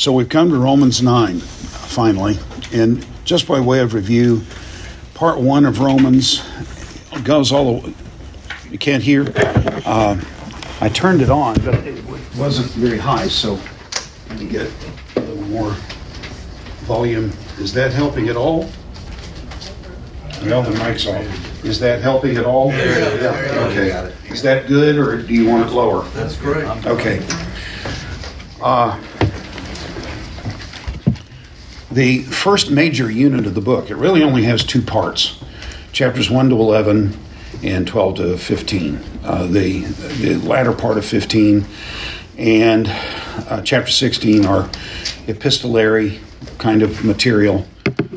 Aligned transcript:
So 0.00 0.12
we've 0.12 0.30
come 0.30 0.48
to 0.48 0.56
Romans 0.56 1.02
9, 1.02 1.40
finally. 1.40 2.38
And 2.72 3.06
just 3.26 3.46
by 3.46 3.60
way 3.60 3.80
of 3.80 3.92
review, 3.92 4.40
part 5.12 5.38
one 5.38 5.66
of 5.66 5.80
Romans 5.80 6.42
goes 7.22 7.52
all 7.52 7.66
the 7.66 7.86
way. 7.86 7.94
You 8.70 8.78
can't 8.78 9.02
hear? 9.02 9.30
Uh, 9.84 10.18
I 10.80 10.88
turned 10.88 11.20
it 11.20 11.28
on, 11.28 11.56
but 11.56 11.74
it 11.86 12.02
wasn't 12.38 12.70
very 12.70 12.96
high, 12.96 13.28
so 13.28 13.60
let 14.30 14.38
me 14.38 14.46
get 14.46 14.72
a 15.16 15.20
little 15.20 15.44
more 15.48 15.72
volume. 16.86 17.30
Is 17.58 17.74
that 17.74 17.92
helping 17.92 18.30
at 18.30 18.36
all? 18.38 18.70
Well, 20.44 20.62
the 20.62 20.82
mic's 20.82 21.06
off. 21.06 21.62
Is 21.62 21.78
that 21.80 22.00
helping 22.00 22.38
at 22.38 22.46
all? 22.46 22.72
Yeah. 22.72 23.66
Okay. 23.68 24.14
Is 24.30 24.40
that 24.44 24.66
good, 24.66 24.96
or 24.96 25.20
do 25.20 25.34
you 25.34 25.46
want 25.46 25.68
it 25.68 25.74
lower? 25.74 26.04
That's 26.14 26.38
great. 26.38 26.64
Okay. 26.86 27.22
Uh, 28.62 28.98
the 32.00 32.22
first 32.22 32.70
major 32.70 33.10
unit 33.10 33.46
of 33.46 33.54
the 33.54 33.60
book, 33.60 33.90
it 33.90 33.96
really 33.96 34.22
only 34.22 34.44
has 34.44 34.64
two 34.64 34.80
parts 34.80 35.38
chapters 35.92 36.30
1 36.30 36.48
to 36.48 36.54
11 36.54 37.14
and 37.62 37.86
12 37.86 38.16
to 38.16 38.38
15. 38.38 39.00
Uh, 39.22 39.46
the, 39.48 39.80
the 40.22 40.36
latter 40.36 40.72
part 40.72 40.96
of 40.96 41.04
15 41.04 41.66
and 42.38 42.86
uh, 42.88 43.60
chapter 43.60 43.90
16 43.90 44.46
are 44.46 44.70
epistolary 45.28 46.20
kind 46.56 46.82
of 46.82 47.04
material, 47.04 47.68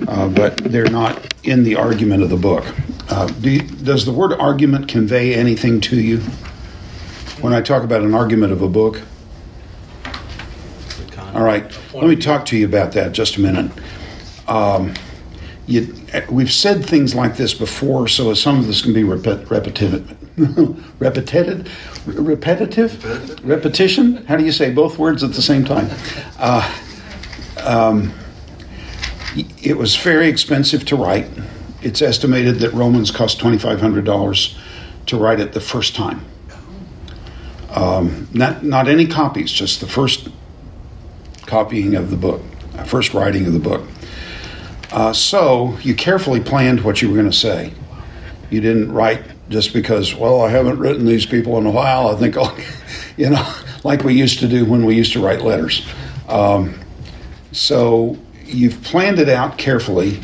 uh, 0.08 0.30
but 0.30 0.56
they're 0.60 0.90
not 0.90 1.34
in 1.44 1.66
the 1.66 1.76
argument 1.76 2.24
of 2.24 2.30
the 2.30 2.38
book. 2.38 2.64
Uh, 3.10 3.28
do 3.28 3.52
you, 3.52 3.60
does 3.60 4.06
the 4.06 4.14
word 4.14 4.32
argument 4.40 4.88
convey 4.88 5.34
anything 5.34 5.82
to 5.82 6.00
you 6.00 6.20
when 7.42 7.52
I 7.52 7.60
talk 7.60 7.84
about 7.84 8.02
an 8.04 8.14
argument 8.14 8.54
of 8.54 8.62
a 8.62 8.70
book? 8.70 9.02
All 11.34 11.44
right, 11.44 11.64
let 11.96 12.06
me 12.06 12.16
talk 12.16 12.46
to 12.48 12.58
you 12.58 12.66
about 12.66 12.92
that 12.92 13.12
just 13.12 13.38
a 13.38 13.42
minute. 13.42 13.72
Um, 14.48 14.94
you, 15.66 15.96
we've 16.30 16.52
said 16.52 16.86
things 16.86 17.16
like 17.16 17.38
this 17.38 17.56
before, 17.56 18.08
so 18.08 18.34
some 18.36 18.60
of 18.60 18.68
this 18.68 18.84
can 18.84 18.94
be 18.94 19.02
repet, 19.02 19.50
repetitive, 19.50 20.16
repetitive, 21.02 22.18
repetitive, 22.20 23.46
repetition. 23.46 24.26
How 24.26 24.36
do 24.36 24.44
you 24.44 24.52
say 24.52 24.72
both 24.72 25.00
words 25.00 25.24
at 25.24 25.34
the 25.34 25.42
same 25.42 25.66
time? 25.66 25.90
Uh, 26.38 26.72
um, 27.64 28.14
it 29.36 29.76
was 29.76 29.96
very 29.96 30.28
expensive 30.28 30.86
to 30.86 30.96
write. 30.96 31.28
It's 31.82 32.04
estimated 32.04 32.60
that 32.60 32.74
Romans 32.74 33.10
cost 33.10 33.40
twenty 33.40 33.58
five 33.58 33.82
hundred 33.82 34.06
dollars 34.06 34.56
to 35.08 35.18
write 35.18 35.40
it 35.40 35.54
the 35.54 35.62
first 35.62 35.96
time. 35.96 36.24
Um, 37.70 38.28
not 38.34 38.64
not 38.64 38.88
any 38.88 39.08
copies, 39.08 39.52
just 39.52 39.80
the 39.80 39.88
first 39.88 40.30
copying 41.46 41.96
of 41.96 42.10
the 42.10 42.18
book, 42.18 42.42
first 42.86 43.14
writing 43.14 43.46
of 43.46 43.54
the 43.54 43.60
book. 43.60 43.84
Uh, 44.92 45.12
so 45.12 45.78
you 45.82 45.96
carefully 45.96 46.40
planned 46.40 46.82
what 46.82 47.02
you 47.02 47.10
were 47.10 47.16
going 47.16 47.30
to 47.30 47.36
say. 47.36 47.74
You 48.50 48.62
didn't 48.62 48.92
write 48.92 49.24
just 49.50 49.74
because, 49.74 50.14
well, 50.14 50.42
I 50.42 50.50
haven't 50.50 50.78
written 50.78 51.06
these 51.06 51.26
people 51.26 51.58
in 51.58 51.66
a 51.66 51.72
while. 51.72 52.10
I 52.10 52.16
think, 52.16 52.38
I'll, 52.38 52.56
you 53.18 53.30
know, 53.32 53.56
like 53.84 54.04
we 54.04 54.14
used 54.14 54.40
to 54.40 54.48
do 54.48 54.66
when 54.66 54.86
we 54.86 54.96
used 54.96 55.14
to 55.14 55.20
write 55.20 55.42
letters. 55.42 55.88
Um, 56.28 56.80
so 57.52 58.18
you've 58.46 58.84
planned 58.84 59.20
it 59.20 59.30
out 59.30 59.58
carefully, 59.58 60.22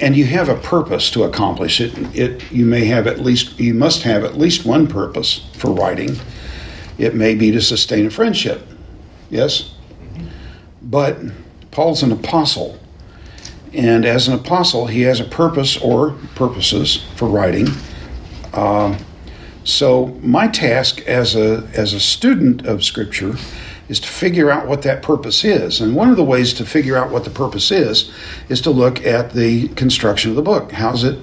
and 0.00 0.16
you 0.16 0.24
have 0.26 0.48
a 0.48 0.56
purpose 0.56 1.10
to 1.10 1.24
accomplish 1.24 1.80
it. 1.80 1.92
It 2.16 2.50
you 2.52 2.66
may 2.66 2.84
have 2.86 3.06
at 3.06 3.20
least 3.20 3.58
you 3.58 3.72
must 3.72 4.02
have 4.02 4.24
at 4.24 4.36
least 4.36 4.66
one 4.66 4.86
purpose 4.86 5.46
for 5.54 5.70
writing. 5.70 6.16
It 6.98 7.14
may 7.14 7.34
be 7.34 7.50
to 7.52 7.60
sustain 7.60 8.06
a 8.06 8.10
friendship 8.10 8.66
Yes? 9.30 9.74
But 10.82 11.18
Paul's 11.70 12.02
an 12.02 12.12
apostle. 12.12 12.78
And 13.72 14.04
as 14.04 14.28
an 14.28 14.34
apostle, 14.34 14.86
he 14.86 15.02
has 15.02 15.20
a 15.20 15.24
purpose 15.24 15.76
or 15.76 16.12
purposes 16.34 17.04
for 17.16 17.28
writing. 17.28 17.68
Um, 18.54 18.96
so 19.64 20.06
my 20.22 20.46
task 20.46 21.00
as 21.02 21.34
a 21.34 21.68
as 21.74 21.92
a 21.92 22.00
student 22.00 22.64
of 22.66 22.84
Scripture 22.84 23.34
is 23.88 24.00
to 24.00 24.08
figure 24.08 24.50
out 24.50 24.66
what 24.66 24.82
that 24.82 25.02
purpose 25.02 25.44
is. 25.44 25.80
And 25.80 25.94
one 25.94 26.08
of 26.08 26.16
the 26.16 26.24
ways 26.24 26.54
to 26.54 26.64
figure 26.64 26.96
out 26.96 27.10
what 27.10 27.24
the 27.24 27.30
purpose 27.30 27.70
is 27.70 28.10
is 28.48 28.60
to 28.62 28.70
look 28.70 29.04
at 29.04 29.32
the 29.32 29.68
construction 29.68 30.30
of 30.30 30.36
the 30.36 30.42
book. 30.42 30.72
How's 30.72 31.04
it? 31.04 31.18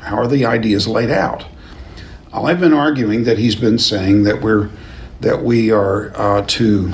How 0.00 0.16
are 0.16 0.28
the 0.28 0.44
ideas 0.44 0.86
laid 0.86 1.10
out? 1.10 1.46
I've 2.32 2.60
been 2.60 2.74
arguing 2.74 3.24
that 3.24 3.38
he's 3.38 3.56
been 3.56 3.78
saying 3.78 4.24
that 4.24 4.42
we're 4.42 4.68
that 5.20 5.42
we 5.42 5.70
are 5.70 6.12
uh, 6.16 6.42
to 6.42 6.92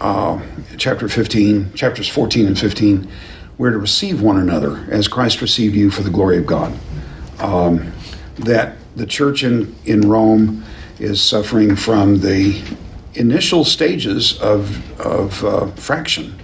uh, 0.00 0.42
chapter 0.76 1.08
15, 1.08 1.74
chapters 1.74 2.08
14 2.08 2.46
and 2.46 2.58
15, 2.58 3.08
we're 3.58 3.70
to 3.70 3.78
receive 3.78 4.20
one 4.20 4.38
another 4.38 4.86
as 4.90 5.06
Christ 5.06 5.40
received 5.40 5.76
you 5.76 5.90
for 5.90 6.02
the 6.02 6.10
glory 6.10 6.38
of 6.38 6.46
God. 6.46 6.76
Um, 7.38 7.92
that 8.38 8.76
the 8.96 9.06
church 9.06 9.44
in, 9.44 9.74
in 9.84 10.08
Rome 10.08 10.64
is 10.98 11.20
suffering 11.20 11.76
from 11.76 12.20
the 12.20 12.60
initial 13.14 13.64
stages 13.64 14.40
of, 14.40 15.00
of 15.00 15.44
uh, 15.44 15.66
fraction. 15.72 16.38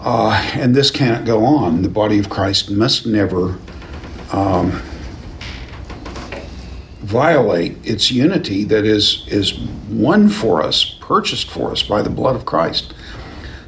Uh, 0.00 0.32
and 0.54 0.74
this 0.74 0.90
can't 0.90 1.24
go 1.24 1.44
on. 1.44 1.82
The 1.82 1.88
body 1.88 2.18
of 2.18 2.28
Christ 2.28 2.70
must 2.70 3.06
never 3.06 3.56
um, 4.32 4.82
violate 7.04 7.76
its 7.86 8.10
unity 8.10 8.64
that 8.64 8.84
is 8.84 9.26
is 9.28 9.58
won 9.90 10.28
for 10.28 10.62
us, 10.62 10.96
purchased 11.00 11.50
for 11.50 11.70
us 11.70 11.82
by 11.82 12.00
the 12.00 12.10
blood 12.10 12.34
of 12.34 12.46
Christ. 12.46 12.94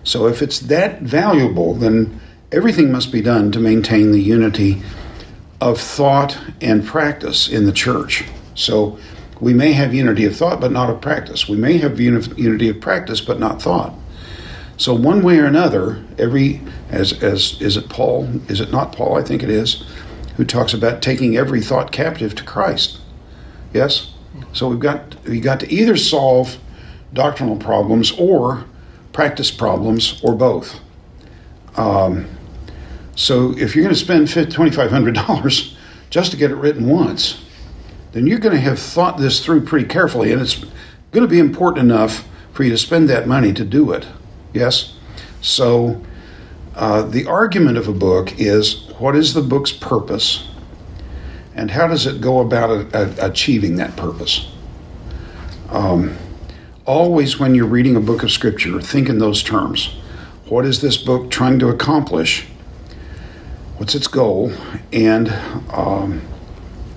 So 0.05 0.27
if 0.27 0.41
it's 0.41 0.61
that 0.61 1.03
valuable, 1.03 1.75
then 1.75 2.21
everything 2.51 2.91
must 2.91 3.13
be 3.13 3.21
done 3.21 3.53
to 3.53 3.61
maintain 3.61 4.13
the 4.13 4.23
unity 4.23 4.83
of 5.61 5.79
thought 5.79 6.39
and 6.63 6.87
practice 6.87 7.49
in 7.49 7.67
the 7.67 7.73
church. 7.73 8.25
So 8.55 8.99
we 9.39 9.53
may 9.53 9.73
have 9.73 9.93
unity 9.93 10.25
of 10.25 10.35
thought 10.35 10.61
but 10.61 10.73
not 10.73 10.89
of 10.89 11.03
practice. 11.03 11.47
We 11.47 11.59
may 11.59 11.77
have 11.79 12.01
unity 12.01 12.71
of 12.71 12.81
practice 12.81 13.21
but 13.21 13.39
not 13.39 13.61
thought. 13.61 13.93
So 14.79 14.95
one 14.95 15.23
way 15.23 15.39
or 15.39 15.47
another, 15.47 16.03
every 16.19 16.63
as 16.91 17.23
as 17.23 17.61
is 17.61 17.77
it 17.77 17.91
Paul? 17.91 18.29
Is 18.49 18.61
it 18.61 18.73
not 18.73 18.93
Paul? 18.93 19.19
I 19.19 19.23
think 19.23 19.43
it 19.43 19.51
is, 19.51 19.85
who 20.37 20.45
talks 20.45 20.73
about 20.73 21.03
taking 21.03 21.37
every 21.37 21.61
thought 21.61 21.93
captive 21.93 22.35
to 22.37 22.45
Christ. 22.45 23.01
Yes? 23.77 24.13
So 24.53 24.69
we've 24.69 24.81
got 24.81 25.23
we 25.25 25.41
got 25.41 25.61
to 25.61 25.73
either 25.73 25.97
solve 25.97 26.59
doctrinal 27.13 27.57
problems 27.57 28.13
or 28.13 28.65
practice 29.13 29.51
problems 29.51 30.21
or 30.23 30.35
both. 30.35 30.81
Um, 31.77 32.27
so 33.15 33.57
if 33.57 33.75
you're 33.75 33.83
going 33.83 33.95
to 33.95 34.01
spend 34.01 34.29
$2,500 34.29 35.75
just 36.11 36.31
to 36.31 36.37
get 36.37 36.51
it 36.51 36.57
written 36.57 36.87
once, 36.87 37.45
then 38.13 38.27
you're 38.27 38.39
going 38.39 38.55
to 38.55 38.61
have 38.61 38.79
thought 38.79 39.19
this 39.19 39.45
through 39.45 39.65
pretty 39.65 39.87
carefully, 39.87 40.33
and 40.33 40.41
it's 40.41 40.57
going 41.13 41.27
to 41.27 41.27
be 41.27 41.39
important 41.39 41.91
enough 41.91 42.27
for 42.53 42.63
you 42.63 42.71
to 42.71 42.79
spend 42.79 43.09
that 43.09 43.27
money 43.27 43.53
to 43.53 43.65
do 43.65 43.93
it. 43.93 44.07
Yes? 44.53 44.95
So 45.41 46.03
uh, 46.75 47.03
the 47.03 47.27
argument 47.27 47.79
of 47.79 47.89
a 47.89 47.93
book 47.93 48.39
is 48.39 48.91
what 48.99 49.17
is 49.17 49.35
the 49.35 49.43
book's 49.43 49.73
purpose? 49.73 50.47
And 51.57 51.71
how 51.71 51.87
does 51.89 52.07
it 52.07 52.21
go 52.21 52.41
about 52.41 52.71
a, 52.71 53.25
a, 53.25 53.31
achieving 53.31 53.77
that 53.77 53.97
purpose? 53.97 54.53
Um, 55.71 56.17
always, 56.85 57.41
when 57.41 57.55
you're 57.55 57.67
reading 57.67 57.97
a 57.97 58.01
book 58.01 58.23
of 58.23 58.31
Scripture, 58.31 58.81
think 58.81 59.09
in 59.09 59.19
those 59.19 59.43
terms. 59.43 59.87
What 60.49 60.65
is 60.65 60.81
this 60.81 60.99
book 60.99 61.31
trying 61.31 61.59
to 61.59 61.69
accomplish? 61.69 62.47
What's 63.79 63.95
its 63.95 64.07
goal? 64.07 64.53
And 64.93 65.31
um, 65.73 66.23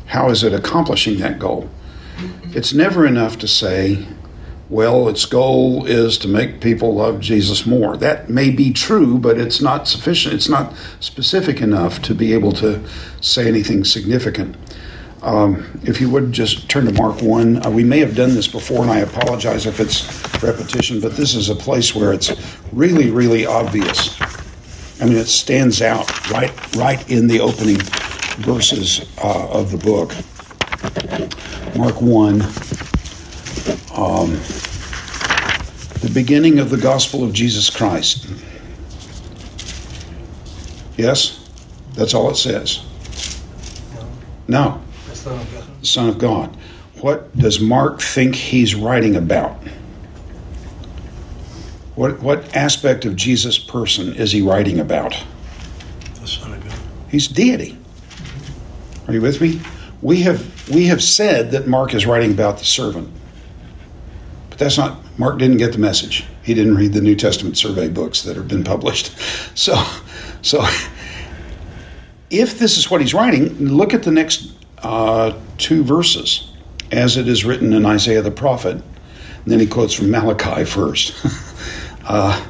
how 0.06 0.30
is 0.30 0.44
it 0.44 0.54
accomplishing 0.54 1.18
that 1.20 1.40
goal? 1.40 1.70
It's 2.54 2.74
never 2.74 3.08
enough 3.08 3.40
to 3.40 3.48
say, 3.48 4.06
well, 4.70 5.10
its 5.10 5.26
goal 5.26 5.86
is 5.88 6.18
to 6.20 6.28
make 6.28 6.62
people 6.62 6.94
love 6.94 7.20
Jesus 7.20 7.66
more. 7.66 7.98
That 7.98 8.30
may 8.30 8.52
be 8.52 8.72
true, 8.72 9.18
but 9.18 9.40
it's 9.40 9.62
not 9.62 9.88
sufficient. 9.88 10.36
It's 10.36 10.50
not 10.50 10.76
specific 11.00 11.60
enough 11.60 12.02
to 12.04 12.14
be 12.14 12.34
able 12.34 12.52
to 12.54 12.88
say 13.20 13.48
anything 13.48 13.84
significant. 13.84 14.56
Um, 15.24 15.82
if 15.84 16.00
you 16.00 16.10
would 16.12 16.32
just 16.32 16.70
turn 16.70 16.86
to 16.86 16.94
Mark 16.94 17.22
1. 17.22 17.66
Uh, 17.66 17.70
we 17.72 17.84
may 17.84 18.00
have 18.00 18.16
done 18.16 18.36
this 18.36 18.48
before, 18.48 18.84
and 18.84 18.92
I 18.92 19.00
apologize 19.00 19.66
if 19.66 19.80
it's 19.80 20.04
repetition, 20.42 21.02
but 21.02 21.18
this 21.18 21.34
is 21.34 21.50
a 21.50 21.56
place 21.56 21.94
where 21.96 22.14
it's 22.14 22.32
really, 22.72 23.10
really 23.10 23.46
obvious. 23.46 24.22
I 25.02 25.06
mean, 25.06 25.18
it 25.18 25.28
stands 25.28 25.82
out 25.82 26.30
right, 26.30 26.76
right 26.76 27.10
in 27.10 27.28
the 27.28 27.40
opening 27.40 27.78
verses 28.38 29.06
uh, 29.22 29.50
of 29.50 29.72
the 29.72 29.78
book. 29.78 30.14
Mark 31.76 32.02
1 32.02 32.42
um, 33.94 34.32
the 36.02 36.12
beginning 36.14 36.60
of 36.60 36.70
the 36.70 36.78
gospel 36.78 37.24
of 37.24 37.34
Jesus 37.34 37.70
Christ. 37.70 38.28
Yes? 40.98 41.48
That's 41.94 42.14
all 42.14 42.30
it 42.30 42.36
says. 42.36 42.84
No. 44.48 44.82
The 45.08 45.16
Son 45.16 45.40
of 45.40 45.54
God. 45.54 45.86
Son 45.86 46.10
of 46.10 46.18
God. 46.18 46.58
What 47.02 47.38
does 47.38 47.60
Mark 47.60 48.02
think 48.02 48.36
he's 48.36 48.76
writing 48.76 49.16
about? 49.16 49.58
What, 51.96 52.20
what 52.22 52.56
aspect 52.56 53.06
of 53.06 53.16
Jesus' 53.16 53.58
person 53.58 54.16
is 54.16 54.32
he 54.32 54.42
writing 54.42 54.80
about? 54.80 55.22
The 56.22 56.28
Son 56.28 56.54
of 56.54 56.64
God. 56.64 56.80
He's 57.10 57.28
deity. 57.28 57.78
Are 59.08 59.14
you 59.14 59.22
with 59.22 59.42
me? 59.42 59.60
We 60.02 60.22
have 60.22 60.70
we 60.70 60.86
have 60.86 61.02
said 61.02 61.52
that 61.52 61.68
Mark 61.68 61.94
is 61.94 62.06
writing 62.06 62.32
about 62.32 62.60
the 62.60 62.66
servant. 62.66 63.10
That's 64.60 64.78
not 64.78 64.98
Mark 65.18 65.40
didn't 65.40 65.58
get 65.58 65.72
the 65.72 65.80
message. 65.80 66.26
He 66.44 66.54
didn't 66.54 66.76
read 66.76 66.94
the 66.94 67.02
New 67.02 67.16
Testament 67.16 67.58
survey 67.58 67.90
books 67.90 68.22
that 68.24 68.36
have 68.36 68.48
been 68.48 68.64
published. 68.64 69.16
So 69.56 69.76
so 70.42 70.66
if 72.30 72.60
this 72.60 72.78
is 72.78 72.90
what 72.90 73.02
he's 73.02 73.14
writing, 73.14 73.50
look 73.58 73.94
at 73.94 74.04
the 74.04 74.12
next 74.12 74.54
uh, 74.78 75.38
two 75.58 75.84
verses 75.84 76.54
as 76.92 77.18
it 77.18 77.28
is 77.28 77.44
written 77.44 77.74
in 77.74 77.86
Isaiah 77.86 78.22
the 78.22 78.32
prophet. 78.32 78.76
And 78.76 79.46
then 79.46 79.60
he 79.60 79.68
quotes 79.68 79.94
from 79.94 80.12
Malachi 80.12 80.64
first. 80.64 81.14
uh, 82.06 82.46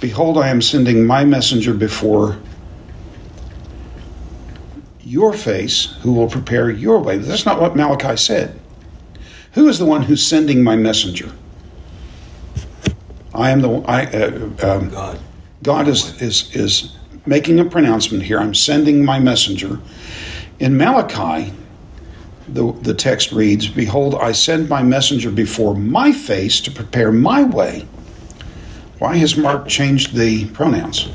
Behold, 0.00 0.36
I 0.36 0.48
am 0.48 0.60
sending 0.60 1.06
my 1.06 1.24
messenger 1.24 1.72
before 1.72 2.38
your 5.02 5.32
face, 5.32 5.96
who 6.02 6.12
will 6.12 6.28
prepare 6.28 6.68
your 6.70 6.98
way. 7.00 7.16
That's 7.18 7.46
not 7.46 7.60
what 7.60 7.76
Malachi 7.76 8.16
said. 8.16 8.60
Who 9.56 9.68
is 9.68 9.78
the 9.78 9.86
one 9.86 10.02
who's 10.02 10.24
sending 10.24 10.62
my 10.62 10.76
messenger? 10.76 11.32
I 13.34 13.50
am 13.50 13.62
the 13.62 13.70
I, 13.88 14.04
uh, 14.04 14.76
um, 14.76 14.90
God. 14.90 15.18
God 15.62 15.88
is, 15.88 16.20
is 16.20 16.54
is 16.54 16.94
making 17.24 17.58
a 17.58 17.64
pronouncement 17.64 18.22
here. 18.22 18.38
I'm 18.38 18.54
sending 18.54 19.02
my 19.02 19.18
messenger. 19.18 19.80
In 20.58 20.76
Malachi, 20.76 21.54
the, 22.48 22.70
the 22.82 22.92
text 22.92 23.32
reads, 23.32 23.66
Behold, 23.66 24.16
I 24.16 24.32
send 24.32 24.68
my 24.68 24.82
messenger 24.82 25.30
before 25.30 25.74
my 25.74 26.12
face 26.12 26.60
to 26.60 26.70
prepare 26.70 27.10
my 27.10 27.42
way. 27.42 27.88
Why 28.98 29.16
has 29.16 29.38
Mark 29.38 29.68
changed 29.68 30.14
the 30.14 30.44
pronouns? 30.50 31.08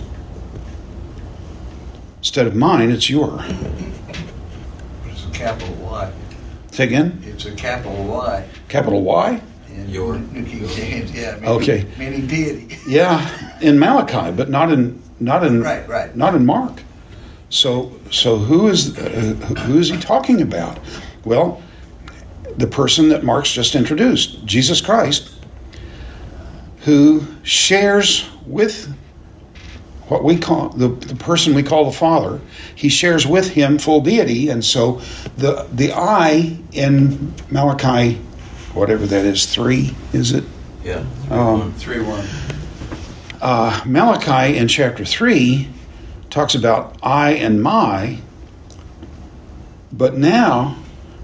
Instead 2.18 2.48
of 2.48 2.56
mine, 2.56 2.90
it's 2.90 3.08
your. 3.08 3.40
It's 5.06 5.26
a 5.28 5.30
capital 5.32 5.76
Y. 5.76 6.12
Say 6.72 6.86
again? 6.86 7.31
It's 7.44 7.50
a 7.50 7.56
capital 7.56 8.04
Y. 8.06 8.48
Capital 8.70 9.02
Y? 9.02 9.42
in 9.70 9.90
Your. 9.90 10.20
New 10.20 10.46
King 10.46 10.68
James, 10.68 11.12
yeah. 11.12 11.36
Meaning, 11.36 11.50
Okay. 11.50 11.88
Meaning 11.98 12.28
deity. 12.28 12.78
Yeah, 12.88 13.60
in 13.62 13.80
Malachi, 13.80 14.32
but 14.32 14.50
not 14.50 14.72
in 14.72 15.02
not 15.20 15.44
in 15.44 15.62
Right, 15.64 15.88
right. 15.88 16.16
not 16.16 16.36
in 16.36 16.46
Mark. 16.46 16.84
So 17.50 17.94
so 18.12 18.38
who 18.38 18.68
is 18.68 18.96
uh, 18.98 19.34
who 19.66 19.80
is 19.80 19.90
he 19.90 19.98
talking 19.98 20.42
about? 20.42 20.78
Well, 21.26 21.62
the 22.58 22.68
person 22.68 23.10
that 23.10 23.24
Mark's 23.24 23.52
just 23.52 23.74
introduced, 23.74 24.46
Jesus 24.46 24.80
Christ, 24.80 25.34
who 26.82 27.26
shares 27.42 28.30
with 28.46 28.94
what 30.12 30.26
we 30.26 30.38
call 30.38 30.68
the, 30.68 30.90
the 30.90 31.16
person 31.16 31.54
we 31.54 31.64
call 31.64 31.86
the 31.86 31.98
Father, 31.98 32.42
he 32.76 32.90
shares 32.90 33.26
with 33.26 33.48
him 33.48 33.78
full 33.78 34.02
deity, 34.02 34.50
and 34.50 34.64
so 34.64 35.00
the 35.38 35.66
the 35.72 35.94
I 35.94 36.58
in 36.74 37.34
Malachi, 37.50 38.16
whatever 38.74 39.06
that 39.08 39.24
is, 39.26 39.46
three 39.46 39.96
is 40.12 40.34
it? 40.34 40.44
Yeah. 40.84 41.06
Um, 41.30 41.72
3 41.76 42.02
1. 42.02 42.28
uh, 43.42 43.82
Malachi 43.86 44.58
in 44.58 44.68
chapter 44.68 45.06
3 45.06 45.70
talks 46.30 46.56
about 46.56 46.98
I 47.02 47.32
and 47.34 47.64
my, 47.64 48.18
but 49.94 50.18
now 50.18 50.76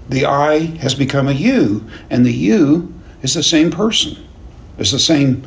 the 0.08 0.24
I 0.24 0.60
has 0.78 0.94
become 0.94 1.28
a 1.28 1.32
you, 1.32 1.84
and 2.08 2.24
the 2.24 2.32
you 2.32 2.94
is 3.20 3.34
the 3.34 3.42
same 3.42 3.70
person. 3.70 4.16
It's 4.78 4.92
the 4.92 4.98
same 4.98 5.42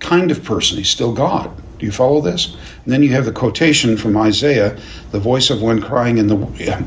kind 0.00 0.32
of 0.32 0.42
person. 0.42 0.78
He's 0.78 0.88
still 0.90 1.12
God. 1.12 1.52
Do 1.78 1.86
you 1.86 1.92
follow 1.92 2.20
this? 2.20 2.56
And 2.84 2.92
then 2.92 3.02
you 3.02 3.12
have 3.12 3.24
the 3.24 3.32
quotation 3.32 3.96
from 3.96 4.16
Isaiah, 4.16 4.78
the 5.10 5.20
voice 5.20 5.50
of 5.50 5.60
one 5.60 5.80
crying 5.80 6.18
in 6.18 6.26
the, 6.26 6.36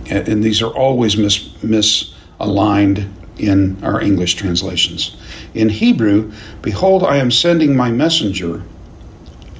and 0.09 0.43
these 0.43 0.61
are 0.61 0.71
always 0.71 1.17
mis, 1.17 1.49
misaligned 1.63 3.11
in 3.37 3.81
our 3.83 4.01
English 4.01 4.35
translations. 4.35 5.15
In 5.53 5.69
Hebrew, 5.69 6.31
behold, 6.61 7.03
I 7.03 7.17
am 7.17 7.31
sending 7.31 7.75
my 7.75 7.91
messenger 7.91 8.63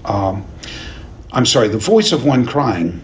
um, 0.06 0.46
I'm 1.32 1.46
sorry, 1.46 1.68
the 1.68 1.78
voice 1.78 2.12
of 2.12 2.26
one 2.26 2.46
crying, 2.46 3.02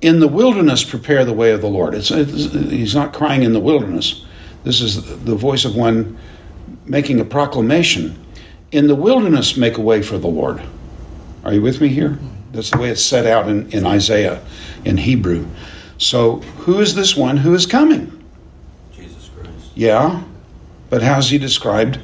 in 0.00 0.20
the 0.20 0.28
wilderness 0.28 0.84
prepare 0.84 1.24
the 1.24 1.32
way 1.32 1.50
of 1.50 1.60
the 1.60 1.68
Lord. 1.68 1.94
It's, 1.94 2.10
it's, 2.10 2.52
he's 2.52 2.94
not 2.94 3.12
crying 3.12 3.42
in 3.42 3.52
the 3.52 3.60
wilderness. 3.60 4.24
This 4.64 4.80
is 4.80 5.04
the 5.24 5.34
voice 5.34 5.64
of 5.64 5.76
one 5.76 6.18
making 6.86 7.20
a 7.20 7.24
proclamation. 7.24 8.18
In 8.72 8.86
the 8.86 8.94
wilderness, 8.94 9.56
make 9.56 9.78
a 9.78 9.80
way 9.80 10.02
for 10.02 10.18
the 10.18 10.28
Lord. 10.28 10.62
Are 11.44 11.52
you 11.52 11.60
with 11.60 11.80
me 11.80 11.88
here? 11.88 12.18
That's 12.52 12.70
the 12.70 12.78
way 12.78 12.88
it's 12.88 13.04
set 13.04 13.26
out 13.26 13.48
in, 13.48 13.70
in 13.70 13.84
Isaiah, 13.84 14.42
in 14.84 14.96
Hebrew. 14.96 15.46
So, 15.98 16.36
who 16.58 16.80
is 16.80 16.94
this 16.94 17.16
one 17.16 17.36
who 17.36 17.54
is 17.54 17.66
coming? 17.66 18.24
Jesus 18.94 19.30
Christ. 19.36 19.70
Yeah, 19.74 20.22
but 20.88 21.02
how's 21.02 21.28
he 21.28 21.36
described 21.36 21.98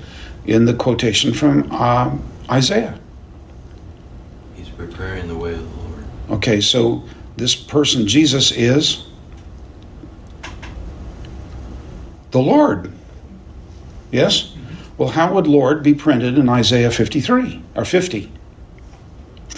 in 0.45 0.67
the 0.67 0.75
quotation 0.75 1.33
from 1.33 1.69
uh, 1.73 2.17
Isaiah? 2.51 2.99
He's 4.55 4.69
preparing 4.69 5.27
the 5.27 5.37
way 5.37 5.55
of 5.55 5.61
the 5.61 5.89
Lord. 5.89 6.05
Okay, 6.31 6.61
so 6.61 7.05
this 7.37 7.55
person, 7.55 8.07
Jesus, 8.07 8.53
is 8.53 9.07
the 12.31 12.41
Lord. 12.41 12.93
Yes? 14.13 14.55
Well, 14.99 15.09
how 15.09 15.33
would 15.33 15.47
Lord 15.47 15.83
be 15.83 15.95
printed 15.95 16.37
in 16.37 16.49
Isaiah 16.49 16.91
53 16.91 17.63
or 17.75 17.85
50? 17.87 18.31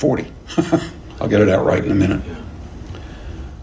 40. 0.03 0.27
I'll 1.21 1.29
get 1.29 1.41
it 1.41 1.49
out 1.49 1.65
right 1.65 1.85
in 1.85 1.93
a 1.93 1.95
minute. 1.95 2.21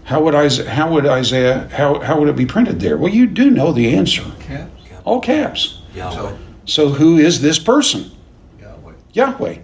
How 0.04 0.22
would 0.22 0.34
Isaiah, 0.34 0.70
how 0.70 0.90
would 0.90 1.04
Isaiah 1.04 1.68
how, 1.68 2.00
how 2.00 2.18
would 2.18 2.28
it 2.30 2.36
be 2.36 2.46
printed 2.46 2.80
there? 2.80 2.96
Well, 2.96 3.12
you 3.12 3.26
do 3.26 3.50
know 3.50 3.72
the 3.72 3.94
answer. 3.94 4.24
Caps? 4.40 4.72
All 5.04 5.20
caps. 5.20 5.82
Yahweh. 5.94 6.34
So, 6.64 6.88
who 6.88 7.18
is 7.18 7.42
this 7.42 7.58
person? 7.58 8.10
Yahweh. 8.58 8.94
Yahweh. 9.12 9.58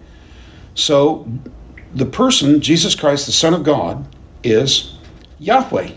So 0.75 1.27
the 1.95 2.05
person, 2.05 2.61
Jesus 2.61 2.93
Christ, 2.93 3.25
the 3.25 3.31
Son 3.31 3.55
of 3.55 3.63
God, 3.63 4.05
is 4.43 4.99
Yahweh. 5.39 5.93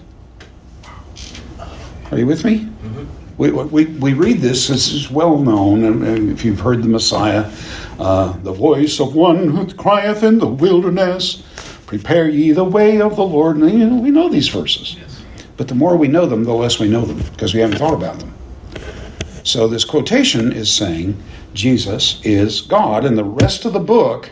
Are 2.10 2.18
you 2.18 2.26
with 2.26 2.42
me? 2.46 2.60
Mm-hmm. 2.60 3.04
We, 3.36 3.50
we, 3.50 3.84
we 3.84 4.12
read 4.14 4.38
this, 4.38 4.68
this 4.68 4.90
is 4.90 5.10
well 5.10 5.36
known, 5.36 5.84
and 5.84 6.30
if 6.30 6.42
you've 6.42 6.60
heard 6.60 6.82
the 6.82 6.88
Messiah, 6.88 7.52
uh, 8.00 8.32
the 8.38 8.52
voice 8.52 8.98
of 8.98 9.14
one 9.14 9.50
who 9.50 9.72
crieth 9.74 10.22
in 10.22 10.38
the 10.38 10.46
wilderness, 10.46 11.42
prepare 11.84 12.28
ye 12.30 12.50
the 12.50 12.64
way 12.64 12.98
of 13.00 13.16
the 13.16 13.24
Lord. 13.24 13.58
And, 13.58 13.70
you 13.70 13.86
know, 13.86 14.00
we 14.00 14.10
know 14.10 14.30
these 14.30 14.48
verses. 14.48 14.96
But 15.58 15.68
the 15.68 15.74
more 15.74 15.96
we 15.96 16.08
know 16.08 16.24
them, 16.24 16.44
the 16.44 16.54
less 16.54 16.78
we 16.78 16.88
know 16.88 17.04
them, 17.04 17.18
because 17.32 17.52
we 17.52 17.60
haven't 17.60 17.76
thought 17.76 17.92
about 17.92 18.18
them. 18.18 18.32
So 19.44 19.68
this 19.68 19.84
quotation 19.84 20.50
is 20.52 20.72
saying 20.72 21.22
Jesus 21.52 22.20
is 22.24 22.62
God, 22.62 23.04
and 23.04 23.18
the 23.18 23.24
rest 23.24 23.66
of 23.66 23.74
the 23.74 23.80
book 23.80 24.30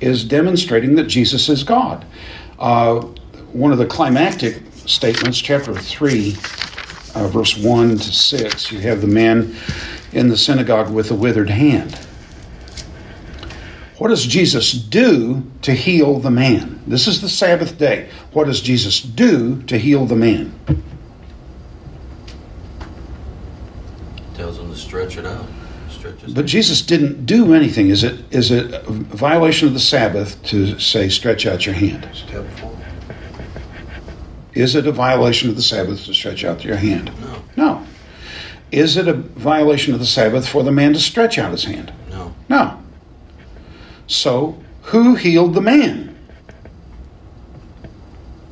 is 0.00 0.24
demonstrating 0.24 0.94
that 0.94 1.08
Jesus 1.08 1.48
is 1.48 1.64
God. 1.64 2.06
Uh, 2.60 3.00
one 3.52 3.72
of 3.72 3.78
the 3.78 3.86
climactic 3.86 4.62
statements, 4.86 5.40
chapter 5.40 5.74
3, 5.74 6.36
uh, 7.16 7.26
verse 7.26 7.56
1 7.56 7.98
to 7.98 8.12
6, 8.12 8.70
you 8.70 8.78
have 8.80 9.00
the 9.00 9.08
man 9.08 9.56
in 10.12 10.28
the 10.28 10.36
synagogue 10.36 10.92
with 10.92 11.10
a 11.10 11.14
withered 11.14 11.50
hand. 11.50 11.98
What 14.00 14.08
does 14.08 14.24
Jesus 14.24 14.72
do 14.72 15.42
to 15.60 15.74
heal 15.74 16.20
the 16.20 16.30
man? 16.30 16.80
This 16.86 17.06
is 17.06 17.20
the 17.20 17.28
Sabbath 17.28 17.76
day. 17.76 18.08
What 18.32 18.46
does 18.46 18.62
Jesus 18.62 19.02
do 19.02 19.60
to 19.64 19.76
heal 19.76 20.06
the 20.06 20.16
man? 20.16 20.58
Tells 24.32 24.58
him 24.58 24.70
to 24.70 24.76
stretch 24.76 25.18
it 25.18 25.26
out. 25.26 25.44
Stretch 25.90 26.18
his 26.22 26.32
But 26.32 26.46
Jesus 26.46 26.80
didn't 26.80 27.26
do 27.26 27.52
anything. 27.52 27.90
Is 27.90 28.02
it 28.02 28.24
is 28.30 28.50
it 28.50 28.72
a 28.72 28.80
violation 28.90 29.68
of 29.68 29.74
the 29.74 29.80
Sabbath 29.80 30.42
to 30.44 30.78
say 30.78 31.10
stretch 31.10 31.44
out 31.44 31.66
your 31.66 31.74
hand? 31.74 32.08
Step 32.14 32.46
4. 32.60 32.78
Is 34.54 34.76
it 34.76 34.86
a 34.86 34.92
violation 34.92 35.50
of 35.50 35.56
the 35.56 35.62
Sabbath 35.62 36.06
to 36.06 36.14
stretch 36.14 36.42
out 36.42 36.64
your 36.64 36.76
hand? 36.76 37.12
No. 37.20 37.42
No. 37.54 37.86
Is 38.72 38.96
it 38.96 39.08
a 39.08 39.12
violation 39.12 39.92
of 39.92 40.00
the 40.00 40.06
Sabbath 40.06 40.48
for 40.48 40.62
the 40.62 40.72
man 40.72 40.94
to 40.94 41.00
stretch 41.00 41.36
out 41.36 41.52
his 41.52 41.64
hand? 41.64 41.92
No. 42.08 42.34
No. 42.48 42.79
So, 44.10 44.58
who 44.82 45.14
healed 45.14 45.54
the 45.54 45.60
man? 45.60 46.18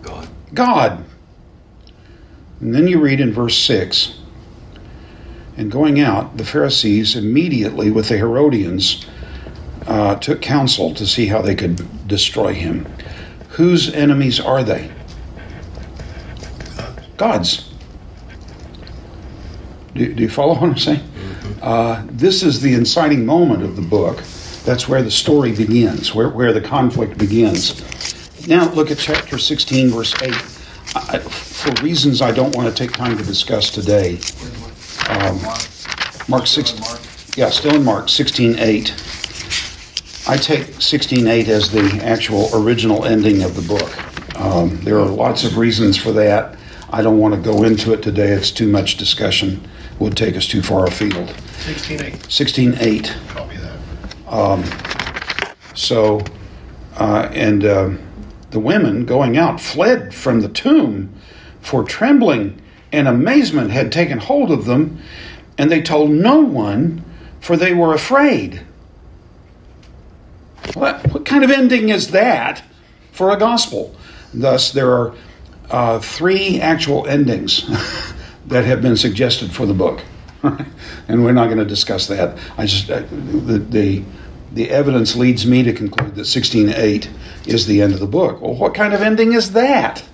God. 0.02 0.28
God. 0.54 1.04
And 2.60 2.72
then 2.72 2.86
you 2.86 3.00
read 3.00 3.20
in 3.20 3.32
verse 3.32 3.58
6 3.58 4.20
And 5.56 5.68
going 5.68 5.98
out, 5.98 6.36
the 6.36 6.44
Pharisees 6.44 7.16
immediately 7.16 7.90
with 7.90 8.08
the 8.08 8.16
Herodians 8.16 9.04
uh, 9.88 10.14
took 10.14 10.40
counsel 10.40 10.94
to 10.94 11.04
see 11.04 11.26
how 11.26 11.42
they 11.42 11.56
could 11.56 12.06
destroy 12.06 12.54
him. 12.54 12.86
Whose 13.50 13.92
enemies 13.92 14.38
are 14.38 14.62
they? 14.62 14.92
God's. 17.16 17.68
Do, 19.96 20.14
do 20.14 20.22
you 20.22 20.28
follow 20.28 20.54
what 20.54 20.70
I'm 20.70 20.78
saying? 20.78 21.02
Uh, 21.60 22.04
this 22.06 22.44
is 22.44 22.60
the 22.60 22.74
inciting 22.74 23.26
moment 23.26 23.64
of 23.64 23.74
the 23.74 23.82
book 23.82 24.22
That's 24.68 24.86
where 24.86 25.02
the 25.02 25.10
story 25.10 25.52
begins, 25.52 26.14
where, 26.14 26.28
where 26.28 26.52
the 26.52 26.60
conflict 26.60 27.16
begins. 27.16 28.46
Now 28.46 28.70
look 28.74 28.90
at 28.90 28.98
chapter 28.98 29.38
16, 29.38 29.88
verse 29.88 30.14
8. 30.20 30.30
I, 30.94 31.18
for 31.20 31.72
reasons 31.82 32.20
I 32.20 32.32
don't 32.32 32.54
want 32.54 32.68
to 32.68 32.74
take 32.74 32.94
time 32.94 33.16
to 33.16 33.24
discuss 33.24 33.70
today. 33.70 34.18
Um, 35.08 35.40
Mark 36.28 36.46
6, 36.46 36.80
Mark. 36.80 37.00
yeah, 37.34 37.48
still 37.48 37.76
in 37.76 37.82
Mark 37.82 38.10
16, 38.10 38.58
8. 38.58 38.90
I 40.28 40.36
take 40.36 40.66
16.8 40.66 41.48
as 41.48 41.70
the 41.70 42.02
actual 42.04 42.50
original 42.52 43.06
ending 43.06 43.44
of 43.44 43.56
the 43.56 43.62
book. 43.62 44.38
Um, 44.38 44.76
there 44.82 44.98
are 44.98 45.06
lots 45.06 45.44
of 45.44 45.56
reasons 45.56 45.96
for 45.96 46.12
that. 46.12 46.58
I 46.90 47.00
don't 47.00 47.16
want 47.16 47.34
to 47.34 47.40
go 47.40 47.62
into 47.62 47.94
it 47.94 48.02
today. 48.02 48.32
It's 48.32 48.50
too 48.50 48.68
much 48.68 48.98
discussion. 48.98 49.66
Would 49.98 50.14
take 50.14 50.36
us 50.36 50.46
too 50.46 50.60
far 50.60 50.86
afield. 50.86 51.28
16.8. 51.64 52.76
16.8. 52.76 53.57
That. 54.30 55.54
So, 55.74 56.20
uh, 56.96 57.28
and 57.32 57.64
um 57.64 57.98
the 58.50 58.60
women 58.60 59.04
going 59.04 59.36
out 59.36 59.60
fled 59.60 60.14
from 60.14 60.40
the 60.40 60.48
tomb, 60.48 61.12
for 61.60 61.84
trembling 61.84 62.60
and 62.92 63.06
amazement 63.06 63.70
had 63.70 63.92
taken 63.92 64.18
hold 64.18 64.50
of 64.50 64.64
them, 64.64 65.02
and 65.58 65.70
they 65.70 65.82
told 65.82 66.10
no 66.10 66.40
one, 66.40 67.04
for 67.40 67.56
they 67.56 67.74
were 67.74 67.92
afraid. 67.92 68.62
What, 70.74 71.06
what 71.12 71.26
kind 71.26 71.44
of 71.44 71.50
ending 71.50 71.90
is 71.90 72.10
that 72.12 72.62
for 73.12 73.30
a 73.30 73.36
gospel? 73.36 73.94
Thus, 74.32 74.70
there 74.72 74.90
are 74.92 75.14
uh, 75.70 75.98
three 75.98 76.60
actual 76.60 77.06
endings 77.06 77.66
that 78.46 78.64
have 78.64 78.80
been 78.80 78.96
suggested 78.96 79.52
for 79.52 79.66
the 79.66 79.74
book, 79.74 80.00
and 81.08 81.24
we're 81.24 81.32
not 81.32 81.46
going 81.46 81.58
to 81.58 81.64
discuss 81.64 82.06
that. 82.08 82.38
I 82.56 82.66
just 82.66 82.90
uh, 82.90 83.00
the, 83.10 83.58
the 83.58 84.04
the 84.52 84.70
evidence 84.70 85.14
leads 85.14 85.46
me 85.46 85.62
to 85.62 85.72
conclude 85.72 86.14
that 86.14 86.22
16:8 86.22 87.08
is 87.46 87.66
the 87.66 87.82
end 87.82 87.94
of 87.94 88.00
the 88.00 88.06
book. 88.06 88.40
Well, 88.40 88.54
what 88.54 88.74
kind 88.74 88.94
of 88.94 89.02
ending 89.02 89.32
is 89.32 89.52
that? 89.52 90.04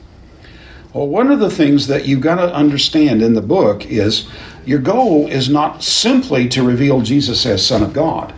Well, 0.92 1.08
one 1.08 1.32
of 1.32 1.40
the 1.40 1.50
things 1.50 1.88
that 1.88 2.06
you've 2.06 2.20
got 2.20 2.36
to 2.36 2.54
understand 2.54 3.20
in 3.20 3.34
the 3.34 3.42
book 3.42 3.84
is 3.86 4.28
your 4.64 4.78
goal 4.78 5.26
is 5.26 5.48
not 5.48 5.82
simply 5.82 6.48
to 6.50 6.62
reveal 6.62 7.00
Jesus 7.00 7.44
as 7.46 7.66
Son 7.66 7.82
of 7.82 7.92
God. 7.92 8.32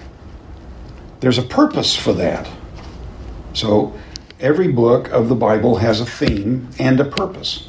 There's 1.21 1.39
a 1.39 1.43
purpose 1.43 1.95
for 1.95 2.13
that. 2.15 2.49
So, 3.53 3.95
every 4.41 4.69
book 4.69 5.09
of 5.09 5.29
the 5.29 5.35
Bible 5.35 5.77
has 5.77 6.01
a 6.01 6.07
theme 6.07 6.69
and 6.79 6.99
a 6.99 7.05
purpose. 7.05 7.69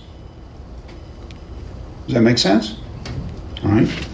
Does 2.05 2.15
that 2.15 2.21
make 2.21 2.37
sense? 2.37 2.77
Right. 3.67 4.07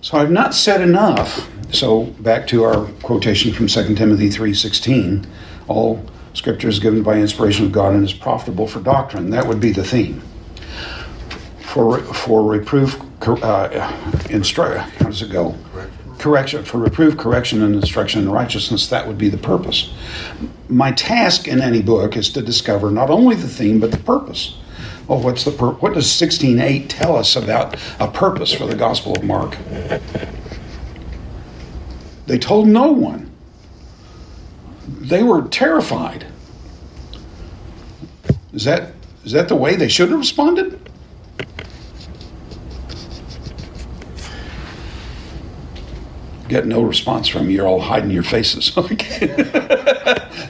So, 0.00 0.18
I've 0.18 0.30
not 0.30 0.54
said 0.54 0.80
enough. 0.80 1.50
So, 1.72 2.04
back 2.20 2.46
to 2.48 2.62
our 2.64 2.86
quotation 3.02 3.52
from 3.52 3.68
2 3.68 3.96
Timothy 3.96 4.28
3:16, 4.28 5.26
all 5.66 6.04
scripture 6.34 6.68
is 6.68 6.78
given 6.78 7.02
by 7.02 7.18
inspiration 7.18 7.66
of 7.66 7.72
God 7.72 7.94
and 7.94 8.04
is 8.04 8.12
profitable 8.12 8.66
for 8.66 8.80
doctrine. 8.80 9.30
That 9.30 9.46
would 9.46 9.60
be 9.60 9.72
the 9.72 9.84
theme. 9.84 10.20
For 11.60 11.98
for 11.98 12.42
reproof 12.42 13.00
uh, 13.22 13.68
instru- 14.28 14.78
how 14.78 15.06
does 15.06 15.22
it 15.22 15.32
go? 15.32 15.56
Correction 16.18 16.64
for 16.64 16.78
reproof 16.78 17.16
correction 17.16 17.62
and 17.62 17.74
instruction 17.74 18.22
in 18.22 18.30
righteousness 18.30 18.86
that 18.88 19.06
would 19.06 19.18
be 19.18 19.28
the 19.28 19.38
purpose 19.38 19.92
my 20.68 20.90
task 20.92 21.46
in 21.46 21.60
any 21.60 21.82
book 21.82 22.16
is 22.16 22.30
to 22.30 22.42
discover 22.42 22.90
not 22.90 23.10
only 23.10 23.36
the 23.36 23.48
theme 23.48 23.80
but 23.80 23.90
the 23.90 23.98
purpose 23.98 24.56
well 25.08 25.20
what's 25.20 25.44
the 25.44 25.50
pur- 25.50 25.72
what 25.74 25.94
does 25.94 26.06
16.8 26.06 26.86
tell 26.88 27.16
us 27.16 27.36
about 27.36 27.76
a 28.00 28.08
purpose 28.10 28.52
for 28.52 28.66
the 28.66 28.76
gospel 28.76 29.12
of 29.16 29.24
mark? 29.24 29.56
They 32.26 32.38
told 32.38 32.68
no 32.68 32.90
one. 32.90 33.30
They 34.86 35.22
were 35.22 35.42
terrified. 35.48 36.26
Is 38.52 38.64
that 38.64 38.92
is 39.24 39.32
that 39.32 39.48
the 39.48 39.56
way 39.56 39.76
they 39.76 39.88
should 39.88 40.10
have 40.10 40.18
responded 40.18 40.83
get 46.54 46.66
no 46.66 46.82
response 46.82 47.26
from 47.26 47.50
you. 47.50 47.56
You're 47.56 47.66
all 47.66 47.80
hiding 47.80 48.10
your 48.10 48.22
faces. 48.22 48.72
Okay. 48.84 49.28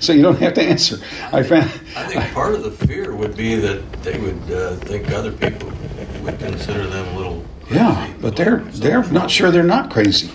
so 0.01 0.13
you 0.13 0.23
don't 0.23 0.39
have 0.39 0.55
to 0.55 0.63
answer. 0.63 0.99
I 1.33 1.43
found. 1.43 1.71
I 1.97 2.07
think 2.07 2.35
part 2.35 2.55
of 2.55 2.63
the 2.63 2.71
fear 2.87 3.15
would 3.15 3.37
be 3.37 3.55
that 3.55 3.81
they 4.03 4.19
would 4.19 4.43
uh, 4.51 4.77
think 4.89 5.11
other 5.13 5.33
people 5.33 5.71
would 6.23 6.39
consider 6.39 6.87
them 6.87 7.07
a 7.15 7.17
little. 7.17 7.45
Yeah, 7.71 8.13
but 8.21 8.37
they're 8.37 8.59
they're 8.85 9.05
not 9.11 9.31
sure 9.31 9.51
they're 9.51 9.63
not 9.79 9.91
crazy. 9.91 10.31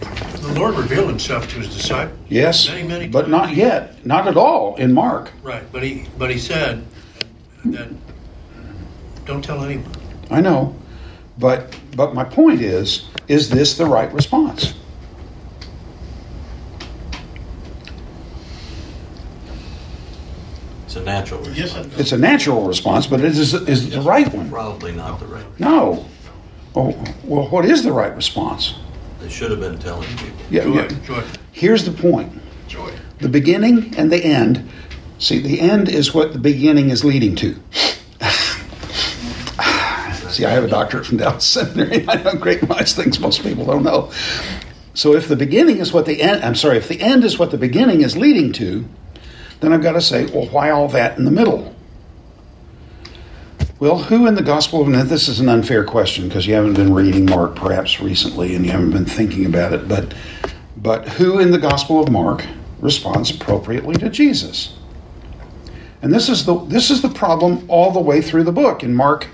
The 0.00 0.54
Lord 0.58 0.74
revealed 0.74 1.08
himself 1.08 1.48
to 1.50 1.56
his 1.56 1.74
disciples. 1.74 2.18
Yes, 2.28 2.68
Many, 2.68 2.82
many 2.88 3.08
but 3.08 3.30
not 3.30 3.54
yet. 3.54 4.04
Not 4.04 4.26
at 4.26 4.36
all 4.36 4.76
in 4.76 4.92
Mark. 4.92 5.30
Right, 5.42 5.64
but 5.72 5.82
he 5.82 6.06
but 6.18 6.30
he 6.30 6.38
said 6.38 6.84
that 7.66 7.88
don't 9.24 9.42
tell 9.42 9.64
anyone. 9.64 9.92
I 10.30 10.40
know, 10.40 10.74
but 11.38 11.78
but 11.96 12.14
my 12.14 12.24
point 12.24 12.60
is, 12.60 13.08
is 13.28 13.48
this 13.48 13.76
the 13.78 13.86
right 13.86 14.12
response? 14.12 14.74
It's 20.96 21.02
a 21.02 21.04
natural 21.04 21.40
response. 21.40 21.58
Yes, 21.58 21.74
I- 21.74 22.00
It's 22.00 22.12
a 22.12 22.18
natural 22.18 22.66
response, 22.68 23.06
but 23.08 23.18
it 23.20 23.26
is 23.36 23.52
is 23.52 23.86
it 23.86 23.90
the 23.90 24.00
right 24.00 24.32
one? 24.32 24.48
Probably 24.48 24.92
not 24.92 25.18
the 25.18 25.26
right. 25.26 25.44
No. 25.58 26.06
Oh, 26.76 26.94
well, 27.24 27.48
what 27.48 27.64
is 27.64 27.82
the 27.82 27.92
right 27.92 28.14
response? 28.14 28.74
They 29.20 29.28
should 29.28 29.50
have 29.50 29.60
been 29.60 29.78
telling 29.78 30.08
people. 30.10 30.28
Yeah, 30.50 30.64
Joy, 30.64 30.74
yeah. 30.74 30.88
joy, 31.04 31.22
Here's 31.52 31.84
the 31.84 31.90
point. 31.90 32.32
joy. 32.68 32.92
The 33.18 33.28
beginning 33.28 33.94
and 33.96 34.12
the 34.12 34.24
end. 34.24 34.68
See, 35.18 35.40
the 35.40 35.60
end 35.60 35.88
is 35.88 36.14
what 36.14 36.32
the 36.32 36.38
beginning 36.38 36.90
is 36.90 37.04
leading 37.04 37.34
to. 37.36 37.56
See, 40.30 40.44
I 40.44 40.50
have 40.50 40.64
a 40.64 40.68
doctorate 40.68 41.06
from 41.06 41.18
Dallas 41.18 41.44
Seminary. 41.44 42.04
I 42.08 42.22
know 42.22 42.34
great 42.34 42.68
minds 42.68 42.92
things 42.92 43.18
most 43.20 43.42
people 43.42 43.64
don't 43.64 43.84
know. 43.84 44.10
So, 44.94 45.14
if 45.14 45.26
the 45.28 45.36
beginning 45.36 45.78
is 45.78 45.92
what 45.92 46.06
the 46.06 46.22
end, 46.22 46.44
I'm 46.44 46.54
sorry, 46.54 46.76
if 46.76 46.88
the 46.88 47.00
end 47.00 47.24
is 47.24 47.38
what 47.38 47.50
the 47.50 47.58
beginning 47.58 48.02
is 48.02 48.16
leading 48.16 48.52
to, 48.54 48.84
then 49.64 49.72
I've 49.72 49.82
got 49.82 49.92
to 49.92 50.00
say, 50.00 50.26
well, 50.26 50.46
why 50.46 50.70
all 50.70 50.88
that 50.88 51.18
in 51.18 51.24
the 51.24 51.30
middle? 51.30 51.74
Well, 53.80 53.98
who 53.98 54.26
in 54.26 54.34
the 54.34 54.42
Gospel 54.42 54.82
of 54.82 54.88
Now, 54.88 55.02
this 55.02 55.28
is 55.28 55.40
an 55.40 55.48
unfair 55.48 55.84
question 55.84 56.28
because 56.28 56.46
you 56.46 56.54
haven't 56.54 56.74
been 56.74 56.94
reading 56.94 57.26
Mark 57.26 57.56
perhaps 57.56 58.00
recently 58.00 58.54
and 58.54 58.64
you 58.64 58.70
haven't 58.70 58.92
been 58.92 59.04
thinking 59.04 59.46
about 59.46 59.72
it, 59.72 59.88
but 59.88 60.14
but 60.76 61.08
who 61.08 61.38
in 61.38 61.50
the 61.50 61.58
Gospel 61.58 62.00
of 62.02 62.10
Mark 62.10 62.44
responds 62.78 63.30
appropriately 63.30 63.96
to 63.96 64.08
Jesus? 64.10 64.76
And 66.02 66.12
this 66.12 66.28
is 66.28 66.44
the 66.44 66.64
this 66.66 66.90
is 66.90 67.02
the 67.02 67.08
problem 67.08 67.64
all 67.68 67.90
the 67.90 68.00
way 68.00 68.22
through 68.22 68.44
the 68.44 68.52
book. 68.52 68.82
In 68.82 68.94
Mark 68.94 69.26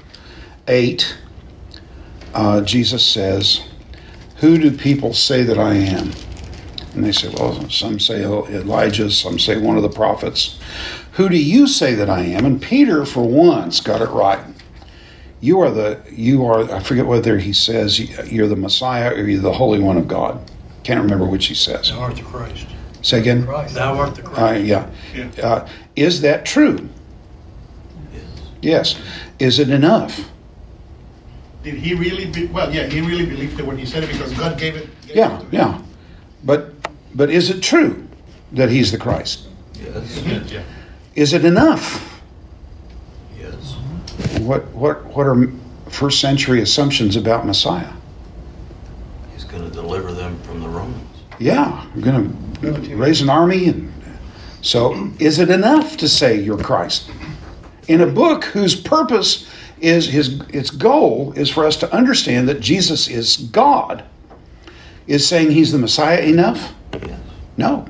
eight, 0.69 1.17
uh, 2.33 2.63
Jesus 2.63 3.05
says, 3.05 3.63
"Who 4.37 4.59
do 4.59 4.71
people 4.71 5.13
say 5.13 5.43
that 5.43 5.59
I 5.59 5.75
am?" 5.75 6.13
And 6.95 7.05
they 7.05 7.13
say, 7.13 7.29
"Well, 7.29 7.69
some 7.71 8.01
say 8.01 8.23
Elijah, 8.25 9.11
some 9.11 9.39
say 9.39 9.59
one 9.59 9.77
of 9.77 9.83
the 9.83 9.89
prophets." 9.89 10.59
Who 11.13 11.29
do 11.29 11.37
you 11.37 11.67
say 11.67 11.95
that 11.95 12.11
I 12.11 12.23
am? 12.23 12.45
And 12.45 12.61
Peter, 12.61 13.05
for 13.05 13.23
once, 13.29 13.81
got 13.81 14.01
it 14.01 14.09
right. 14.11 14.41
You 15.41 15.61
are 15.61 15.71
the 15.71 16.01
you 16.11 16.45
are. 16.47 16.71
I 16.73 16.81
forget 16.81 17.07
whether 17.07 17.39
he 17.39 17.53
says 17.53 17.99
you're 18.31 18.49
the 18.49 18.57
Messiah 18.57 19.13
or 19.15 19.23
you're 19.29 19.41
the 19.41 19.53
Holy 19.53 19.79
One 19.79 19.97
of 19.97 20.09
God. 20.09 20.51
Can't 20.83 21.01
remember 21.01 21.27
which 21.27 21.47
he 21.47 21.55
says. 21.55 21.91
Thou 21.91 22.01
art 22.01 22.17
the 22.17 22.23
Christ. 22.23 22.67
Say 23.03 23.21
again. 23.21 23.47
Christ. 23.47 23.75
Thou 23.75 23.97
art 23.99 24.15
the 24.17 24.23
Uh, 24.23 24.31
Christ. 24.31 24.65
yeah. 24.65 24.87
Yeah. 25.15 25.29
Uh, 25.47 25.69
is 25.97 26.21
that 26.23 26.45
true? 26.45 26.89
Yes. 28.13 28.25
Yes. 28.63 29.01
Is 29.39 29.59
it 29.59 29.71
enough? 29.71 30.29
Did 31.63 31.75
he 31.75 31.95
really? 31.95 32.27
Be, 32.27 32.47
well, 32.47 32.73
yeah, 32.75 32.87
he 32.87 33.01
really 33.01 33.27
believed 33.27 33.59
it 33.61 33.67
when 33.67 33.79
he 33.79 33.85
said 33.87 34.03
it 34.05 34.11
because 34.11 34.33
God 34.33 34.59
gave 34.59 34.77
it. 34.77 34.89
gave 35.07 35.17
Yeah, 35.17 35.37
it 35.37 35.39
to 35.39 35.45
him. 35.45 35.49
yeah. 35.53 35.83
But 36.45 36.70
but 37.15 37.31
is 37.31 37.51
it 37.51 37.63
true 37.63 38.07
that 38.53 38.71
he's 38.71 38.93
the 38.93 38.99
Christ? 38.99 39.47
Yes. 39.75 40.51
Yeah. 40.51 40.63
Is 41.15 41.33
it 41.33 41.45
enough? 41.45 42.23
Yes. 43.39 43.75
What 44.41 44.67
what 44.69 45.05
what 45.07 45.27
are 45.27 45.51
first 45.89 46.21
century 46.21 46.63
assumptions 46.63 47.17
about 47.17 47.47
Messiah? 47.47 47.93
He's 49.33 49.45
going 49.45 49.65
to 49.65 49.71
deliver 49.71 50.13
them 50.13 50.41
from 50.43 50.61
the 50.61 50.69
Romans. 50.69 51.07
Yeah, 51.39 51.87
we're 51.95 52.03
going 52.03 52.55
to 52.61 52.97
raise 52.97 53.23
an 53.23 53.31
army, 53.31 53.69
and 53.69 53.93
so 54.63 55.11
is 55.19 55.39
it 55.39 55.51
enough 55.51 55.97
to 55.99 56.09
say 56.09 56.39
you're 56.39 56.63
Christ? 56.63 57.11
In 57.89 58.03
a 58.03 58.07
book 58.07 58.45
whose 58.45 58.79
purpose 58.79 59.49
is 59.81 60.09
his 60.09 60.41
its 60.51 60.71
goal 60.71 61.33
is 61.33 61.51
for 61.51 61.67
us 61.67 61.77
to 61.79 61.93
understand 61.93 62.49
that 62.49 62.61
Jesus 62.61 63.09
is 63.09 63.37
God. 63.37 64.05
Is 65.07 65.27
saying 65.27 65.51
he's 65.51 65.73
the 65.73 65.79
Messiah 65.79 66.21
enough? 66.21 66.73
No, 67.57 67.87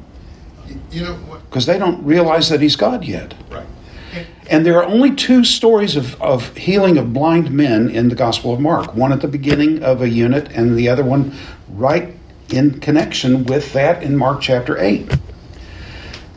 You 0.90 1.02
know 1.04 1.40
because 1.50 1.66
they 1.66 1.78
don't 1.78 2.02
realize 2.04 2.48
that 2.48 2.60
he's 2.60 2.76
God 2.76 3.04
yet. 3.04 3.34
Right. 3.50 3.66
And, 4.14 4.26
And 4.48 4.66
there 4.66 4.76
are 4.76 4.84
only 4.84 5.14
two 5.14 5.44
stories 5.44 5.96
of, 5.96 6.20
of 6.22 6.56
healing 6.56 6.96
of 6.96 7.12
blind 7.12 7.50
men 7.50 7.90
in 7.90 8.08
the 8.08 8.14
Gospel 8.14 8.52
of 8.52 8.60
Mark 8.60 8.94
one 8.94 9.12
at 9.12 9.20
the 9.20 9.28
beginning 9.28 9.82
of 9.82 10.00
a 10.00 10.08
unit, 10.08 10.48
and 10.52 10.76
the 10.76 10.88
other 10.88 11.04
one 11.04 11.34
right 11.68 12.14
in 12.50 12.78
connection 12.80 13.44
with 13.44 13.72
that 13.72 14.02
in 14.02 14.16
Mark 14.16 14.40
chapter 14.40 14.78
8. 14.78 15.12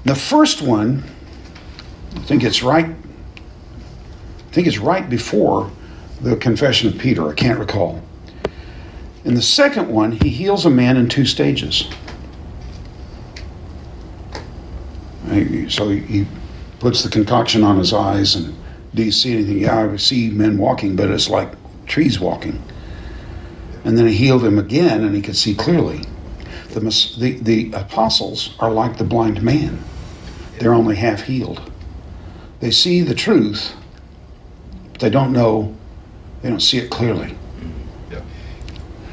The 0.06 0.16
first 0.16 0.62
one, 0.62 1.04
I 2.16 2.20
think 2.20 2.44
it's 2.44 2.64
right. 2.64 2.86
I 2.86 4.52
think 4.52 4.68
it's 4.68 4.80
right 4.80 5.08
before 5.10 5.72
the 6.22 6.36
confession 6.36 6.90
of 6.90 6.98
Peter. 7.00 7.30
I 7.30 7.34
can't 7.34 7.60
recall. 7.60 8.02
In 9.26 9.36
the 9.36 9.42
second 9.42 9.90
one, 9.90 10.12
he 10.12 10.30
heals 10.30 10.66
a 10.66 10.70
man 10.70 10.98
in 10.98 11.08
two 11.08 11.26
stages. 11.26 11.88
So 15.70 15.90
he 15.90 16.28
puts 16.80 17.04
the 17.04 17.10
concoction 17.10 17.64
on 17.64 17.78
his 17.78 17.94
eyes, 17.94 18.36
and 18.36 18.56
do 18.94 19.04
you 19.04 19.12
see 19.12 19.34
anything? 19.34 19.60
Yeah, 19.60 19.92
I 19.92 19.96
see 19.98 20.30
men 20.30 20.58
walking, 20.58 20.96
but 20.96 21.10
it's 21.10 21.30
like 21.30 21.52
trees 21.86 22.20
walking. 22.20 22.62
And 23.84 23.98
then 23.98 24.08
he 24.08 24.14
healed 24.14 24.44
him 24.44 24.60
again, 24.60 25.04
and 25.04 25.16
he 25.16 25.22
could 25.22 25.36
see 25.36 25.56
clearly. 25.56 26.02
The, 26.70 26.80
the, 27.20 27.40
the 27.40 27.72
apostles 27.74 28.56
are 28.60 28.72
like 28.72 28.98
the 28.98 29.04
blind 29.04 29.44
man, 29.44 29.84
they're 30.60 30.74
only 30.74 30.96
half 30.96 31.22
healed. 31.24 31.72
They 32.60 32.72
see 32.72 33.02
the 33.02 33.14
truth, 33.14 33.76
but 34.92 35.02
they 35.02 35.10
don't 35.10 35.34
know, 35.34 35.76
they 36.42 36.50
don't 36.50 36.62
see 36.62 36.78
it 36.78 36.90
clearly 36.90 37.36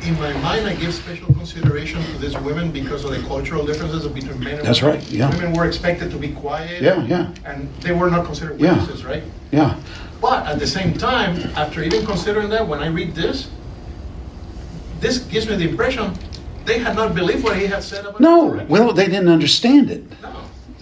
in 0.02 0.18
my 0.18 0.32
mind, 0.34 0.66
I 0.66 0.74
give 0.74 0.94
special 0.94 1.26
consideration 1.34 2.02
to 2.02 2.18
these 2.18 2.36
women 2.38 2.70
because 2.70 3.04
of 3.04 3.10
the 3.10 3.20
cultural 3.26 3.64
differences 3.64 4.06
between 4.06 4.38
men 4.38 4.38
and 4.38 4.44
women. 4.44 4.64
That's 4.64 4.82
women. 4.82 4.98
right, 5.00 5.10
yeah. 5.10 5.30
Women 5.36 5.52
were 5.52 5.66
expected 5.66 6.10
to 6.10 6.16
be 6.18 6.32
quiet. 6.32 6.82
Yeah, 6.82 7.04
yeah. 7.04 7.32
And 7.44 7.72
they 7.80 7.92
were 7.92 8.10
not 8.10 8.24
considered 8.24 8.60
Yeah. 8.60 8.78
witnesses, 8.78 9.04
right? 9.04 9.22
Yeah. 9.50 9.76
But 10.20 10.46
at 10.46 10.58
the 10.58 10.66
same 10.66 10.94
time, 10.94 11.50
after 11.56 11.82
even 11.82 12.04
considering 12.06 12.48
that, 12.50 12.66
when 12.66 12.80
I 12.80 12.88
read 12.88 13.14
this, 13.14 13.48
this 15.00 15.18
gives 15.18 15.48
me 15.48 15.56
the 15.56 15.68
impression 15.68 16.12
they 16.64 16.78
had 16.78 16.94
not 16.94 17.14
believed 17.14 17.42
what 17.42 17.56
he 17.56 17.66
had 17.66 17.82
said 17.82 18.04
about 18.04 18.20
No, 18.20 18.64
well, 18.68 18.92
they 18.92 19.06
didn't 19.06 19.28
understand 19.28 19.90
it. 19.90 20.04
No. 20.22 20.32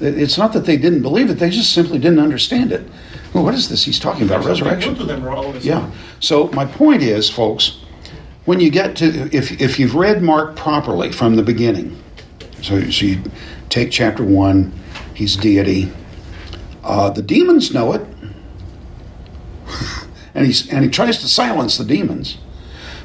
It's 0.00 0.36
not 0.38 0.52
that 0.52 0.64
they 0.64 0.76
didn't 0.76 1.02
believe 1.02 1.30
it, 1.30 1.34
they 1.34 1.50
just 1.50 1.72
simply 1.72 1.98
didn't 1.98 2.18
understand 2.20 2.72
it. 2.72 2.88
Well, 3.32 3.44
what 3.44 3.54
is 3.54 3.68
this 3.68 3.84
he's 3.84 3.98
talking 3.98 4.24
about? 4.24 4.44
Resurrection. 4.44 4.94
them 5.06 5.26
all 5.26 5.50
of 5.50 5.56
a 5.56 5.58
Yeah. 5.60 5.90
So 6.20 6.48
my 6.52 6.64
point 6.64 7.02
is, 7.02 7.28
folks, 7.30 7.78
when 8.48 8.60
you 8.60 8.70
get 8.70 8.96
to 8.96 9.28
if 9.30 9.60
if 9.60 9.78
you've 9.78 9.94
read 9.94 10.22
Mark 10.22 10.56
properly 10.56 11.12
from 11.12 11.36
the 11.36 11.42
beginning, 11.42 12.02
so, 12.62 12.80
so 12.90 13.04
you 13.04 13.22
take 13.68 13.90
chapter 13.90 14.24
one, 14.24 14.72
he's 15.12 15.36
deity. 15.36 15.92
Uh, 16.82 17.10
the 17.10 17.20
demons 17.20 17.74
know 17.74 17.92
it, 17.92 18.06
and 20.34 20.46
he's 20.46 20.66
and 20.72 20.82
he 20.82 20.90
tries 20.90 21.18
to 21.18 21.28
silence 21.28 21.76
the 21.76 21.84
demons, 21.84 22.38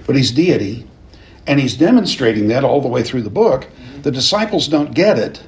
but 0.08 0.16
he's 0.16 0.32
deity, 0.32 0.88
and 1.46 1.60
he's 1.60 1.76
demonstrating 1.76 2.48
that 2.48 2.64
all 2.64 2.80
the 2.80 2.88
way 2.88 3.04
through 3.04 3.24
the 3.24 3.30
book. 3.30 3.68
The 4.02 4.12
disciples 4.12 4.70
don't 4.70 4.96
get 4.96 5.20
it, 5.20 5.44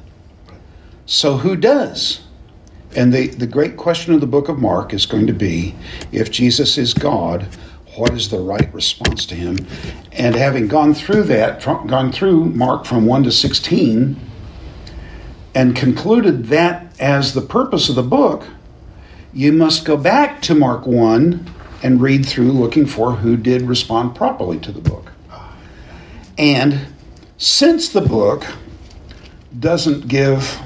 so 1.06 1.38
who 1.38 1.56
does? 1.56 2.20
And 2.98 3.14
the, 3.14 3.28
the 3.28 3.48
great 3.48 3.78
question 3.78 4.14
of 4.14 4.20
the 4.20 4.28
book 4.28 4.50
of 4.50 4.60
Mark 4.60 4.94
is 4.94 5.06
going 5.06 5.28
to 5.28 5.34
be 5.34 5.74
if 6.12 6.32
Jesus 6.32 6.78
is 6.78 6.94
God, 6.94 7.48
what 7.96 8.14
is 8.14 8.30
the 8.30 8.40
right 8.40 8.74
response 8.74 9.26
to 9.28 9.36
him? 9.36 9.58
And 10.12 10.36
having 10.36 10.68
gone 10.68 10.94
through 10.94 11.24
that, 11.24 11.64
gone 11.64 12.12
through 12.12 12.46
Mark 12.46 12.86
from 12.86 13.06
1 13.06 13.24
to 13.24 13.32
16, 13.32 14.20
and 15.54 15.76
concluded 15.76 16.46
that 16.48 16.94
as 17.00 17.34
the 17.34 17.42
purpose 17.42 17.90
of 17.90 17.96
the 17.96 18.04
book, 18.04 18.46
you 19.34 19.52
must 19.52 19.86
go 19.86 19.98
back 19.98 20.42
to 20.44 20.56
Mark 20.56 20.86
1 20.86 21.50
and 21.84 22.02
read 22.02 22.26
through 22.26 22.52
looking 22.52 22.86
for 22.86 23.14
who 23.14 23.38
did 23.38 23.62
respond 23.64 24.16
properly 24.16 24.60
to 24.60 24.72
the 24.72 24.82
book. 24.82 25.12
And 26.38 26.88
since 27.38 27.90
the 27.90 28.02
book 28.02 28.46
doesn't 29.58 30.08
give, 30.08 30.60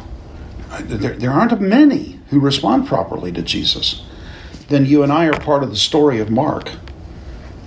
there, 0.82 1.14
there 1.14 1.32
aren't 1.32 1.60
many 1.62 2.20
who 2.30 2.40
respond 2.40 2.88
properly 2.88 3.32
to 3.32 3.42
Jesus, 3.42 4.04
then 4.70 4.86
you 4.86 5.04
and 5.04 5.12
I 5.12 5.26
are 5.26 5.40
part 5.40 5.64
of 5.64 5.70
the 5.70 5.76
story 5.76 6.20
of 6.20 6.30
Mark 6.30 6.72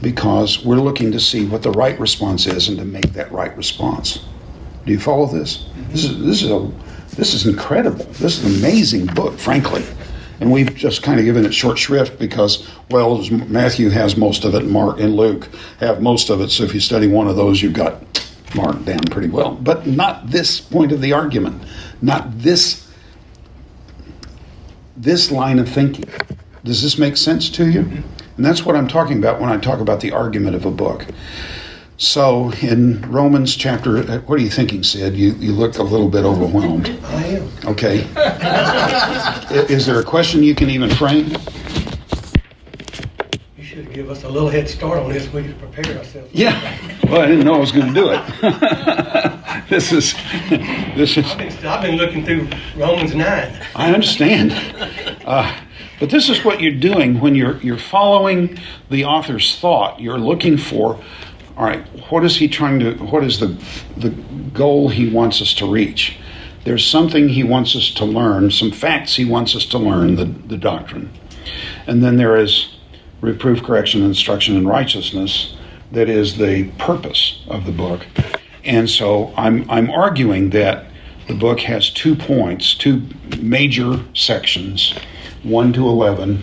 because 0.03 0.65
we're 0.65 0.77
looking 0.77 1.13
to 1.13 1.21
see 1.21 1.47
what 1.47 1.63
the 1.63 1.71
right 1.71 1.99
response 1.99 2.47
is 2.47 2.69
and 2.69 2.77
to 2.79 2.85
make 2.85 3.13
that 3.13 3.31
right 3.33 3.57
response. 3.57 4.25
Do 4.85 4.93
you 4.93 4.99
follow 4.99 5.27
this? 5.27 5.67
This 5.89 6.05
is 6.05 6.19
this 6.21 6.43
is 6.43 6.51
a 6.51 6.71
this 7.17 7.35
is 7.35 7.47
incredible. 7.47 8.05
This 8.05 8.39
is 8.39 8.45
an 8.45 8.59
amazing 8.59 9.07
book, 9.07 9.39
frankly. 9.39 9.85
And 10.41 10.51
we've 10.51 10.75
just 10.75 11.05
kind 11.05 11.21
of 11.21 11.25
given 11.25 11.45
it 11.45 11.55
short 11.55 11.79
shrift 11.79 12.19
because, 12.19 12.69
well, 12.91 13.23
Matthew 13.31 13.91
has 13.91 14.17
most 14.17 14.45
of 14.45 14.57
it, 14.57 14.65
Mark 14.65 14.99
and 14.99 15.15
Luke 15.15 15.49
have 15.79 16.03
most 16.03 16.31
of 16.31 16.41
it. 16.41 16.51
So 16.51 16.65
if 16.65 16.75
you 16.75 16.81
study 16.81 17.07
one 17.07 17.29
of 17.29 17.37
those, 17.37 17.63
you've 17.63 17.75
got 17.75 18.03
Mark 18.57 18.85
down 18.85 19.03
pretty 19.05 19.29
well. 19.29 19.55
But 19.55 19.87
not 19.87 20.31
this 20.31 20.61
point 20.61 20.91
of 20.91 21.01
the 21.01 21.13
argument, 21.13 21.63
not 22.01 22.39
this 22.39 22.89
this 24.97 25.31
line 25.31 25.59
of 25.59 25.69
thinking. 25.69 26.05
Does 26.65 26.83
this 26.83 26.99
make 26.99 27.17
sense 27.17 27.49
to 27.51 27.71
you? 27.71 28.03
And 28.37 28.45
that's 28.45 28.65
what 28.65 28.77
I'm 28.77 28.89
talking 28.89 29.19
about 29.19 29.41
when 29.41 29.51
I 29.51 29.59
talk 29.59 29.81
about 29.81 30.01
the 30.01 30.13
argument 30.13 30.57
of 30.57 30.65
a 30.65 30.71
book. 30.71 31.07
So 31.99 32.51
in 32.63 33.01
Romans 33.03 33.55
chapter, 33.55 34.03
what 34.03 34.41
are 34.41 34.43
you 34.43 34.51
thinking, 34.51 34.83
Sid? 34.83 35.15
You, 35.15 35.35
you 35.35 35.53
look 35.53 35.79
a 35.79 35.83
little 35.83 36.09
bit 36.09 36.25
overwhelmed. 36.25 36.89
I 37.05 37.25
am. 37.25 37.49
Okay. 37.65 37.99
Is 39.73 39.87
there 39.87 40.01
a 40.01 40.05
question 40.05 40.43
you 40.43 40.55
can 40.55 40.71
even 40.71 40.91
frame? 40.91 41.37
You 43.57 43.65
should 43.65 43.93
give 43.93 44.11
us 44.11 44.25
a 44.25 44.29
little 44.29 44.49
head 44.49 44.69
start 44.69 44.99
on 44.99 45.13
this. 45.13 45.33
We 45.33 45.43
just 45.45 45.59
prepared 45.59 45.97
ourselves. 45.97 46.31
Yeah. 46.33 46.77
Well, 47.05 47.21
I 47.21 47.27
didn't 47.27 47.45
know 47.45 47.55
I 47.55 47.61
was 47.61 47.71
going 47.71 47.89
to 47.89 47.95
do 47.95 48.11
it. 48.11 49.69
this 49.69 49.93
is, 49.93 50.15
this 50.97 51.17
is. 51.19 51.27
I've 51.27 51.39
been, 51.39 51.67
I've 51.67 51.83
been 51.83 51.97
looking 51.97 52.25
through 52.25 52.49
Romans 52.75 53.15
9. 53.15 53.67
I 53.77 53.93
understand. 53.93 54.53
Uh, 55.25 55.55
but 56.03 56.11
this 56.11 56.29
is 56.29 56.45
what 56.45 56.61
you're 56.61 56.73
doing 56.73 57.21
when 57.21 57.37
you're 57.37 57.59
you're 57.59 57.79
following 57.79 58.59
the 58.91 59.05
author's 59.05 59.57
thought. 59.61 60.01
You're 60.01 60.19
looking 60.19 60.57
for, 60.57 61.01
all 61.57 61.65
right, 61.65 61.87
what 62.11 62.25
is 62.25 62.35
he 62.39 62.49
trying 62.49 62.81
to? 62.81 62.95
What 62.95 63.23
is 63.23 63.39
the 63.39 63.57
the 63.97 64.11
goal 64.53 64.89
he 64.89 65.09
wants 65.09 65.41
us 65.41 65.55
to 65.55 65.71
reach? 65.71 66.19
There's 66.65 66.85
something 66.85 67.29
he 67.29 67.45
wants 67.45 67.77
us 67.77 67.89
to 67.95 68.05
learn, 68.05 68.51
some 68.51 68.73
facts 68.73 69.15
he 69.15 69.25
wants 69.25 69.55
us 69.55 69.65
to 69.67 69.79
learn, 69.79 70.17
the, 70.17 70.25
the 70.25 70.57
doctrine. 70.57 71.09
And 71.87 72.03
then 72.03 72.17
there 72.17 72.37
is 72.37 72.75
reproof, 73.21 73.63
correction, 73.63 74.03
instruction, 74.03 74.57
and 74.57 74.67
righteousness 74.67 75.57
that 75.93 76.09
is 76.09 76.37
the 76.37 76.73
purpose 76.79 77.45
of 77.47 77.65
the 77.65 77.71
book. 77.71 78.05
And 78.65 78.91
so 78.91 79.33
I'm, 79.37 79.71
I'm 79.71 79.89
arguing 79.89 80.51
that 80.51 80.87
the 81.29 81.35
book 81.35 81.61
has 81.61 81.91
two 81.91 82.17
points, 82.17 82.75
two 82.75 83.03
major 83.39 84.05
sections 84.15 84.99
1 85.43 85.73
to 85.75 85.89
11, 85.89 86.43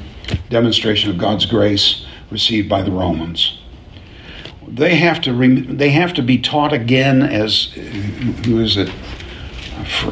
demonstration 0.50 1.10
of 1.10 1.18
God's 1.18 1.46
grace 1.46 2.06
received 2.30 2.70
by 2.70 2.82
the 2.82 2.92
Romans. 2.92 3.60
They 4.68 4.96
have 4.96 5.22
to, 5.22 5.66
they 5.66 5.90
have 5.90 6.14
to 6.14 6.22
be 6.22 6.38
taught 6.38 6.74
again 6.74 7.24
as, 7.24 7.72
who 8.46 8.60
is 8.60 8.78
it? 8.78 8.92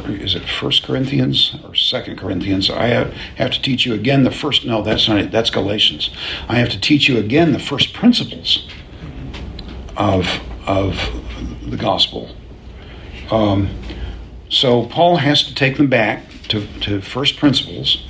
Is 0.06 0.34
it 0.34 0.48
First 0.48 0.82
Corinthians 0.82 1.54
or 1.62 1.74
Second 1.74 2.18
Corinthians? 2.18 2.70
I 2.70 2.86
have, 2.86 3.12
have 3.12 3.50
to 3.52 3.62
teach 3.62 3.86
you 3.86 3.94
again 3.94 4.24
the 4.24 4.30
first. 4.30 4.64
No, 4.64 4.82
that's 4.82 5.06
not 5.06 5.18
it. 5.18 5.30
That's 5.30 5.50
Galatians. 5.50 6.10
I 6.48 6.56
have 6.56 6.70
to 6.70 6.80
teach 6.80 7.08
you 7.08 7.18
again 7.18 7.52
the 7.52 7.58
first 7.58 7.92
principles 7.92 8.66
of 9.96 10.40
of 10.66 10.96
the 11.70 11.76
gospel. 11.76 12.30
Um, 13.30 13.70
so 14.48 14.86
Paul 14.86 15.16
has 15.16 15.44
to 15.44 15.54
take 15.54 15.76
them 15.76 15.88
back 15.88 16.24
to, 16.48 16.66
to 16.80 17.00
first 17.00 17.36
principles 17.36 18.07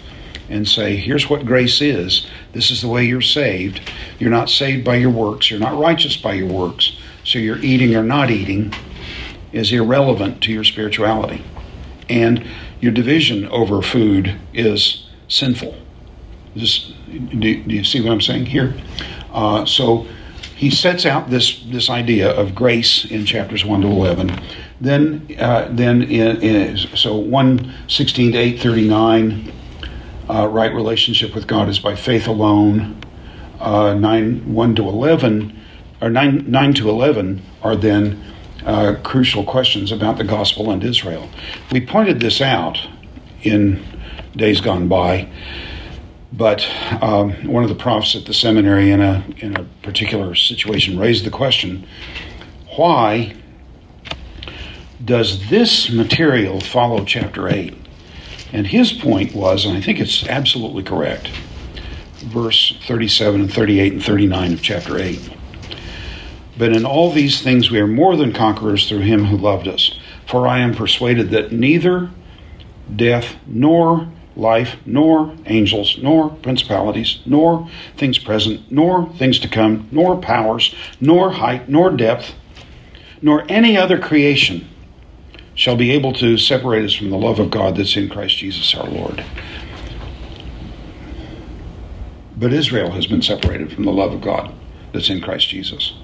and 0.48 0.66
say, 0.66 0.96
here's 0.96 1.28
what 1.28 1.44
grace 1.44 1.80
is. 1.80 2.26
This 2.52 2.70
is 2.70 2.80
the 2.80 2.88
way 2.88 3.04
you're 3.04 3.20
saved. 3.20 3.80
You're 4.18 4.30
not 4.30 4.48
saved 4.48 4.84
by 4.84 4.96
your 4.96 5.11
works. 5.11 5.50
You're 5.50 5.61
not 5.61 5.78
righteous 5.78 6.16
by 6.16 6.34
your 6.34 6.48
works. 6.48 6.98
So 7.24 7.38
your 7.38 7.58
eating 7.58 7.94
or 7.94 8.02
not 8.02 8.30
eating 8.30 8.72
is 9.52 9.72
irrelevant 9.72 10.42
to 10.44 10.52
your 10.52 10.64
spirituality. 10.64 11.44
And 12.08 12.46
your 12.80 12.92
division 12.92 13.46
over 13.48 13.82
food 13.82 14.38
is 14.54 15.06
sinful. 15.28 15.76
This, 16.54 16.92
do, 17.06 17.62
do 17.62 17.74
you 17.74 17.84
see 17.84 18.00
what 18.00 18.12
I'm 18.12 18.20
saying 18.20 18.46
here? 18.46 18.74
Uh, 19.32 19.64
so 19.66 20.06
he 20.56 20.70
sets 20.70 21.06
out 21.06 21.30
this, 21.30 21.62
this 21.70 21.90
idea 21.90 22.30
of 22.30 22.54
grace 22.54 23.04
in 23.04 23.26
chapters 23.26 23.64
1 23.64 23.82
to 23.82 23.87
11. 23.87 24.40
Then, 24.80 25.37
uh, 25.38 25.68
then 25.70 26.02
in, 26.02 26.40
in, 26.40 26.76
so 26.76 27.16
1 27.16 27.74
16 27.88 28.32
to 28.32 28.38
8 28.38 28.61
39, 28.61 29.52
uh, 30.29 30.47
right 30.49 30.73
relationship 30.73 31.35
with 31.35 31.47
God 31.47 31.69
is 31.69 31.79
by 31.79 31.95
faith 31.95 32.27
alone. 32.27 33.01
Uh, 33.61 33.95
9 33.95 34.55
1 34.55 34.75
to 34.77 34.83
11, 34.88 35.61
or 36.01 36.11
9, 36.11 36.51
9 36.51 36.75
to 36.75 36.88
11 36.88 37.43
are 37.62 37.75
then 37.75 38.23
uh, 38.64 38.95
crucial 39.03 39.45
questions 39.45 39.91
about 39.91 40.17
the 40.17 40.25
gospel 40.25 40.71
and 40.71 40.85
Israel. 40.85 41.29
We 41.73 41.85
pointed 41.85 42.21
this 42.21 42.41
out 42.41 42.79
in 43.43 43.85
days 44.37 44.61
gone 44.61 44.87
by, 44.87 45.29
but 46.33 46.69
um, 47.03 47.33
one 47.49 47.64
of 47.64 47.69
the 47.69 47.75
profs 47.75 48.14
at 48.14 48.27
the 48.27 48.35
seminary 48.35 48.91
in 48.91 49.01
a, 49.01 49.25
in 49.38 49.57
a 49.57 49.64
particular 49.83 50.35
situation 50.35 50.99
raised 50.99 51.25
the 51.25 51.31
question 51.31 51.87
why 52.77 53.35
does 55.05 55.49
this 55.49 55.91
material 55.91 56.61
follow 56.61 57.05
chapter 57.05 57.49
8? 57.49 57.75
And 58.52 58.66
his 58.66 58.92
point 58.92 59.34
was, 59.34 59.64
and 59.64 59.76
I 59.76 59.80
think 59.80 60.00
it's 60.00 60.26
absolutely 60.26 60.82
correct, 60.82 61.28
verse 62.16 62.76
37 62.87 63.42
and 63.42 63.52
38 63.52 63.92
and 63.92 64.02
39 64.02 64.52
of 64.54 64.62
chapter 64.62 64.98
8. 64.98 65.30
But 66.56 66.72
in 66.72 66.84
all 66.84 67.12
these 67.12 67.42
things 67.42 67.70
we 67.70 67.78
are 67.78 67.87
more 67.87 68.16
than 68.16 68.32
conquerors 68.32 68.88
through 68.88 69.00
him 69.00 69.26
who 69.26 69.37
loved 69.37 69.68
us. 69.68 69.98
For 70.26 70.46
I 70.46 70.58
am 70.58 70.74
persuaded 70.74 71.30
that 71.30 71.52
neither 71.52 72.11
death, 72.94 73.37
nor 73.46 74.08
life, 74.34 74.76
nor 74.87 75.34
angels, 75.46 75.98
nor 76.00 76.30
principalities, 76.30 77.20
nor 77.26 77.68
things 77.96 78.18
present, 78.18 78.70
nor 78.70 79.11
things 79.14 79.38
to 79.40 79.48
come, 79.48 79.88
nor 79.90 80.16
powers, 80.16 80.74
nor 81.00 81.32
height, 81.32 81.68
nor 81.68 81.90
depth, 81.90 82.34
nor 83.20 83.44
any 83.48 83.76
other 83.76 83.98
creation 83.98 84.68
shall 85.59 85.77
be 85.77 85.90
able 85.90 86.12
to 86.12 86.38
separate 86.38 86.85
us 86.85 86.94
from 86.94 87.11
the 87.11 87.18
love 87.18 87.40
of 87.40 87.51
God 87.51 87.77
that's 87.77 87.97
in 87.97 88.09
Christ 88.09 88.37
Jesus 88.37 88.73
our 88.77 88.88
Lord. 88.88 89.25
But 92.37 92.53
Israel 92.53 92.92
has 92.92 93.09
been 93.09 93.23
separated 93.23 93.73
from 93.73 93.85
the 93.85 93.90
love 93.90 94.12
of 94.12 94.21
God 94.21 94.55
that's 94.92 95.11
in 95.11 95.21
Christ 95.21 95.49
Jesus. 95.49 95.94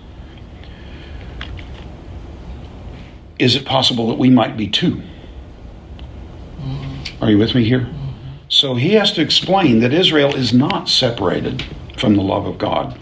Is 3.38 3.55
it 3.55 3.64
possible 3.64 4.09
that 4.09 4.19
we 4.19 4.29
might 4.29 4.57
be 4.57 4.67
too? 4.67 5.03
Are 7.21 7.31
you 7.31 7.38
with 7.38 7.55
me 7.55 7.62
here? 7.62 7.88
So 8.49 8.75
he 8.75 8.95
has 8.95 9.12
to 9.12 9.23
explain 9.23 9.79
that 9.79 9.93
Israel 9.93 10.35
is 10.35 10.53
not 10.53 10.88
separated 10.88 11.64
from 11.97 12.17
the 12.17 12.23
love 12.23 12.47
of 12.47 12.59
God. 12.59 12.99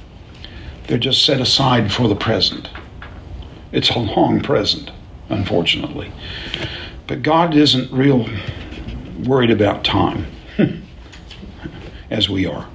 They're 0.87 0.99
just 0.99 1.25
set 1.25 1.41
aside 1.41 1.91
for 1.91 2.09
the 2.09 2.15
present. 2.15 2.69
It's 3.73 3.89
a 3.89 3.99
long 3.99 4.43
present, 4.43 4.91
unfortunately. 5.29 6.13
But 7.07 7.23
God 7.23 7.55
isn't 7.55 7.93
real 7.93 8.29
worried 9.25 9.51
about 9.51 9.85
time, 9.85 10.27
as 12.11 12.29
we 12.29 12.47
are. 12.47 12.69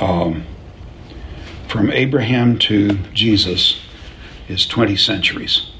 Um, 0.00 0.44
from 1.68 1.90
Abraham 1.90 2.58
to 2.60 2.94
Jesus 3.12 3.80
is 4.48 4.66
20 4.66 4.96
centuries. 4.96 5.70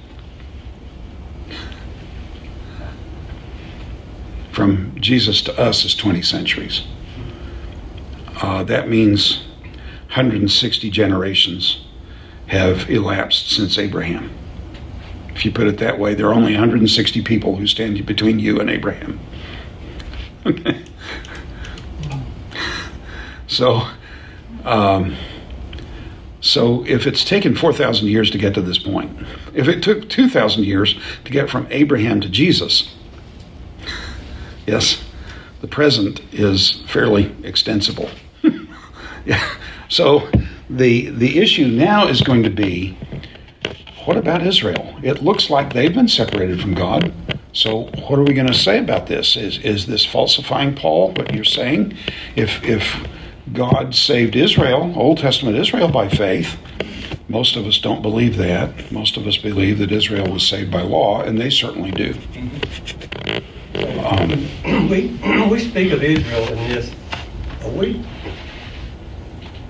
From 4.53 4.99
Jesus 5.01 5.43
to 5.43 5.59
us 5.59 5.85
is 5.85 5.95
20 5.95 6.23
centuries. 6.23 6.83
Uh, 8.43 8.63
that 8.65 8.89
means 8.89 9.47
160 10.09 10.91
generations 10.91 11.85
have 12.49 12.89
elapsed 12.91 13.51
since 13.51 13.79
Abraham. 13.79 14.31
If 15.37 15.45
you 15.45 15.53
put 15.53 15.67
it 15.67 15.77
that 15.81 15.99
way, 15.99 16.15
there 16.15 16.29
are 16.29 16.33
only 16.33 16.53
160 16.53 17.21
people 17.21 17.57
who 17.57 17.67
stand 17.67 18.07
between 18.07 18.39
you 18.39 18.59
and 18.59 18.71
Abraham. 18.71 19.21
Okay. 20.47 20.83
So, 23.47 23.87
um, 24.65 25.15
so 26.41 26.87
if 26.87 27.07
it's 27.07 27.23
taken 27.23 27.55
4,000 27.55 28.09
years 28.09 28.31
to 28.31 28.39
get 28.39 28.55
to 28.55 28.63
this 28.63 28.79
point, 28.79 29.15
if 29.53 29.69
it 29.69 29.83
took 29.83 30.09
2,000 30.09 30.65
years 30.65 30.99
to 31.27 31.31
get 31.31 31.51
from 31.51 31.67
Abraham 31.69 32.23
to 32.23 32.31
Jesus, 32.31 32.95
yes, 34.67 35.05
the 35.61 35.69
present 35.69 36.23
is 36.33 36.81
fairly 36.89 37.37
extensible. 37.43 38.09
yeah. 39.27 39.55
So 39.91 40.31
the 40.71 41.11
the 41.11 41.39
issue 41.39 41.69
now 41.69 42.09
is 42.09 42.23
going 42.23 42.43
to 42.43 42.51
be 42.51 42.97
what 44.07 44.17
about 44.17 44.47
Israel? 44.47 44.97
It 45.03 45.23
looks 45.23 45.51
like 45.51 45.73
they've 45.73 45.93
been 45.93 46.09
separated 46.09 46.61
from 46.61 46.75
God. 46.75 47.13
So 47.53 47.91
what 48.09 48.19
are 48.19 48.23
we 48.23 48.35
going 48.35 48.47
to 48.47 48.55
say 48.55 48.79
about 48.79 49.07
this? 49.07 49.37
Is 49.37 49.59
is 49.59 49.87
this 49.87 50.05
falsifying 50.05 50.75
Paul 50.75 51.13
what 51.13 51.35
you're 51.35 51.45
saying? 51.45 51.97
If 52.37 52.63
if 52.63 53.07
God 53.53 53.95
saved 53.95 54.37
Israel, 54.37 54.93
Old 54.97 55.19
Testament 55.19 55.57
Israel 55.57 55.89
by 55.89 56.09
faith, 56.09 56.57
most 57.29 57.57
of 57.57 57.67
us 57.67 57.79
don't 57.79 58.03
believe 58.03 58.37
that. 58.37 58.93
Most 58.93 59.17
of 59.17 59.27
us 59.27 59.37
believe 59.37 59.79
that 59.79 59.91
Israel 59.91 60.33
was 60.33 60.47
saved 60.47 60.71
by 60.71 60.83
law, 60.83 61.23
and 61.23 61.41
they 61.41 61.51
certainly 61.51 61.91
do. 61.91 62.15
Um, 64.05 64.49
We, 64.89 65.19
we 65.51 65.59
speak 65.59 65.93
of 65.93 66.03
Israel 66.03 66.47
in 66.49 66.69
this, 66.69 66.93
are 67.63 67.71
we, 67.71 67.95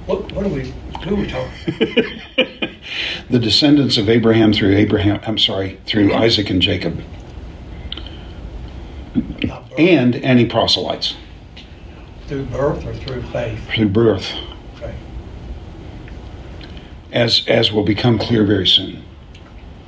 what, 0.05 0.31
what 0.33 0.45
are 0.45 0.51
we, 0.51 0.75
who 1.05 1.15
are 1.15 1.19
we 1.19 1.27
talking? 1.27 2.71
the 3.31 3.39
descendants 3.39 3.97
of 3.97 4.09
Abraham 4.09 4.53
through 4.53 4.75
Abraham, 4.77 5.21
I'm 5.27 5.39
sorry, 5.39 5.79
through 5.87 6.13
Isaac 6.15 6.51
and 6.51 6.61
Jacob, 6.63 7.01
and 9.79 10.17
any 10.17 10.47
proselytes 10.47 11.15
Through 12.29 12.45
birth 12.47 12.85
or 12.87 12.95
through 12.95 13.23
faith? 13.23 13.61
through 13.75 13.89
birth, 13.89 14.33
Okay. 14.77 14.95
as 17.13 17.45
as 17.47 17.73
will 17.73 17.85
become 17.85 18.19
clear 18.19 18.45
very 18.45 18.67
soon. 18.67 19.03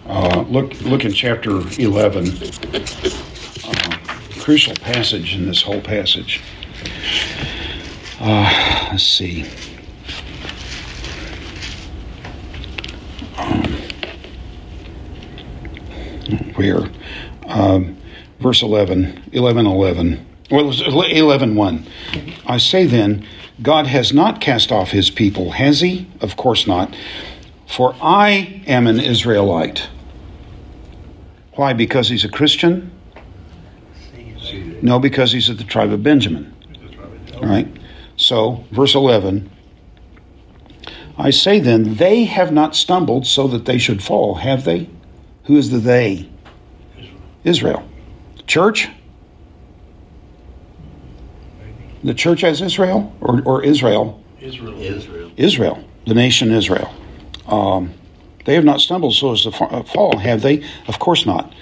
Uh, 0.07 0.45
look 0.49 0.81
look 0.83 1.05
in 1.05 1.13
chapter 1.13 1.51
11. 1.79 2.29
Uh, 3.65 3.99
crucial 4.41 4.75
passage 4.77 5.35
in 5.35 5.47
this 5.47 5.63
whole 5.63 5.81
passage. 5.83 6.41
Uh, 8.21 8.89
let's 8.93 9.03
see. 9.05 9.45
Where 16.55 16.89
um, 17.47 17.97
verse 18.41 18.63
11 18.63 19.31
11 19.33 19.67
11 19.67 20.27
well 20.51 20.61
it 20.61 20.67
was 20.67 20.83
11 20.83 21.55
1 21.55 21.87
i 22.47 22.59
say 22.59 22.87
then 22.87 23.27
god 23.63 23.87
has 23.87 24.13
not 24.13 24.41
cast 24.41 24.71
off 24.71 24.91
his 24.91 25.11
people 25.11 25.53
has 25.53 25.81
he? 25.81 26.09
Of 26.21 26.37
course 26.37 26.67
not. 26.67 26.95
For 27.67 27.95
i 28.01 28.63
am 28.67 28.87
an 28.87 29.01
israelite. 29.01 29.89
Why? 31.55 31.73
Because 31.73 32.09
he's 32.09 32.25
a 32.25 32.29
christian? 32.29 32.93
No 34.81 34.99
because 34.99 35.33
he's 35.33 35.49
of 35.49 35.59
the 35.59 35.65
tribe 35.65 35.93
of 35.93 36.03
benjamin. 36.03 36.55
All 37.35 37.43
right? 37.45 37.69
So 38.17 38.65
verse 38.71 38.95
11 38.95 39.51
i 41.17 41.31
say 41.31 41.59
then 41.59 41.95
they 41.97 42.25
have 42.25 42.53
not 42.53 42.77
stumbled 42.77 43.27
so 43.27 43.49
that 43.49 43.65
they 43.65 43.79
should 43.79 44.03
fall 44.03 44.37
have 44.37 44.65
they 44.65 44.89
who 45.49 45.57
is 45.57 45.71
the 45.71 45.79
they 45.79 46.29
Israel. 47.43 47.89
Church? 48.47 48.89
The 52.05 52.15
church 52.15 52.45
as 52.45 52.61
Israel 52.61 53.17
or, 53.21 53.43
or 53.43 53.65
Israel? 53.65 54.23
Israel. 54.41 54.81
Israel. 54.81 55.33
Israel, 55.37 55.85
the 56.07 56.15
nation 56.15 56.53
Israel. 56.53 56.93
Um, 57.47 57.95
they 58.45 58.55
have 58.55 58.65
not 58.65 58.81
stumbled 58.81 59.15
so 59.15 59.33
as 59.33 59.43
to 59.43 59.49
uh, 59.65 59.83
fall, 59.85 60.19
have 60.19 60.43
they? 60.43 60.65
Of 60.87 60.99
course 60.99 61.25
not. 61.25 61.53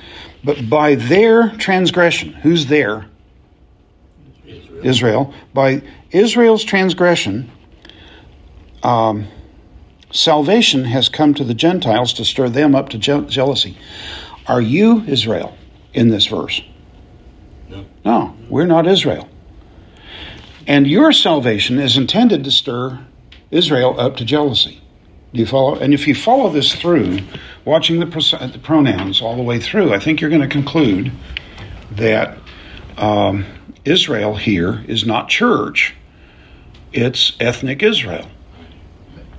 But 0.42 0.68
by 0.68 0.96
their 0.96 1.50
transgression, 1.50 2.32
who's 2.32 2.66
there? 2.66 3.06
Israel. 4.46 4.86
Israel. 4.86 5.34
By 5.54 5.82
Israel's 6.10 6.64
transgression, 6.64 7.50
um, 8.82 9.28
salvation 10.10 10.84
has 10.84 11.08
come 11.08 11.34
to 11.34 11.44
the 11.44 11.54
Gentiles 11.54 12.12
to 12.14 12.24
stir 12.24 12.48
them 12.48 12.74
up 12.74 12.88
to 12.90 12.98
je- 12.98 13.26
jealousy. 13.26 13.76
Are 14.46 14.60
you 14.60 15.02
Israel 15.06 15.56
in 15.92 16.08
this 16.08 16.26
verse? 16.26 16.62
No. 17.68 17.84
No, 18.04 18.36
we're 18.48 18.66
not 18.66 18.86
Israel. 18.86 19.28
And 20.66 20.86
your 20.86 21.12
salvation 21.12 21.78
is 21.78 21.96
intended 21.96 22.44
to 22.44 22.50
stir 22.50 23.04
Israel 23.50 23.98
up 23.98 24.16
to 24.16 24.24
jealousy. 24.24 24.82
Do 25.32 25.40
you 25.40 25.46
follow? 25.46 25.76
And 25.76 25.92
if 25.92 26.06
you 26.08 26.14
follow 26.14 26.50
this 26.50 26.74
through, 26.74 27.18
watching 27.64 28.00
the, 28.00 28.06
pros- 28.06 28.30
the 28.30 28.60
pronouns 28.62 29.20
all 29.20 29.36
the 29.36 29.42
way 29.42 29.60
through, 29.60 29.92
I 29.92 29.98
think 29.98 30.20
you're 30.20 30.30
going 30.30 30.42
to 30.42 30.48
conclude 30.48 31.12
that 31.92 32.38
um, 32.96 33.44
Israel 33.84 34.36
here 34.36 34.84
is 34.88 35.04
not 35.04 35.28
church, 35.28 35.94
it's 36.92 37.36
ethnic 37.38 37.82
Israel. 37.82 38.28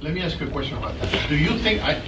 Let 0.02 0.14
me 0.14 0.22
ask 0.22 0.40
you 0.40 0.48
a 0.48 0.52
question 0.52 0.78
about 0.78 1.00
that. 1.02 1.28
Do 1.30 1.36
you 1.36 1.58
think 1.58 1.82
I? 1.82 2.02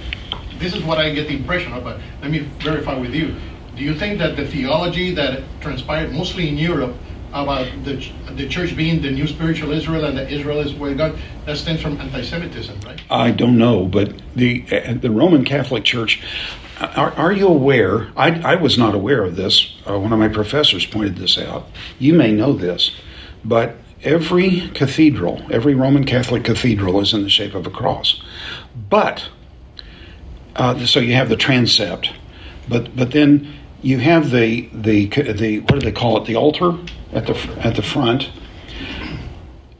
This 0.58 0.74
is 0.74 0.82
what 0.84 0.98
I 0.98 1.10
get 1.10 1.26
the 1.26 1.36
impression 1.36 1.72
of, 1.72 1.82
but 1.82 1.98
let 2.22 2.30
me 2.30 2.40
verify 2.60 2.96
with 2.96 3.14
you. 3.14 3.34
Do 3.74 3.82
you 3.82 3.94
think 3.94 4.18
that 4.18 4.36
the 4.36 4.46
theology 4.46 5.12
that 5.14 5.42
transpired 5.60 6.12
mostly 6.12 6.48
in 6.48 6.56
Europe 6.56 6.94
about 7.32 7.66
the 7.84 8.08
the 8.36 8.48
church 8.48 8.76
being 8.76 9.02
the 9.02 9.10
new 9.10 9.26
spiritual 9.26 9.72
Israel 9.72 10.04
and 10.04 10.16
the 10.16 10.28
Israel 10.28 10.60
is 10.60 10.74
where 10.74 10.94
God 10.94 11.18
that 11.46 11.56
stems 11.56 11.80
from 11.80 12.00
anti-Semitism, 12.00 12.80
right? 12.86 13.00
I 13.10 13.32
don't 13.32 13.58
know, 13.58 13.86
but 13.86 14.12
the 14.36 14.64
uh, 14.70 14.94
the 14.94 15.10
Roman 15.10 15.44
Catholic 15.44 15.84
Church. 15.84 16.22
Are, 16.78 17.12
are 17.12 17.32
you 17.32 17.46
aware? 17.46 18.08
I, 18.16 18.40
I 18.40 18.54
was 18.54 18.78
not 18.78 18.94
aware 18.94 19.22
of 19.22 19.36
this. 19.36 19.76
Uh, 19.86 19.98
one 19.98 20.14
of 20.14 20.18
my 20.18 20.28
professors 20.28 20.86
pointed 20.86 21.16
this 21.16 21.36
out. 21.36 21.68
You 21.98 22.14
may 22.14 22.32
know 22.32 22.54
this, 22.54 22.92
but 23.44 23.76
every 24.02 24.70
cathedral, 24.74 25.42
every 25.50 25.74
Roman 25.74 26.04
Catholic 26.04 26.44
cathedral, 26.44 27.00
is 27.00 27.12
in 27.12 27.22
the 27.22 27.30
shape 27.30 27.54
of 27.54 27.66
a 27.66 27.70
cross. 27.70 28.22
But 28.88 29.28
uh, 30.56 30.86
so 30.86 31.00
you 31.00 31.14
have 31.14 31.28
the 31.28 31.36
transept, 31.36 32.12
but 32.68 32.94
but 32.96 33.12
then 33.12 33.52
you 33.82 33.98
have 33.98 34.30
the 34.30 34.68
the 34.72 35.06
the 35.06 35.60
what 35.60 35.80
do 35.80 35.80
they 35.80 35.92
call 35.92 36.20
it? 36.20 36.26
The 36.26 36.36
altar 36.36 36.76
at 37.12 37.26
the 37.26 37.34
at 37.62 37.76
the 37.76 37.82
front. 37.82 38.30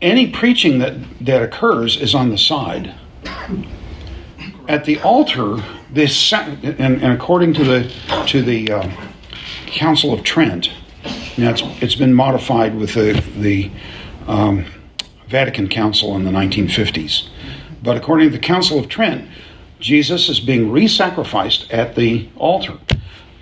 Any 0.01 0.31
preaching 0.31 0.79
that 0.79 0.95
that 1.21 1.43
occurs 1.43 1.97
is 1.97 2.15
on 2.15 2.31
the 2.31 2.39
side. 2.39 2.95
At 4.69 4.85
the 4.85 5.01
altar, 5.01 5.63
this 5.91 6.33
and, 6.33 6.81
and 6.81 7.13
according 7.13 7.55
to 7.55 7.65
the 7.65 7.93
to 8.29 8.43
the 8.43 8.71
uh, 8.71 8.91
Council 9.67 10.13
of 10.13 10.23
Trent, 10.23 10.71
now 11.37 11.51
it's 11.51 11.63
it's 11.83 11.95
been 11.97 12.15
modified 12.15 12.77
with 12.77 12.95
the 12.95 13.23
the 13.37 13.71
um, 14.31 14.67
Vatican 15.29 15.69
Council 15.69 16.17
in 16.17 16.25
the 16.25 16.31
1950s, 16.31 17.29
but 17.83 17.97
according 17.97 18.31
to 18.31 18.37
the 18.37 18.43
Council 18.43 18.79
of 18.79 18.89
Trent, 18.89 19.29
Jesus 19.79 20.29
is 20.29 20.41
being 20.41 20.71
re-sacrificed 20.71 21.71
at 21.71 21.95
the 21.95 22.29
altar 22.37 22.79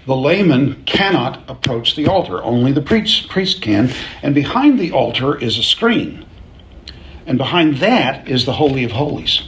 the 0.09 0.17
layman 0.17 0.85
cannot 0.85 1.45
approach 1.51 1.95
the 1.95 2.07
altar. 2.07 2.43
Only 2.43 2.73
the 2.73 2.81
priest, 2.81 3.29
priest 3.29 3.61
can. 3.61 3.93
And 4.23 4.35
behind 4.35 4.81
the 4.81 4.91
altar 4.91 5.37
is 5.37 5.59
a 5.59 5.63
screen. 5.63 6.25
And 7.27 7.37
behind 7.37 7.77
that 7.77 8.27
is 8.27 8.47
the 8.47 8.55
Holy 8.55 8.85
of 8.85 8.93
Holies. 8.93 9.43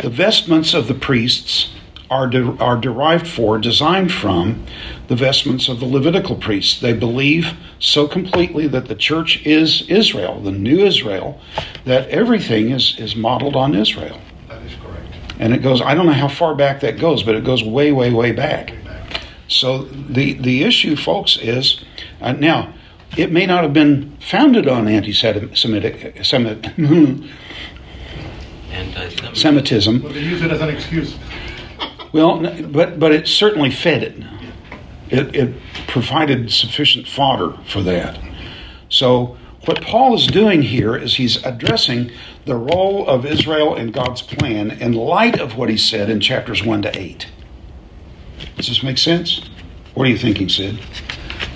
The 0.00 0.10
vestments 0.10 0.74
of 0.74 0.88
the 0.88 0.94
priests 0.94 1.70
are, 2.10 2.26
de- 2.26 2.56
are 2.58 2.76
derived 2.76 3.26
for, 3.26 3.58
designed 3.58 4.12
from, 4.12 4.64
the 5.08 5.16
vestments 5.16 5.68
of 5.68 5.80
the 5.80 5.86
Levitical 5.86 6.36
priests. 6.36 6.80
They 6.80 6.92
believe 6.92 7.54
so 7.78 8.06
completely 8.06 8.66
that 8.68 8.88
the 8.88 8.94
church 8.94 9.44
is 9.46 9.88
Israel, 9.88 10.40
the 10.40 10.52
new 10.52 10.84
Israel, 10.84 11.40
that 11.84 12.08
everything 12.08 12.70
is, 12.70 12.96
is 12.98 13.14
modeled 13.16 13.56
on 13.56 13.74
Israel. 13.74 14.20
That 14.48 14.62
is 14.62 14.74
correct. 14.74 15.14
And 15.38 15.52
it 15.54 15.62
goes, 15.62 15.80
I 15.82 15.94
don't 15.94 16.06
know 16.06 16.12
how 16.12 16.28
far 16.28 16.54
back 16.54 16.80
that 16.80 16.98
goes, 16.98 17.22
but 17.22 17.34
it 17.34 17.44
goes 17.44 17.62
way, 17.62 17.92
way, 17.92 18.12
way 18.12 18.32
back. 18.32 18.74
So 19.48 19.84
the 19.84 20.32
the 20.34 20.64
issue, 20.64 20.96
folks, 20.96 21.36
is 21.36 21.84
uh, 22.20 22.32
now 22.32 22.74
it 23.16 23.30
may 23.30 23.46
not 23.46 23.62
have 23.62 23.72
been 23.72 24.16
founded 24.20 24.68
on 24.68 24.88
anti-Semitic 24.88 26.24
Semitism. 29.34 30.00
But 30.00 30.14
they 30.14 30.20
use 30.20 30.42
it 30.42 30.50
as 30.50 30.60
an 30.60 30.68
excuse. 30.68 31.16
Well, 32.16 32.40
but 32.70 32.98
but 32.98 33.12
it 33.12 33.28
certainly 33.28 33.70
fed 33.70 34.02
it. 34.02 34.24
It, 35.10 35.36
it 35.36 35.54
provided 35.86 36.50
sufficient 36.50 37.06
fodder 37.06 37.58
for 37.66 37.82
that. 37.82 38.18
So 38.88 39.36
what 39.66 39.82
Paul 39.82 40.14
is 40.14 40.26
doing 40.26 40.62
here 40.62 40.96
is 40.96 41.16
he's 41.16 41.44
addressing 41.44 42.10
the 42.46 42.54
role 42.54 43.06
of 43.06 43.26
Israel 43.26 43.74
in 43.74 43.90
God's 43.90 44.22
plan 44.22 44.70
in 44.70 44.94
light 44.94 45.38
of 45.38 45.58
what 45.58 45.68
he 45.68 45.76
said 45.76 46.08
in 46.08 46.20
chapters 46.20 46.64
one 46.64 46.80
to 46.82 46.98
eight. 46.98 47.26
Does 48.56 48.68
this 48.68 48.82
make 48.82 48.96
sense? 48.96 49.50
What 49.92 50.06
are 50.06 50.10
you 50.10 50.16
thinking, 50.16 50.48
Sid? 50.48 50.78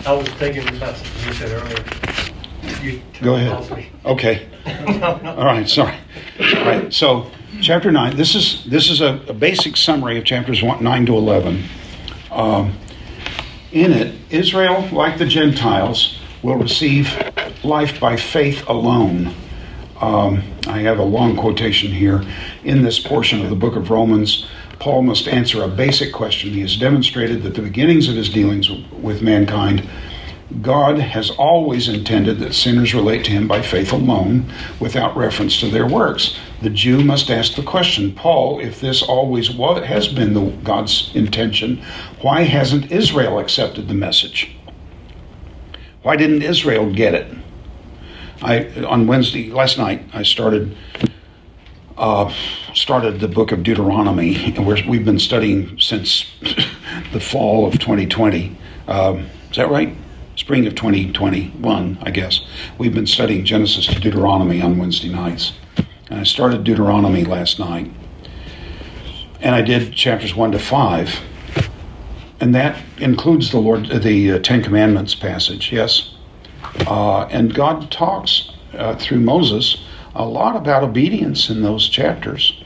I 0.04 0.12
was 0.12 0.28
thinking 0.28 0.68
about 0.76 0.94
something 0.98 1.26
you 1.26 1.32
said 1.32 1.50
earlier. 1.52 2.82
You 2.82 3.02
Go 3.22 3.34
ahead. 3.36 3.86
Okay. 4.04 4.46
All 5.24 5.44
right. 5.46 5.66
Sorry. 5.66 5.96
All 6.38 6.64
right. 6.66 6.92
So, 6.92 7.30
chapter 7.60 7.90
nine. 7.90 8.16
This 8.16 8.34
is 8.34 8.64
this 8.64 8.90
is 8.90 9.00
a, 9.00 9.20
a 9.28 9.32
basic 9.32 9.76
summary 9.76 10.18
of 10.18 10.24
chapters 10.24 10.62
one, 10.62 10.82
nine 10.82 11.06
to 11.06 11.14
eleven. 11.14 11.64
Um, 12.30 12.74
in 13.72 13.92
it, 13.92 14.14
Israel, 14.30 14.88
like 14.92 15.18
the 15.18 15.26
Gentiles, 15.26 16.18
will 16.42 16.56
receive 16.56 17.12
life 17.62 18.00
by 18.00 18.16
faith 18.16 18.66
alone. 18.68 19.34
Um, 20.00 20.42
I 20.66 20.80
have 20.80 20.98
a 20.98 21.04
long 21.04 21.36
quotation 21.36 21.92
here 21.92 22.24
in 22.64 22.82
this 22.82 22.98
portion 22.98 23.42
of 23.42 23.50
the 23.50 23.56
book 23.56 23.76
of 23.76 23.90
Romans. 23.90 24.48
Paul 24.78 25.02
must 25.02 25.28
answer 25.28 25.62
a 25.62 25.68
basic 25.68 26.12
question. 26.12 26.50
He 26.50 26.62
has 26.62 26.76
demonstrated 26.76 27.42
that 27.42 27.54
the 27.54 27.62
beginnings 27.62 28.08
of 28.08 28.16
his 28.16 28.30
dealings 28.30 28.70
with 28.92 29.20
mankind, 29.20 29.86
God 30.62 30.98
has 30.98 31.30
always 31.30 31.86
intended 31.86 32.38
that 32.38 32.54
sinners 32.54 32.94
relate 32.94 33.24
to 33.26 33.30
him 33.30 33.46
by 33.46 33.60
faith 33.60 33.92
alone, 33.92 34.50
without 34.80 35.14
reference 35.16 35.60
to 35.60 35.68
their 35.68 35.86
works. 35.86 36.38
The 36.62 36.70
Jew 36.70 37.02
must 37.02 37.30
ask 37.30 37.54
the 37.54 37.62
question, 37.62 38.12
Paul, 38.14 38.60
if 38.60 38.80
this 38.80 39.02
always 39.02 39.50
was, 39.50 39.84
has 39.84 40.08
been 40.08 40.34
the, 40.34 40.50
God's 40.62 41.10
intention, 41.14 41.82
why 42.20 42.42
hasn't 42.42 42.92
Israel 42.92 43.38
accepted 43.38 43.88
the 43.88 43.94
message? 43.94 44.54
Why 46.02 46.16
didn't 46.16 46.42
Israel 46.42 46.92
get 46.92 47.14
it? 47.14 47.34
I 48.42 48.68
on 48.84 49.06
Wednesday 49.06 49.50
last 49.50 49.76
night 49.76 50.02
I 50.14 50.22
started 50.22 50.76
uh, 51.98 52.32
started 52.74 53.20
the 53.20 53.28
book 53.28 53.52
of 53.52 53.62
Deuteronomy, 53.62 54.54
and 54.56 54.66
we 54.66 54.78
have 54.78 55.04
been 55.04 55.18
studying 55.18 55.78
since 55.78 56.24
the 57.12 57.20
fall 57.20 57.66
of 57.66 57.74
2020. 57.74 58.56
Um, 58.88 59.26
is 59.50 59.56
that 59.56 59.70
right? 59.70 59.94
Spring 60.36 60.66
of 60.66 60.74
2021, 60.74 61.98
I 62.00 62.10
guess. 62.10 62.40
We've 62.78 62.94
been 62.94 63.06
studying 63.06 63.44
Genesis 63.44 63.86
to 63.88 64.00
Deuteronomy 64.00 64.62
on 64.62 64.78
Wednesday 64.78 65.10
nights. 65.10 65.52
And 66.10 66.20
I 66.20 66.24
started 66.24 66.64
Deuteronomy 66.64 67.24
last 67.24 67.58
night. 67.58 67.90
And 69.40 69.54
I 69.54 69.62
did 69.62 69.94
chapters 69.94 70.34
1 70.34 70.52
to 70.52 70.58
5. 70.58 71.20
And 72.40 72.54
that 72.54 72.82
includes 72.98 73.50
the 73.50 73.58
Lord, 73.58 73.86
the 73.86 74.32
uh, 74.32 74.38
Ten 74.40 74.62
Commandments 74.62 75.14
passage, 75.14 75.72
yes. 75.72 76.14
Uh, 76.86 77.22
and 77.26 77.54
God 77.54 77.90
talks 77.90 78.50
uh, 78.74 78.96
through 78.96 79.20
Moses 79.20 79.84
a 80.14 80.24
lot 80.24 80.56
about 80.56 80.82
obedience 80.82 81.48
in 81.48 81.62
those 81.62 81.88
chapters. 81.88 82.60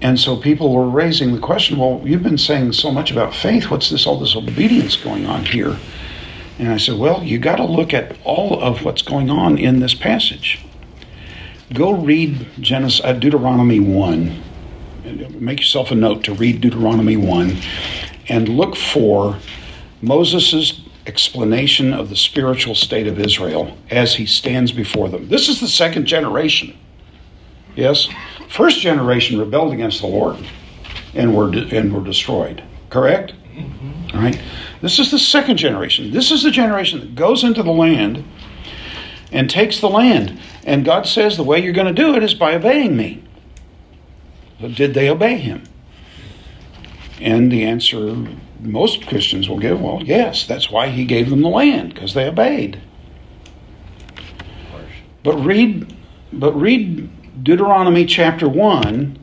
And 0.00 0.20
so 0.20 0.36
people 0.36 0.72
were 0.72 0.88
raising 0.88 1.34
the 1.34 1.40
question, 1.40 1.78
well, 1.78 2.00
you've 2.04 2.22
been 2.22 2.38
saying 2.38 2.72
so 2.72 2.92
much 2.92 3.10
about 3.10 3.34
faith. 3.34 3.70
What's 3.70 3.90
this 3.90 4.06
all 4.06 4.20
this 4.20 4.36
obedience 4.36 4.94
going 4.94 5.26
on 5.26 5.44
here? 5.46 5.76
And 6.58 6.68
I 6.68 6.76
said, 6.76 6.98
well, 6.98 7.22
you 7.22 7.38
got 7.38 7.56
to 7.56 7.64
look 7.64 7.92
at 7.92 8.16
all 8.24 8.60
of 8.62 8.84
what's 8.84 9.02
going 9.02 9.30
on 9.30 9.58
in 9.58 9.80
this 9.80 9.94
passage. 9.94 10.64
Go 11.72 11.92
read 11.92 12.46
Genesis, 12.60 13.00
uh, 13.04 13.12
Deuteronomy 13.12 13.80
1. 13.80 14.42
Make 15.40 15.58
yourself 15.58 15.90
a 15.90 15.94
note 15.94 16.22
to 16.24 16.34
read 16.34 16.60
Deuteronomy 16.60 17.16
1 17.16 17.56
and 18.28 18.48
look 18.48 18.76
for 18.76 19.38
Moses' 20.00 20.82
explanation 21.06 21.92
of 21.92 22.08
the 22.08 22.16
spiritual 22.16 22.74
state 22.74 23.06
of 23.06 23.18
Israel 23.18 23.76
as 23.90 24.14
he 24.14 24.26
stands 24.26 24.72
before 24.72 25.08
them. 25.08 25.28
This 25.28 25.48
is 25.48 25.60
the 25.60 25.68
second 25.68 26.06
generation. 26.06 26.76
Yes? 27.74 28.08
First 28.48 28.80
generation 28.80 29.38
rebelled 29.38 29.72
against 29.72 30.00
the 30.00 30.06
Lord 30.06 30.36
and 31.14 31.36
were, 31.36 31.50
de- 31.50 31.76
and 31.76 31.92
were 31.92 32.04
destroyed. 32.04 32.62
Correct? 32.90 33.32
Mm-hmm. 33.54 34.16
All 34.16 34.22
right? 34.22 34.40
This 34.82 34.98
is 34.98 35.10
the 35.10 35.18
second 35.18 35.56
generation. 35.56 36.12
This 36.12 36.30
is 36.30 36.42
the 36.42 36.50
generation 36.50 37.00
that 37.00 37.14
goes 37.14 37.42
into 37.42 37.62
the 37.62 37.72
land 37.72 38.24
and 39.32 39.50
takes 39.50 39.80
the 39.80 39.88
land. 39.88 40.40
And 40.66 40.84
God 40.84 41.06
says 41.06 41.36
the 41.36 41.44
way 41.44 41.62
you're 41.62 41.72
going 41.72 41.94
to 41.94 42.02
do 42.02 42.16
it 42.16 42.24
is 42.24 42.34
by 42.34 42.54
obeying 42.54 42.96
me. 42.96 43.22
But 44.60 44.74
did 44.74 44.94
they 44.94 45.08
obey 45.08 45.36
him? 45.36 45.62
And 47.20 47.50
the 47.50 47.64
answer 47.64 48.16
most 48.60 49.06
Christians 49.06 49.48
will 49.48 49.60
give, 49.60 49.80
well, 49.80 50.02
yes, 50.02 50.44
that's 50.46 50.70
why 50.70 50.88
he 50.88 51.04
gave 51.04 51.30
them 51.30 51.42
the 51.42 51.48
land, 51.48 51.94
because 51.94 52.14
they 52.14 52.26
obeyed. 52.26 52.80
But 55.22 55.36
read 55.36 55.94
but 56.32 56.52
read 56.52 57.44
Deuteronomy 57.44 58.04
chapter 58.04 58.48
1 58.48 59.18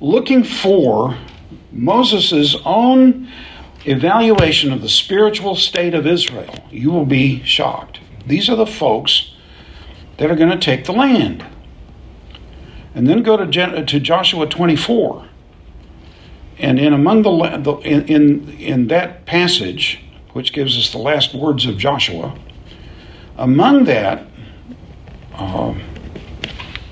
looking 0.00 0.44
for 0.44 1.18
Moses' 1.72 2.56
own 2.64 3.28
evaluation 3.84 4.72
of 4.72 4.80
the 4.80 4.88
spiritual 4.88 5.56
state 5.56 5.94
of 5.94 6.06
Israel. 6.06 6.54
You 6.70 6.92
will 6.92 7.04
be 7.04 7.42
shocked. 7.44 7.98
These 8.26 8.48
are 8.48 8.56
the 8.56 8.66
folks 8.66 9.31
that 10.18 10.30
are 10.30 10.36
going 10.36 10.50
to 10.50 10.58
take 10.58 10.84
the 10.84 10.92
land. 10.92 11.44
And 12.94 13.06
then 13.06 13.22
go 13.22 13.36
to, 13.36 13.84
to 13.84 14.00
Joshua 14.00 14.46
24 14.46 15.28
and 16.62 16.78
in 16.78 16.92
among 16.92 17.22
the 17.22 17.30
in, 17.84 18.06
in 18.06 18.48
in 18.58 18.86
that 18.88 19.26
passage, 19.26 20.00
which 20.32 20.52
gives 20.52 20.78
us 20.78 20.92
the 20.92 20.98
last 20.98 21.34
words 21.34 21.66
of 21.66 21.76
Joshua, 21.76 22.38
among 23.36 23.84
that, 23.84 24.26
uh, 25.34 25.74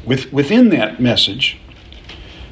with 0.05 0.33
within 0.33 0.71
that 0.71 1.01
message, 1.01 1.59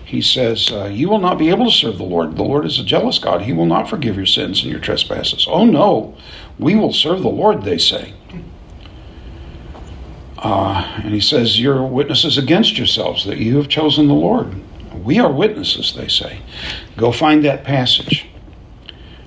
he 0.05 0.23
says, 0.23 0.71
uh, 0.71 0.85
"You 0.85 1.09
will 1.09 1.19
not 1.19 1.39
be 1.39 1.51
able 1.51 1.65
to 1.65 1.73
serve 1.73 1.99
the 1.99 2.05
Lord. 2.05 2.37
The 2.37 2.45
Lord 2.45 2.65
is 2.65 2.79
a 2.79 2.85
jealous 2.85 3.19
God. 3.19 3.43
He 3.43 3.53
will 3.53 3.67
not 3.67 3.89
forgive 3.91 4.17
your 4.17 4.27
sins 4.27 4.63
and 4.63 4.71
your 4.71 4.81
trespasses." 4.81 5.47
Oh 5.51 5.65
no, 5.65 6.15
we 6.59 6.77
will 6.77 6.93
serve 6.93 7.23
the 7.23 7.29
Lord. 7.29 7.65
They 7.65 7.79
say. 7.79 8.13
Uh, 10.40 11.01
and 11.03 11.12
he 11.12 11.20
says, 11.20 11.61
You're 11.61 11.83
witnesses 11.83 12.38
against 12.38 12.79
yourselves 12.79 13.24
that 13.27 13.38
you 13.38 13.57
have 13.57 13.68
chosen 13.68 14.07
the 14.07 14.14
Lord. 14.14 14.55
We 15.05 15.18
are 15.18 15.33
witnesses, 15.33 15.94
they 15.94 16.09
say. 16.09 16.40
Go 16.96 17.12
find 17.12 17.44
that 17.44 17.64
passage 17.64 18.29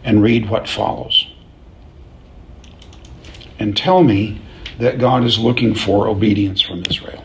and 0.04 0.22
read 0.22 0.50
what 0.50 0.68
follows. 0.68 1.28
And 3.60 3.76
tell 3.76 4.04
me 4.04 4.42
that 4.80 5.00
God 5.00 5.24
is 5.24 5.38
looking 5.38 5.76
for 5.76 6.08
obedience 6.08 6.62
from 6.62 6.84
Israel. 6.90 7.24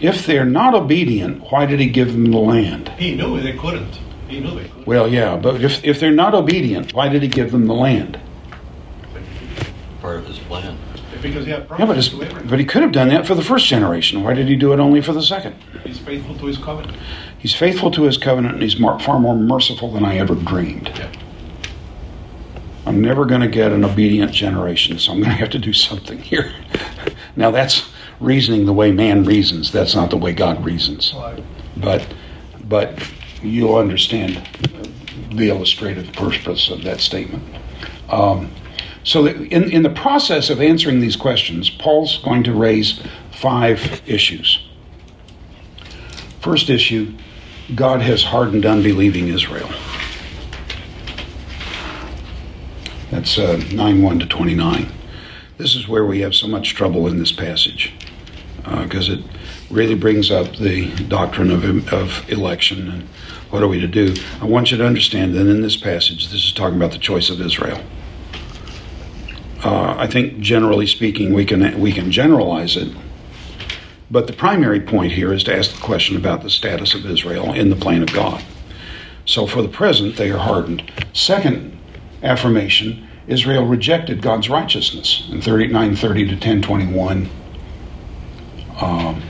If 0.00 0.26
they're 0.26 0.44
not 0.44 0.74
obedient, 0.74 1.50
why 1.50 1.66
did 1.66 1.80
he 1.80 1.88
give 1.88 2.12
them 2.12 2.30
the 2.30 2.38
land? 2.38 2.88
He 2.90 3.14
knew 3.16 3.40
they 3.40 3.56
couldn't. 3.56 3.98
He 4.28 4.40
knew 4.40 4.54
they 4.54 4.68
could. 4.68 4.86
Well, 4.86 5.08
yeah, 5.08 5.36
but 5.36 5.62
if, 5.62 5.84
if 5.84 5.98
they're 5.98 6.12
not 6.12 6.34
obedient, 6.34 6.94
why 6.94 7.08
did 7.08 7.22
he 7.22 7.28
give 7.28 7.50
them 7.50 7.66
the 7.66 7.74
land? 7.74 8.20
Part 10.00 10.18
of 10.18 10.26
his 10.26 10.38
plan. 10.38 10.78
Because 11.28 11.44
he 11.46 11.50
had 11.52 11.60
Yeah, 11.62 11.66
but, 11.68 11.76
promises 11.76 12.06
it's, 12.06 12.16
to 12.16 12.22
everyone. 12.22 12.48
but 12.48 12.58
he 12.58 12.64
could 12.64 12.82
have 12.82 12.92
done 12.92 13.08
that 13.08 13.26
for 13.26 13.34
the 13.34 13.42
first 13.42 13.66
generation. 13.66 14.22
Why 14.22 14.34
did 14.34 14.48
he 14.48 14.56
do 14.56 14.72
it 14.72 14.80
only 14.80 15.00
for 15.00 15.12
the 15.12 15.22
second? 15.22 15.54
He's 15.84 15.98
faithful 15.98 16.36
to 16.36 16.46
his 16.46 16.58
covenant. 16.58 16.96
He's 17.38 17.54
faithful 17.54 17.90
to 17.92 18.02
his 18.02 18.16
covenant 18.18 18.54
and 18.54 18.62
he's 18.62 18.74
far 18.74 19.18
more 19.18 19.36
merciful 19.36 19.92
than 19.92 20.04
I 20.04 20.18
ever 20.18 20.34
dreamed. 20.34 20.88
Yeah. 20.96 21.10
I'm 22.86 23.02
never 23.02 23.26
going 23.26 23.42
to 23.42 23.48
get 23.48 23.70
an 23.70 23.84
obedient 23.84 24.32
generation, 24.32 24.98
so 24.98 25.12
I'm 25.12 25.18
going 25.18 25.30
to 25.30 25.36
have 25.36 25.50
to 25.50 25.58
do 25.58 25.74
something 25.74 26.18
here. 26.18 26.52
now, 27.36 27.50
that's 27.50 27.90
reasoning 28.18 28.64
the 28.64 28.72
way 28.72 28.90
man 28.90 29.24
reasons. 29.24 29.70
That's 29.70 29.94
not 29.94 30.08
the 30.08 30.16
way 30.16 30.32
God 30.32 30.64
reasons. 30.64 31.14
But, 31.76 32.06
but 32.64 32.98
you'll 33.42 33.76
understand 33.76 34.48
the 35.32 35.50
illustrative 35.50 36.12
purpose 36.14 36.70
of 36.70 36.82
that 36.84 37.00
statement. 37.00 37.42
Um, 38.08 38.50
so, 39.08 39.26
in, 39.26 39.70
in 39.70 39.82
the 39.82 39.88
process 39.88 40.50
of 40.50 40.60
answering 40.60 41.00
these 41.00 41.16
questions, 41.16 41.70
Paul's 41.70 42.18
going 42.18 42.42
to 42.44 42.52
raise 42.52 43.00
five 43.32 44.02
issues. 44.06 44.62
First 46.42 46.68
issue 46.68 47.14
God 47.74 48.02
has 48.02 48.22
hardened 48.22 48.66
unbelieving 48.66 49.28
Israel. 49.28 49.70
That's 53.10 53.38
uh, 53.38 53.56
9 53.72 54.02
1 54.02 54.18
to 54.18 54.26
29. 54.26 54.92
This 55.56 55.74
is 55.74 55.88
where 55.88 56.04
we 56.04 56.20
have 56.20 56.34
so 56.34 56.46
much 56.46 56.74
trouble 56.74 57.06
in 57.06 57.18
this 57.18 57.32
passage 57.32 57.94
because 58.82 59.08
it 59.08 59.20
really 59.70 59.94
brings 59.94 60.30
up 60.30 60.56
the 60.56 60.94
doctrine 61.04 61.50
of, 61.50 61.90
of 61.94 62.30
election 62.30 62.90
and 62.90 63.02
what 63.48 63.62
are 63.62 63.68
we 63.68 63.80
to 63.80 63.88
do. 63.88 64.14
I 64.42 64.44
want 64.44 64.70
you 64.70 64.76
to 64.76 64.84
understand 64.84 65.34
that 65.34 65.46
in 65.46 65.62
this 65.62 65.78
passage, 65.78 66.28
this 66.28 66.44
is 66.44 66.52
talking 66.52 66.76
about 66.76 66.92
the 66.92 66.98
choice 66.98 67.30
of 67.30 67.40
Israel. 67.40 67.82
Uh, 69.62 69.96
I 69.98 70.06
think, 70.06 70.38
generally 70.38 70.86
speaking, 70.86 71.32
we 71.32 71.44
can 71.44 71.80
we 71.80 71.92
can 71.92 72.12
generalize 72.12 72.76
it, 72.76 72.94
but 74.08 74.28
the 74.28 74.32
primary 74.32 74.80
point 74.80 75.12
here 75.12 75.32
is 75.32 75.42
to 75.44 75.56
ask 75.56 75.74
the 75.74 75.80
question 75.80 76.16
about 76.16 76.42
the 76.42 76.50
status 76.50 76.94
of 76.94 77.04
Israel 77.04 77.52
in 77.52 77.68
the 77.68 77.76
plan 77.76 78.02
of 78.02 78.12
God. 78.12 78.44
So, 79.24 79.46
for 79.46 79.60
the 79.60 79.68
present, 79.68 80.16
they 80.16 80.30
are 80.30 80.38
hardened. 80.38 80.90
Second 81.12 81.76
affirmation: 82.22 83.08
Israel 83.26 83.66
rejected 83.66 84.22
God's 84.22 84.48
righteousness 84.48 85.28
in 85.32 85.40
39:30 85.40 86.28
to 86.28 86.36
10:21. 86.36 87.28
Um, 88.80 89.22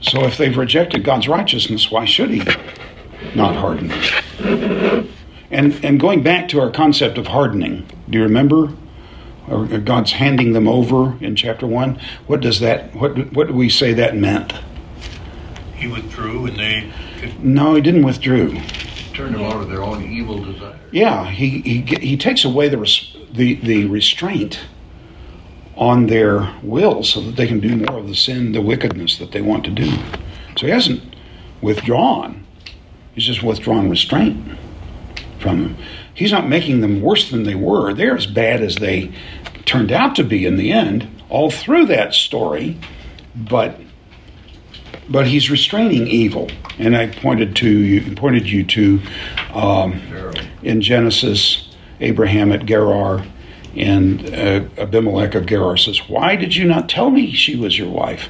so, 0.00 0.24
if 0.24 0.36
they've 0.36 0.56
rejected 0.56 1.04
God's 1.04 1.28
righteousness, 1.28 1.92
why 1.92 2.06
should 2.06 2.30
He 2.30 2.42
not 3.36 3.54
harden? 3.54 5.08
And 5.50 5.82
and 5.84 5.98
going 5.98 6.22
back 6.22 6.48
to 6.48 6.60
our 6.60 6.70
concept 6.70 7.16
of 7.16 7.28
hardening, 7.28 7.86
do 8.08 8.18
you 8.18 8.24
remember? 8.24 8.72
Or 9.48 9.64
uh, 9.64 9.78
God's 9.78 10.12
handing 10.12 10.52
them 10.52 10.68
over 10.68 11.16
in 11.24 11.34
chapter 11.34 11.66
one. 11.66 11.98
What 12.26 12.40
does 12.40 12.60
that? 12.60 12.94
What 12.94 13.32
what 13.32 13.48
do 13.48 13.54
we 13.54 13.70
say 13.70 13.94
that 13.94 14.14
meant? 14.14 14.52
He 15.74 15.86
withdrew 15.86 16.46
and 16.46 16.58
they 16.58 16.92
No, 17.38 17.74
He 17.74 17.80
didn't 17.80 18.04
withdrew. 18.04 18.60
Turn 19.14 19.32
them 19.32 19.42
over 19.42 19.64
to 19.64 19.64
their 19.64 19.82
own 19.82 20.04
evil 20.04 20.44
desires. 20.44 20.78
Yeah, 20.92 21.30
he 21.30 21.60
he 21.60 21.80
he 21.80 22.16
takes 22.16 22.44
away 22.44 22.68
the 22.68 22.78
res, 22.78 23.16
the 23.32 23.54
the 23.54 23.86
restraint 23.86 24.60
on 25.76 26.06
their 26.08 26.52
will 26.62 27.04
so 27.04 27.20
that 27.20 27.36
they 27.36 27.46
can 27.46 27.60
do 27.60 27.76
more 27.76 27.98
of 27.98 28.08
the 28.08 28.14
sin, 28.14 28.52
the 28.52 28.60
wickedness 28.60 29.16
that 29.18 29.32
they 29.32 29.40
want 29.40 29.64
to 29.64 29.70
do. 29.70 29.90
So 30.56 30.66
he 30.66 30.70
hasn't 30.70 31.02
withdrawn. 31.62 32.44
He's 33.14 33.24
just 33.24 33.42
withdrawn 33.42 33.88
restraint 33.88 34.57
from 35.48 35.62
them. 35.62 35.76
He's 36.14 36.32
not 36.32 36.48
making 36.48 36.80
them 36.80 37.00
worse 37.00 37.30
than 37.30 37.44
they 37.44 37.54
were. 37.54 37.94
They're 37.94 38.16
as 38.16 38.26
bad 38.26 38.62
as 38.62 38.76
they 38.76 39.12
turned 39.64 39.92
out 39.92 40.16
to 40.16 40.24
be 40.24 40.46
in 40.46 40.56
the 40.56 40.72
end, 40.72 41.08
all 41.28 41.50
through 41.50 41.86
that 41.86 42.14
story, 42.14 42.78
but 43.34 43.80
but 45.10 45.26
he's 45.26 45.50
restraining 45.50 46.06
evil. 46.06 46.50
And 46.78 46.96
I 46.96 47.06
pointed 47.06 47.56
to 47.56 47.68
you 47.68 48.14
pointed 48.14 48.48
you 48.48 48.64
to 48.64 49.00
um, 49.54 50.00
in 50.62 50.80
Genesis, 50.80 51.74
Abraham 52.00 52.52
at 52.52 52.66
Gerar, 52.66 53.24
and 53.76 54.26
uh, 54.34 54.64
Abimelech 54.76 55.34
of 55.34 55.46
Gerar 55.46 55.76
says, 55.76 56.08
"Why 56.08 56.36
did 56.36 56.56
you 56.56 56.64
not 56.64 56.88
tell 56.88 57.10
me 57.10 57.32
she 57.32 57.56
was 57.56 57.78
your 57.78 57.90
wife?" 57.90 58.28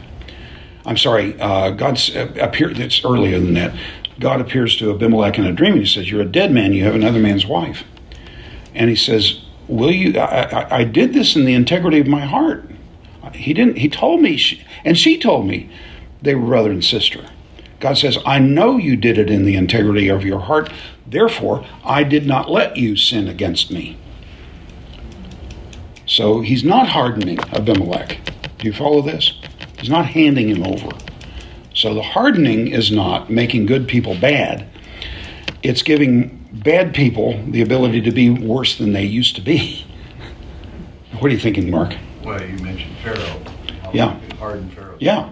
I'm 0.88 0.96
sorry. 0.96 1.38
Uh, 1.38 1.70
God's 1.70 2.14
uh, 2.16 2.32
appeared. 2.40 2.78
It's 2.78 3.04
earlier 3.04 3.38
than 3.38 3.54
that. 3.54 3.74
God 4.20 4.40
appears 4.40 4.76
to 4.76 4.90
Abimelech 4.90 5.38
in 5.38 5.46
a 5.46 5.52
dream, 5.52 5.74
and 5.74 5.82
he 5.82 5.86
says, 5.86 6.10
"You're 6.10 6.22
a 6.22 6.26
dead 6.26 6.52
man. 6.52 6.72
You 6.72 6.84
have 6.84 6.94
another 6.94 7.20
man's 7.20 7.46
wife." 7.46 7.84
And 8.74 8.90
he 8.90 8.96
says, 8.96 9.40
"Will 9.66 9.92
you? 9.92 10.18
I, 10.18 10.42
I, 10.42 10.76
I 10.78 10.84
did 10.84 11.12
this 11.12 11.36
in 11.36 11.44
the 11.44 11.54
integrity 11.54 12.00
of 12.00 12.06
my 12.06 12.22
heart." 12.22 12.64
He 13.34 13.52
didn't. 13.52 13.78
He 13.78 13.88
told 13.88 14.22
me, 14.22 14.36
she, 14.36 14.62
and 14.84 14.96
she 14.96 15.18
told 15.18 15.46
me 15.46 15.70
they 16.22 16.34
were 16.34 16.46
brother 16.46 16.70
and 16.70 16.84
sister. 16.84 17.26
God 17.80 17.96
says, 17.96 18.18
I 18.26 18.38
know 18.38 18.76
you 18.76 18.96
did 18.96 19.18
it 19.18 19.30
in 19.30 19.44
the 19.44 19.54
integrity 19.54 20.08
of 20.08 20.24
your 20.24 20.40
heart. 20.40 20.72
Therefore, 21.06 21.64
I 21.84 22.02
did 22.02 22.26
not 22.26 22.50
let 22.50 22.76
you 22.76 22.96
sin 22.96 23.28
against 23.28 23.70
me. 23.70 23.96
So 26.06 26.40
he's 26.40 26.64
not 26.64 26.88
hardening 26.88 27.38
Abimelech. 27.38 28.18
Do 28.58 28.66
you 28.66 28.72
follow 28.72 29.02
this? 29.02 29.38
He's 29.78 29.90
not 29.90 30.06
handing 30.06 30.48
him 30.48 30.64
over. 30.64 30.88
So 31.78 31.94
the 31.94 32.02
hardening 32.02 32.66
is 32.66 32.90
not 32.90 33.30
making 33.30 33.66
good 33.66 33.86
people 33.86 34.16
bad, 34.16 34.66
it's 35.62 35.80
giving 35.82 36.48
bad 36.64 36.92
people 36.92 37.40
the 37.46 37.62
ability 37.62 38.00
to 38.00 38.10
be 38.10 38.30
worse 38.30 38.76
than 38.76 38.94
they 38.94 39.04
used 39.04 39.36
to 39.36 39.42
be. 39.42 39.86
What 41.20 41.30
are 41.30 41.34
you 41.34 41.38
thinking, 41.38 41.70
Mark? 41.70 41.94
Well, 42.24 42.44
you 42.44 42.58
mentioned 42.64 42.96
Pharaoh. 42.96 43.40
How 43.82 43.92
Yeah. 43.92 44.20
Hardened 44.40 44.72
Pharaoh. 44.72 44.96
Yeah. 44.98 45.30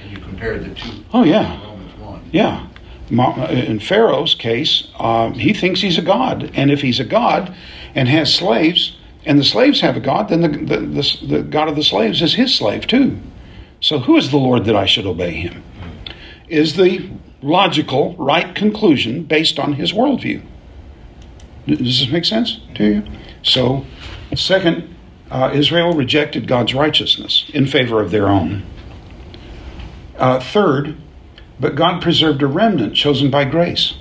And 0.00 0.12
you 0.12 0.18
compared 0.18 0.64
the 0.64 0.74
two. 0.76 1.04
Oh, 1.12 1.24
yeah. 1.24 1.60
Romans 1.64 1.98
1. 1.98 2.30
Yeah. 2.30 2.68
In 3.50 3.80
Pharaoh's 3.80 4.36
case, 4.36 4.92
um, 5.00 5.34
he 5.34 5.52
thinks 5.52 5.80
he's 5.80 5.98
a 5.98 6.02
god. 6.02 6.52
And 6.54 6.70
if 6.70 6.80
he's 6.80 7.00
a 7.00 7.04
god 7.04 7.52
and 7.96 8.08
has 8.08 8.32
slaves, 8.32 8.96
and 9.26 9.36
the 9.36 9.44
slaves 9.44 9.80
have 9.80 9.96
a 9.96 10.00
god, 10.00 10.28
then 10.28 10.42
the, 10.42 10.48
the, 10.48 10.78
the, 10.78 11.26
the 11.26 11.42
God 11.42 11.68
of 11.68 11.74
the 11.74 11.82
slaves 11.82 12.22
is 12.22 12.34
his 12.34 12.54
slave 12.54 12.86
too. 12.86 13.18
So 13.80 13.98
who 13.98 14.16
is 14.16 14.30
the 14.30 14.38
Lord 14.38 14.64
that 14.64 14.76
I 14.76 14.86
should 14.86 15.06
obey 15.06 15.32
him? 15.32 15.64
Is 16.48 16.76
the 16.76 17.10
logical, 17.42 18.16
right 18.16 18.54
conclusion 18.54 19.24
based 19.24 19.58
on 19.58 19.74
his 19.74 19.92
worldview. 19.92 20.42
Does 21.66 22.00
this 22.00 22.08
make 22.08 22.24
sense 22.24 22.60
to 22.74 22.84
you? 22.84 23.02
So, 23.42 23.84
second, 24.34 24.94
uh, 25.30 25.50
Israel 25.54 25.92
rejected 25.92 26.48
God's 26.48 26.74
righteousness 26.74 27.50
in 27.52 27.66
favor 27.66 28.00
of 28.00 28.10
their 28.10 28.28
own. 28.28 28.64
Uh, 30.16 30.40
third, 30.40 30.96
but 31.60 31.74
God 31.74 32.02
preserved 32.02 32.42
a 32.42 32.46
remnant 32.46 32.96
chosen 32.96 33.30
by 33.30 33.44
grace. 33.44 33.94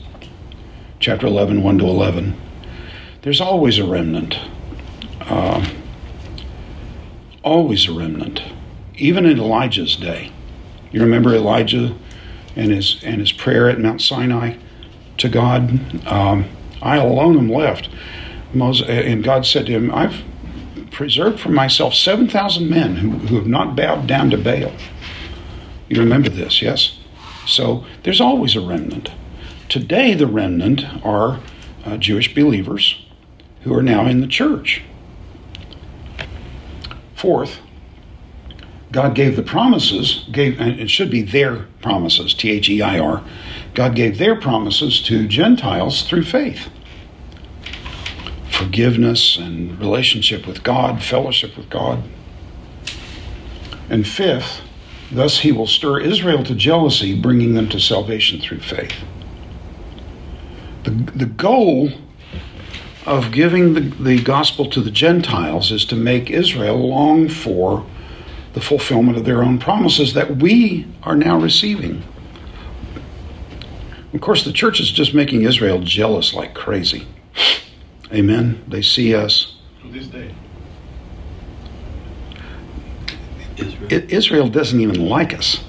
Chapter 0.99 1.27
11, 1.27 1.61
1 1.61 1.77
to 1.79 1.85
11. 1.85 2.39
There's 3.21 3.41
always 3.41 3.77
a 3.77 3.85
remnant. 3.85 4.39
Uh, 5.21 5.69
always 7.43 7.87
a 7.87 7.91
remnant. 7.91 8.41
Even 8.95 9.25
in 9.25 9.37
Elijah's 9.37 9.95
day. 9.95 10.31
You 10.91 11.01
remember 11.01 11.35
Elijah 11.35 11.95
and 12.57 12.71
his, 12.71 13.01
and 13.03 13.21
his 13.21 13.31
prayer 13.31 13.69
at 13.69 13.79
Mount 13.79 14.01
Sinai 14.01 14.57
to 15.17 15.29
God? 15.29 16.05
Um, 16.07 16.45
I 16.81 16.97
alone 16.97 17.37
am 17.37 17.49
left. 17.49 17.89
Moses, 18.53 18.87
and 18.87 19.23
God 19.23 19.45
said 19.45 19.65
to 19.67 19.71
him, 19.71 19.93
I've 19.93 20.23
preserved 20.91 21.39
for 21.39 21.49
myself 21.49 21.93
7,000 21.93 22.69
men 22.69 22.95
who, 22.95 23.11
who 23.11 23.35
have 23.35 23.47
not 23.47 23.75
bowed 23.75 24.07
down 24.07 24.29
to 24.31 24.37
Baal. 24.37 24.71
You 25.89 25.99
remember 25.99 26.29
this, 26.29 26.61
yes? 26.61 26.97
So 27.45 27.85
there's 28.03 28.19
always 28.19 28.55
a 28.55 28.61
remnant. 28.61 29.11
Today, 29.69 30.13
the 30.13 30.27
remnant 30.27 30.83
are 31.05 31.39
uh, 31.85 31.97
Jewish 31.97 32.33
believers 32.33 33.05
who 33.61 33.73
are 33.73 33.83
now 33.83 34.05
in 34.05 34.21
the 34.21 34.27
church. 34.27 34.81
Fourth, 37.15 37.59
God 38.97 39.13
gave 39.13 39.35
the 39.35 39.43
promises, 39.43 40.25
gave 40.31 40.59
and 40.59 40.79
it 40.79 40.89
should 40.89 41.11
be 41.11 41.21
their 41.21 41.67
promises, 41.83 42.33
T 42.33 42.49
H 42.49 42.67
E 42.67 42.81
I 42.81 42.97
R. 42.97 43.23
God 43.75 43.93
gave 43.93 44.17
their 44.17 44.35
promises 44.35 44.99
to 45.03 45.27
Gentiles 45.27 46.01
through 46.01 46.23
faith. 46.23 46.67
Forgiveness 48.49 49.37
and 49.37 49.77
relationship 49.77 50.47
with 50.47 50.63
God, 50.63 51.03
fellowship 51.03 51.55
with 51.55 51.69
God. 51.69 52.05
And 53.87 54.07
fifth, 54.07 54.61
thus 55.11 55.41
he 55.41 55.51
will 55.51 55.67
stir 55.67 55.99
Israel 55.99 56.43
to 56.45 56.55
jealousy, 56.55 57.13
bringing 57.21 57.53
them 57.53 57.69
to 57.69 57.79
salvation 57.79 58.41
through 58.41 58.61
faith. 58.61 58.95
The, 60.85 60.89
the 60.89 61.27
goal 61.27 61.91
of 63.05 63.31
giving 63.31 63.75
the, 63.75 63.81
the 63.81 64.23
gospel 64.23 64.67
to 64.71 64.81
the 64.81 64.89
Gentiles 64.89 65.71
is 65.71 65.85
to 65.85 65.95
make 65.95 66.31
Israel 66.31 66.89
long 66.89 67.29
for 67.29 67.85
the 68.57 68.63
fulfillment 68.63 69.15
of 69.15 69.23
their 69.23 69.43
own 69.43 69.59
promises 69.59 70.15
that 70.15 70.37
we 70.37 70.87
are 71.03 71.15
now 71.15 71.37
receiving. 71.37 72.03
Of 74.15 74.21
course, 74.21 74.43
the 74.43 74.51
church 74.51 74.79
is 74.79 74.89
just 74.89 75.13
making 75.13 75.43
Israel 75.43 75.79
jealous 75.81 76.33
like 76.33 76.55
crazy. 76.55 77.05
Amen. 78.11 78.63
They 78.67 78.81
see 78.81 79.13
us. 79.13 79.57
To 79.83 79.91
this 79.91 80.07
day. 80.07 80.33
Israel. 83.57 84.03
Israel 84.09 84.49
doesn't 84.49 84.79
even 84.79 85.07
like 85.07 85.35
us. 85.35 85.63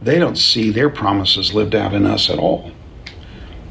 They 0.00 0.18
don't 0.18 0.36
see 0.36 0.72
their 0.72 0.90
promises 0.90 1.54
lived 1.54 1.76
out 1.76 1.94
in 1.94 2.04
us 2.04 2.28
at 2.28 2.40
all. 2.40 2.72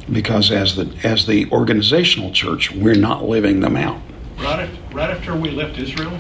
Because 0.09 0.49
as 0.49 0.78
the 0.78 0.95
as 1.03 1.26
the 1.26 1.51
organizational 1.51 2.32
church, 2.32 2.72
we're 2.72 2.95
not 2.95 3.26
living 3.26 3.59
them 3.59 3.76
out. 3.76 3.99
Right, 4.38 4.69
right 4.93 5.09
after 5.09 5.36
we 5.36 5.51
left 5.51 5.78
Israel, 5.78 6.17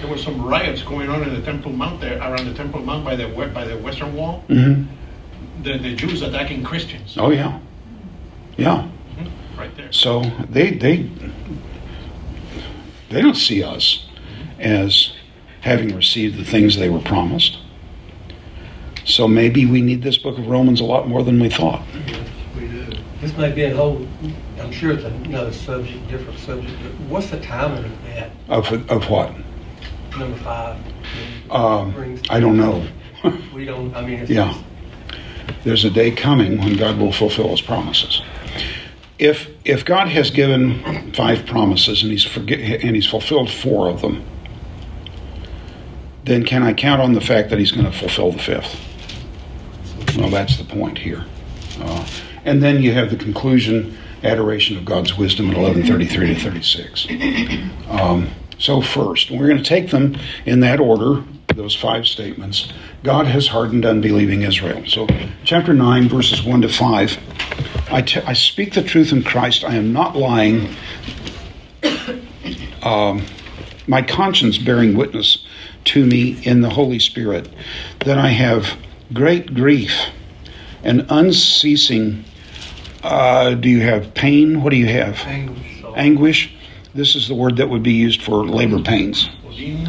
there 0.00 0.10
were 0.10 0.18
some 0.18 0.42
riots 0.44 0.82
going 0.82 1.08
on 1.08 1.22
in 1.22 1.34
the 1.34 1.42
Temple 1.42 1.72
Mount 1.72 2.00
there, 2.00 2.18
around 2.18 2.46
the 2.46 2.54
Temple 2.54 2.80
Mount 2.82 3.04
by 3.04 3.16
the 3.16 3.28
by 3.54 3.64
the 3.64 3.76
Western 3.78 4.14
Wall. 4.14 4.40
hmm 4.48 4.84
The, 5.62 5.78
the 5.78 5.94
Jews 5.94 6.22
attacking 6.22 6.64
Christians. 6.64 7.16
Oh 7.18 7.30
yeah, 7.30 7.58
yeah. 8.56 8.88
Right 9.56 9.74
there. 9.76 9.90
So 9.92 10.22
they 10.50 10.70
they 10.70 11.10
they 13.08 13.22
don't 13.22 13.36
see 13.36 13.62
us 13.62 14.06
as 14.58 15.12
having 15.60 15.94
received 15.96 16.36
the 16.38 16.44
things 16.44 16.76
they 16.76 16.88
were 16.88 17.00
promised. 17.00 17.58
So 19.04 19.28
maybe 19.28 19.66
we 19.66 19.80
need 19.82 20.02
this 20.02 20.18
book 20.18 20.36
of 20.38 20.46
Romans 20.48 20.80
a 20.80 20.84
lot 20.84 21.08
more 21.08 21.22
than 21.22 21.38
we 21.40 21.48
thought. 21.48 21.82
We 22.56 22.66
do. 22.66 22.86
This 23.20 23.36
might 23.36 23.54
be 23.54 23.62
a 23.62 23.74
whole, 23.74 24.06
I'm 24.60 24.72
sure 24.72 24.92
it's 24.92 25.04
another 25.04 25.52
subject, 25.52 26.08
different 26.08 26.38
subject, 26.40 26.74
but 26.82 26.92
what's 27.08 27.30
the 27.30 27.40
timing 27.40 27.84
of 27.84 28.04
that, 28.04 28.30
Of 28.48 28.90
of 28.90 29.08
what? 29.08 29.32
Number 30.18 30.38
five? 30.38 30.76
Um, 31.50 32.20
I 32.30 32.40
don't 32.40 32.56
know. 32.56 32.86
We 33.52 33.64
don't, 33.64 33.94
I 33.96 34.06
mean, 34.06 34.20
it's. 34.20 34.30
Yeah. 34.30 34.54
There's 35.64 35.84
a 35.84 35.90
day 35.90 36.10
coming 36.10 36.58
when 36.58 36.76
God 36.76 36.98
will 36.98 37.12
fulfill 37.12 37.48
His 37.48 37.60
promises. 37.60 38.22
If 39.18 39.48
if 39.64 39.84
God 39.84 40.08
has 40.08 40.30
given 40.30 41.12
five 41.12 41.46
promises 41.46 42.02
and 42.02 42.12
He's 42.12 42.22
forget, 42.24 42.60
and 42.84 42.94
He's 42.94 43.06
fulfilled 43.06 43.50
four 43.50 43.88
of 43.88 44.02
them, 44.02 44.22
then 46.24 46.44
can 46.44 46.62
I 46.62 46.72
count 46.74 47.00
on 47.00 47.14
the 47.14 47.20
fact 47.20 47.50
that 47.50 47.58
He's 47.58 47.72
going 47.72 47.86
to 47.86 47.92
fulfill 47.92 48.32
the 48.32 48.38
fifth? 48.38 48.78
Well, 50.16 50.30
that's 50.30 50.56
the 50.56 50.64
point 50.64 50.98
here. 50.98 51.24
Uh, 51.80 52.06
and 52.44 52.62
then 52.62 52.82
you 52.82 52.92
have 52.92 53.10
the 53.10 53.16
conclusion, 53.16 53.96
adoration 54.22 54.76
of 54.76 54.84
God's 54.84 55.16
wisdom 55.16 55.50
in 55.50 55.56
11:33 55.56 56.08
to 56.08 56.34
36. 56.34 57.06
Um, 57.88 58.28
so 58.58 58.80
first, 58.80 59.30
we're 59.30 59.46
going 59.46 59.58
to 59.58 59.64
take 59.64 59.90
them 59.90 60.16
in 60.44 60.60
that 60.60 60.80
order. 60.80 61.22
Those 61.54 61.74
five 61.74 62.06
statements. 62.06 62.72
God 63.02 63.26
has 63.26 63.48
hardened 63.48 63.86
unbelieving 63.86 64.42
Israel. 64.42 64.84
So, 64.86 65.06
chapter 65.44 65.72
9, 65.72 66.08
verses 66.08 66.42
1 66.42 66.62
to 66.62 66.68
5. 66.68 67.18
I, 67.90 68.02
t- 68.02 68.20
I 68.20 68.34
speak 68.34 68.74
the 68.74 68.82
truth 68.82 69.12
in 69.12 69.22
Christ. 69.22 69.64
I 69.64 69.76
am 69.76 69.92
not 69.92 70.16
lying. 70.16 70.74
Um, 72.82 73.24
my 73.88 74.00
conscience 74.00 74.58
bearing 74.58 74.96
witness 74.96 75.44
to 75.86 76.06
me 76.06 76.40
in 76.44 76.60
the 76.60 76.70
Holy 76.70 77.00
Spirit 77.00 77.48
that 78.00 78.16
I 78.16 78.28
have 78.28 78.76
great 79.12 79.54
grief 79.54 79.92
and 80.82 81.06
unceasing. 81.08 82.24
Uh, 83.02 83.54
do 83.54 83.68
you 83.68 83.80
have 83.80 84.14
pain? 84.14 84.62
What 84.62 84.70
do 84.70 84.76
you 84.76 84.86
have? 84.86 85.18
Anguish. 85.26 85.84
Anguish. 85.96 86.55
This 86.96 87.14
is 87.14 87.28
the 87.28 87.34
word 87.34 87.56
that 87.58 87.68
would 87.68 87.82
be 87.82 87.92
used 87.92 88.22
for 88.22 88.44
labor 88.46 88.80
pains. 88.80 89.28
Odin, 89.46 89.86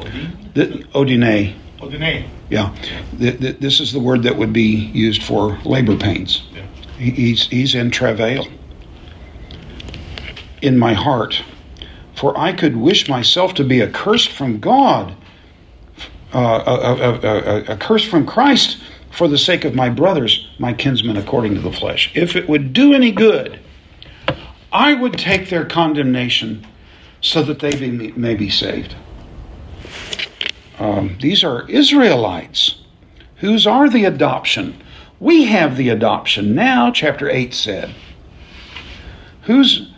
Odin, 0.00 0.50
The, 0.54 0.66
odine. 0.94 1.54
Odine. 1.80 2.26
Yeah, 2.50 2.74
Th- 3.18 3.38
th- 3.38 3.58
this 3.60 3.78
is 3.80 3.92
the 3.92 4.00
word 4.00 4.22
that 4.24 4.36
would 4.36 4.52
be 4.52 4.62
used 4.92 5.22
for 5.22 5.56
labor 5.64 5.96
pains. 5.96 6.42
Yeah. 6.54 6.62
He- 6.98 7.10
He's, 7.10 7.46
he's 7.46 7.74
in 7.74 7.90
travail 7.90 8.46
in 10.60 10.78
my 10.78 10.92
heart, 10.94 11.42
for 12.14 12.36
I 12.38 12.52
could 12.52 12.76
wish 12.76 13.08
myself 13.08 13.54
to 13.54 13.64
be 13.64 13.80
accursed 13.82 14.30
from 14.30 14.58
God, 14.58 15.14
uh, 16.32 16.38
uh, 16.38 17.18
uh, 17.22 17.26
uh, 17.26 17.64
accursed 17.72 18.06
from 18.08 18.26
Christ 18.26 18.78
for 19.12 19.28
the 19.28 19.38
sake 19.38 19.64
of 19.64 19.74
my 19.74 19.88
brothers, 19.88 20.48
my 20.58 20.72
kinsmen 20.72 21.16
according 21.16 21.54
to 21.54 21.60
the 21.60 21.70
flesh. 21.72 22.10
If 22.14 22.34
it 22.34 22.48
would 22.48 22.72
do 22.72 22.92
any 22.92 23.12
good, 23.12 23.60
I 24.74 24.92
would 24.92 25.16
take 25.16 25.48
their 25.48 25.64
condemnation 25.64 26.66
so 27.20 27.42
that 27.44 27.60
they 27.60 27.76
be, 27.76 28.12
may 28.12 28.34
be 28.34 28.50
saved. 28.50 28.96
Um, 30.78 31.16
these 31.20 31.44
are 31.44 31.68
Israelites. 31.70 32.82
Whose 33.36 33.66
are 33.68 33.88
the 33.88 34.04
adoption? 34.04 34.82
We 35.20 35.44
have 35.44 35.76
the 35.76 35.90
adoption 35.90 36.56
now, 36.56 36.90
chapter 36.90 37.30
8 37.30 37.54
said. 37.54 37.94
Whose 39.42 39.90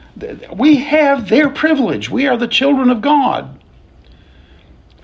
we 0.55 0.77
have 0.77 1.29
their 1.29 1.51
privilege. 1.51 2.11
We 2.11 2.27
are 2.27 2.37
the 2.37 2.49
children 2.49 2.91
of 2.91 3.03
God. 3.03 3.63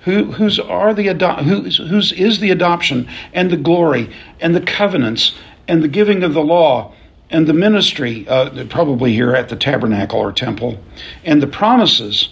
Who, 0.01 0.33
whose 0.33 0.59
are 0.59 0.93
the 0.93 1.07
ado- 1.07 1.43
whose, 1.43 1.77
whose 1.77 2.11
is 2.11 2.39
the 2.39 2.51
adoption 2.51 3.07
and 3.31 3.49
the 3.49 3.57
glory 3.57 4.09
and 4.39 4.55
the 4.55 4.61
covenants 4.61 5.35
and 5.67 5.83
the 5.83 5.87
giving 5.87 6.23
of 6.23 6.33
the 6.33 6.43
law 6.43 6.92
and 7.33 7.47
the 7.47 7.53
ministry, 7.53 8.25
uh, 8.29 8.63
probably 8.69 9.11
here 9.11 9.35
at 9.35 9.49
the 9.49 9.55
tabernacle 9.55 10.19
or 10.19 10.31
temple, 10.31 10.77
and 11.25 11.41
the 11.41 11.47
promises, 11.47 12.29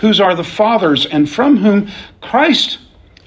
whose 0.00 0.20
are 0.20 0.34
the 0.34 0.44
fathers, 0.44 1.06
and 1.06 1.30
from 1.30 1.56
whom 1.56 1.88
Christ, 2.20 2.78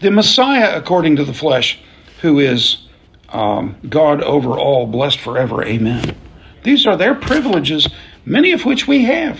the 0.01 0.11
Messiah, 0.11 0.77
according 0.77 1.15
to 1.15 1.23
the 1.23 1.33
flesh, 1.33 1.79
who 2.21 2.39
is 2.39 2.85
um, 3.29 3.77
God 3.87 4.21
over 4.23 4.51
all, 4.51 4.85
blessed 4.85 5.19
forever. 5.19 5.63
Amen. 5.63 6.17
These 6.63 6.85
are 6.85 6.97
their 6.97 7.15
privileges, 7.15 7.87
many 8.25 8.51
of 8.51 8.65
which 8.65 8.85
we 8.85 9.05
have. 9.05 9.39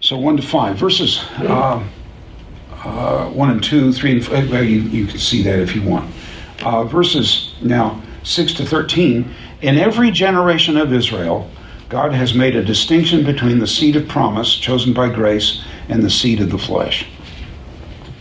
So 0.00 0.16
1 0.16 0.36
to 0.36 0.42
5, 0.42 0.76
verses 0.76 1.24
uh, 1.38 1.82
uh, 2.84 3.30
1 3.30 3.50
and 3.50 3.64
2, 3.64 3.92
3 3.92 4.12
and 4.12 4.24
5, 4.24 4.50
well, 4.50 4.62
you, 4.62 4.80
you 4.82 5.06
can 5.06 5.18
see 5.18 5.42
that 5.42 5.58
if 5.58 5.74
you 5.74 5.82
want. 5.82 6.14
Uh, 6.62 6.84
verses 6.84 7.54
now 7.60 8.00
6 8.24 8.54
to 8.54 8.66
13, 8.66 9.32
in 9.62 9.76
every 9.76 10.10
generation 10.10 10.76
of 10.76 10.92
Israel, 10.92 11.50
God 11.88 12.12
has 12.12 12.34
made 12.34 12.56
a 12.56 12.64
distinction 12.64 13.24
between 13.24 13.58
the 13.58 13.66
seed 13.66 13.94
of 13.96 14.08
promise, 14.08 14.56
chosen 14.56 14.92
by 14.92 15.10
grace, 15.10 15.62
and 15.88 16.02
the 16.02 16.10
seed 16.10 16.40
of 16.40 16.50
the 16.50 16.58
flesh. 16.58 17.06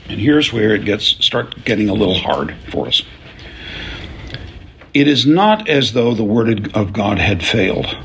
And 0.10 0.20
here's 0.20 0.54
where 0.54 0.76
it 0.76 0.86
gets 0.86 1.06
start 1.26 1.64
getting 1.66 1.89
a 1.89 1.93
little 1.93 2.20
hard 2.20 2.56
for 2.70 2.88
us. 2.88 3.01
It 4.93 5.08
is 5.08 5.26
not 5.26 5.68
as 5.68 5.93
though 5.93 6.14
the 6.14 6.24
word 6.24 6.76
of 6.76 6.93
God 6.93 7.18
had 7.18 7.43
failed. 7.43 7.97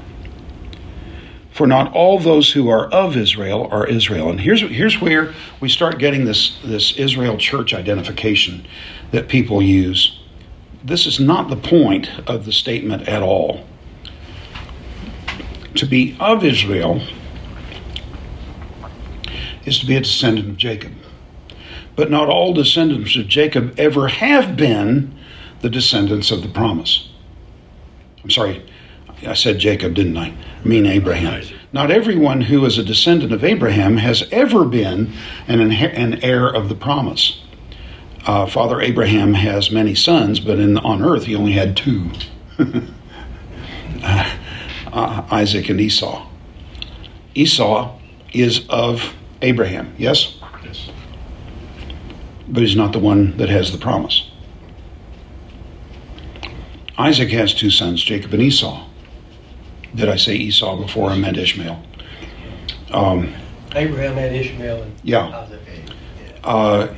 For 1.51 1.67
not 1.67 1.93
all 1.93 2.19
those 2.21 2.53
who 2.53 2.69
are 2.69 2.87
of 2.87 3.17
Israel 3.17 3.69
are 3.71 3.87
Israel. 3.87 4.31
And 4.31 4.41
here's 4.41 4.61
here's 4.61 5.01
where 5.01 5.35
we 5.61 5.69
start 5.69 5.99
getting 5.99 6.25
this 6.25 6.57
this 6.65 6.97
Israel 6.97 7.37
church 7.37 7.75
identification 7.75 8.65
that 9.11 9.29
people 9.29 9.61
use. 9.61 10.18
This 10.89 11.05
is 11.05 11.21
not 11.21 11.51
the 11.51 11.57
point 11.57 12.09
of 12.27 12.47
the 12.47 12.53
statement 12.53 13.09
at 13.09 13.23
all. 13.23 13.67
To 15.75 15.85
be 15.85 16.17
of 16.19 16.43
Israel 16.43 17.03
is 19.67 19.79
to 19.81 19.87
be 19.87 19.97
a 19.97 20.01
descendant 20.01 20.49
of 20.49 20.57
Jacob. 20.57 20.93
But 21.95 22.11
not 22.11 22.31
all 22.31 22.55
descendants 22.55 23.15
of 23.17 23.29
Jacob 23.29 23.75
ever 23.79 24.09
have 24.09 24.57
been 24.57 25.15
the 25.61 25.69
descendants 25.69 26.31
of 26.31 26.43
the 26.43 26.49
promise. 26.49 27.11
I'm 28.25 28.31
sorry, 28.31 28.65
I 29.27 29.35
said 29.35 29.59
Jacob, 29.59 29.95
didn't 29.95 30.17
I? 30.17 30.29
I 30.29 30.67
mean 30.67 30.87
Abraham. 30.87 31.43
Not 31.71 31.91
everyone 31.91 32.41
who 32.41 32.65
is 32.65 32.79
a 32.79 32.85
descendant 32.85 33.33
of 33.33 33.45
Abraham 33.45 33.99
has 33.99 34.27
ever 34.33 34.65
been 34.65 35.13
an, 35.49 35.61
an 35.61 36.25
heir 36.25 36.49
of 36.49 36.71
the 36.71 36.75
promise. 36.75 37.43
Uh, 38.27 38.47
Father 38.47 38.81
Abraham 38.81 39.35
has 39.35 39.71
many 39.71 39.95
sons, 39.95 40.39
but 40.41 40.59
in, 40.59 40.77
on 40.79 41.03
earth 41.03 41.25
he 41.25 41.35
only 41.35 41.53
had 41.53 41.77
two 41.77 42.11
uh, 44.03 45.25
Isaac 45.31 45.69
and 45.69 45.81
Esau. 45.81 46.27
Esau 47.35 47.97
is 48.33 48.67
of 48.69 49.15
Abraham, 49.43 49.95
yes? 49.97 50.37
Yes. 50.65 50.91
but 52.49 52.63
he's 52.63 52.77
not 52.77 52.93
the 52.93 52.99
one 52.99 53.37
that 53.39 53.49
has 53.49 53.73
the 53.73 53.79
promise. 53.79 54.29
Isaac 56.99 57.31
has 57.31 57.55
two 57.55 57.71
sons, 57.71 58.03
Jacob 58.03 58.35
and 58.35 58.43
Esau. 58.43 58.85
Did 59.95 60.09
I 60.09 60.17
say 60.17 60.35
Esau 60.35 60.77
before 60.77 61.11
I 61.11 61.17
meant 61.17 61.37
Ishmael? 61.39 61.83
Um, 62.91 63.33
Abraham 63.75 64.15
had 64.15 64.33
Ishmael 64.35 64.83
and 64.83 64.93
Yeah. 65.05 65.29
Isaac. 65.29 65.61
uh, 66.45 66.89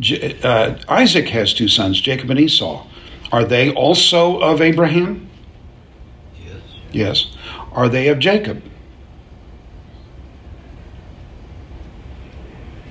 J- 0.00 0.38
uh, 0.42 0.76
Isaac 0.88 1.28
has 1.28 1.54
two 1.54 1.68
sons, 1.68 2.00
Jacob 2.00 2.30
and 2.30 2.38
Esau. 2.38 2.86
Are 3.32 3.44
they 3.44 3.72
also 3.72 4.38
of 4.40 4.60
Abraham? 4.60 5.28
Yes. 6.44 6.62
Yes. 6.92 7.36
Are 7.72 7.88
they 7.88 8.08
of 8.08 8.18
Jacob? 8.18 8.62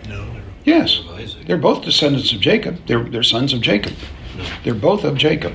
No. 0.08 0.26
they're 0.34 0.44
Yes. 0.64 1.02
They're 1.46 1.58
both 1.58 1.84
descendants 1.84 2.32
of 2.34 2.40
Jacob. 2.40 2.80
They're, 2.88 3.04
they're 3.04 3.24
sons 3.24 3.54
of 3.54 3.62
Jacob. 3.62 3.94
No. 4.38 4.46
They're 4.64 4.74
both 4.74 5.04
of 5.04 5.16
Jacob. 5.16 5.54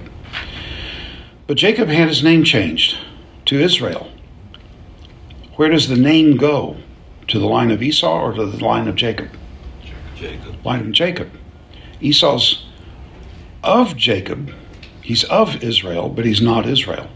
But 1.46 1.56
Jacob 1.56 1.88
had 1.88 2.08
his 2.08 2.22
name 2.22 2.44
changed 2.44 2.96
to 3.46 3.60
Israel. 3.60 4.08
Where 5.56 5.68
does 5.68 5.88
the 5.88 5.96
name 5.96 6.36
go? 6.36 6.76
To 7.28 7.38
the 7.38 7.46
line 7.46 7.70
of 7.70 7.82
Esau 7.82 8.20
or 8.20 8.32
to 8.32 8.46
the 8.46 8.64
line 8.64 8.88
of 8.88 8.96
Jacob? 8.96 9.28
Jacob. 10.16 10.64
Line 10.64 10.80
of 10.80 10.92
Jacob. 10.92 11.30
Esau's 12.00 12.66
of 13.62 13.96
Jacob. 13.96 14.52
He's 15.02 15.24
of 15.24 15.62
Israel, 15.62 16.08
but 16.08 16.24
he's 16.24 16.40
not 16.40 16.66
Israel. 16.66 17.08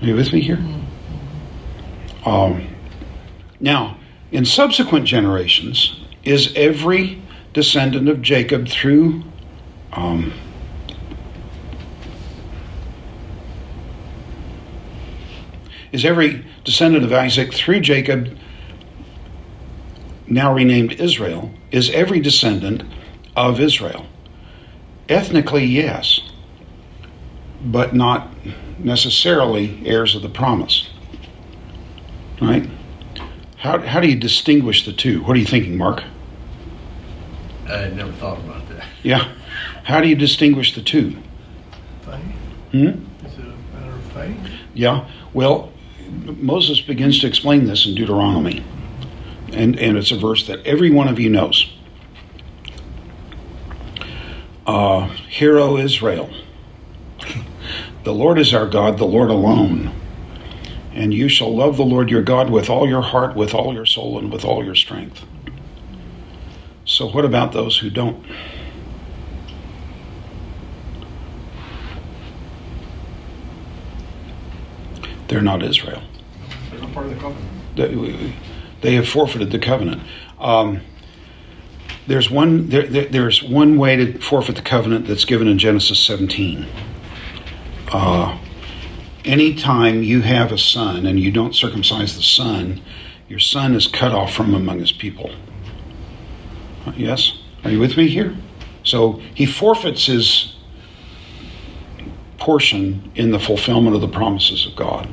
Are 0.00 0.06
you 0.06 0.14
with 0.14 0.32
me 0.32 0.40
here? 0.40 0.62
Um, 2.24 2.68
now, 3.60 3.98
in 4.30 4.44
subsequent 4.44 5.06
generations, 5.06 6.00
is 6.24 6.52
every 6.56 7.22
descendant 7.52 8.08
of 8.08 8.20
Jacob 8.20 8.68
through 8.68 9.22
um, 9.92 10.32
is 15.92 16.04
every 16.04 16.44
descendant 16.64 17.04
of 17.04 17.12
Isaac 17.12 17.54
through 17.54 17.80
Jacob, 17.80 18.36
now 20.26 20.52
renamed 20.52 20.92
Israel, 21.00 21.50
is 21.70 21.88
every 21.90 22.20
descendant 22.20 22.82
of 23.36 23.60
Israel? 23.60 24.06
Ethnically, 25.08 25.64
yes, 25.64 26.20
but 27.62 27.94
not 27.94 28.28
necessarily 28.78 29.86
heirs 29.86 30.16
of 30.16 30.22
the 30.22 30.28
promise. 30.28 30.88
Right? 32.40 32.68
How, 33.58 33.78
how 33.80 34.00
do 34.00 34.08
you 34.08 34.16
distinguish 34.16 34.84
the 34.84 34.92
two? 34.92 35.22
What 35.22 35.36
are 35.36 35.40
you 35.40 35.46
thinking, 35.46 35.76
Mark? 35.76 36.02
I 37.66 37.88
never 37.88 38.12
thought 38.12 38.38
about 38.38 38.68
that. 38.68 38.84
Yeah. 39.02 39.32
How 39.84 40.00
do 40.00 40.08
you 40.08 40.16
distinguish 40.16 40.74
the 40.74 40.82
two? 40.82 41.16
Faith? 42.02 42.20
Hmm? 42.72 42.86
Is 42.86 43.38
it 43.38 43.44
a 43.44 43.76
matter 43.76 43.92
of 43.92 44.12
faith? 44.12 44.38
Yeah. 44.74 45.08
Well, 45.32 45.72
Moses 46.24 46.80
begins 46.80 47.20
to 47.20 47.26
explain 47.26 47.66
this 47.66 47.86
in 47.86 47.94
Deuteronomy. 47.94 48.64
And, 49.52 49.78
and 49.78 49.96
it's 49.96 50.10
a 50.10 50.18
verse 50.18 50.46
that 50.48 50.64
every 50.66 50.90
one 50.90 51.08
of 51.08 51.18
you 51.18 51.30
knows. 51.30 51.72
Uh, 54.66 55.08
Hear, 55.28 55.58
O 55.58 55.76
Israel, 55.76 56.28
the 58.02 58.12
Lord 58.12 58.38
is 58.38 58.52
our 58.52 58.66
God, 58.66 58.98
the 58.98 59.04
Lord 59.04 59.30
alone. 59.30 59.92
And 60.92 61.14
you 61.14 61.28
shall 61.28 61.54
love 61.54 61.76
the 61.76 61.84
Lord 61.84 62.10
your 62.10 62.22
God 62.22 62.50
with 62.50 62.68
all 62.68 62.88
your 62.88 63.02
heart, 63.02 63.36
with 63.36 63.54
all 63.54 63.72
your 63.74 63.86
soul, 63.86 64.18
and 64.18 64.32
with 64.32 64.44
all 64.44 64.64
your 64.64 64.74
strength. 64.74 65.24
So, 66.84 67.06
what 67.08 67.24
about 67.24 67.52
those 67.52 67.78
who 67.78 67.90
don't? 67.90 68.24
They're 75.28 75.42
not 75.42 75.62
Israel. 75.62 76.02
They're 76.70 76.80
not 76.80 76.92
part 76.92 77.06
of 77.06 77.14
the 77.14 77.20
covenant. 77.20 77.76
They, 77.76 78.34
they 78.80 78.94
have 78.94 79.08
forfeited 79.08 79.50
the 79.50 79.58
covenant. 79.58 80.02
Um, 80.38 80.80
there's 82.06 82.30
one. 82.30 82.68
There, 82.68 82.86
there, 82.86 83.06
there's 83.06 83.42
one 83.42 83.78
way 83.78 83.96
to 83.96 84.18
forfeit 84.18 84.56
the 84.56 84.62
covenant 84.62 85.06
that's 85.06 85.24
given 85.24 85.48
in 85.48 85.58
Genesis 85.58 85.98
17. 86.00 86.66
Uh, 87.88 88.38
anytime 89.24 90.02
you 90.02 90.22
have 90.22 90.52
a 90.52 90.58
son 90.58 91.06
and 91.06 91.18
you 91.18 91.30
don't 91.30 91.54
circumcise 91.54 92.16
the 92.16 92.22
son, 92.22 92.80
your 93.28 93.38
son 93.38 93.74
is 93.74 93.86
cut 93.86 94.12
off 94.12 94.32
from 94.32 94.54
among 94.54 94.78
his 94.78 94.92
people. 94.92 95.30
Yes, 96.96 97.38
are 97.64 97.70
you 97.70 97.80
with 97.80 97.96
me 97.96 98.08
here? 98.08 98.36
So 98.84 99.20
he 99.34 99.46
forfeits 99.46 100.06
his 100.06 100.54
portion 102.38 103.10
in 103.16 103.32
the 103.32 103.40
fulfillment 103.40 103.96
of 103.96 104.00
the 104.00 104.08
promises 104.08 104.66
of 104.66 104.76
God. 104.76 105.08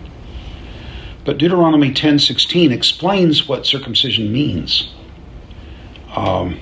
But 1.25 1.39
Deuteronomy 1.39 1.91
10:16 1.91 2.71
explains 2.71 3.47
what 3.47 3.65
circumcision 3.65 4.31
means. 4.31 4.89
Um, 6.15 6.59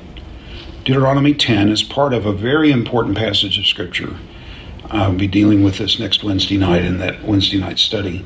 Deuteronomy 0.92 1.34
10 1.34 1.70
is 1.70 1.84
part 1.84 2.14
of 2.14 2.26
a 2.26 2.34
very 2.34 2.70
important 2.70 3.18
passage 3.18 3.58
of 3.58 3.66
Scripture. 3.66 4.18
I'll 4.90 5.16
be 5.16 5.26
dealing 5.26 5.64
with 5.64 5.78
this 5.78 5.98
next 5.98 6.22
Wednesday 6.22 6.58
night 6.58 6.84
in 6.84 6.98
that 6.98 7.24
Wednesday 7.24 7.60
night 7.60 7.80
study. 7.80 8.26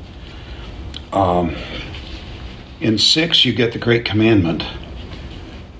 Um, 1.12 1.54
in 2.80 2.98
6, 2.98 3.44
you 3.44 3.52
get 3.52 3.72
the 3.72 3.78
Great 3.78 4.04
Commandment. 4.04 4.64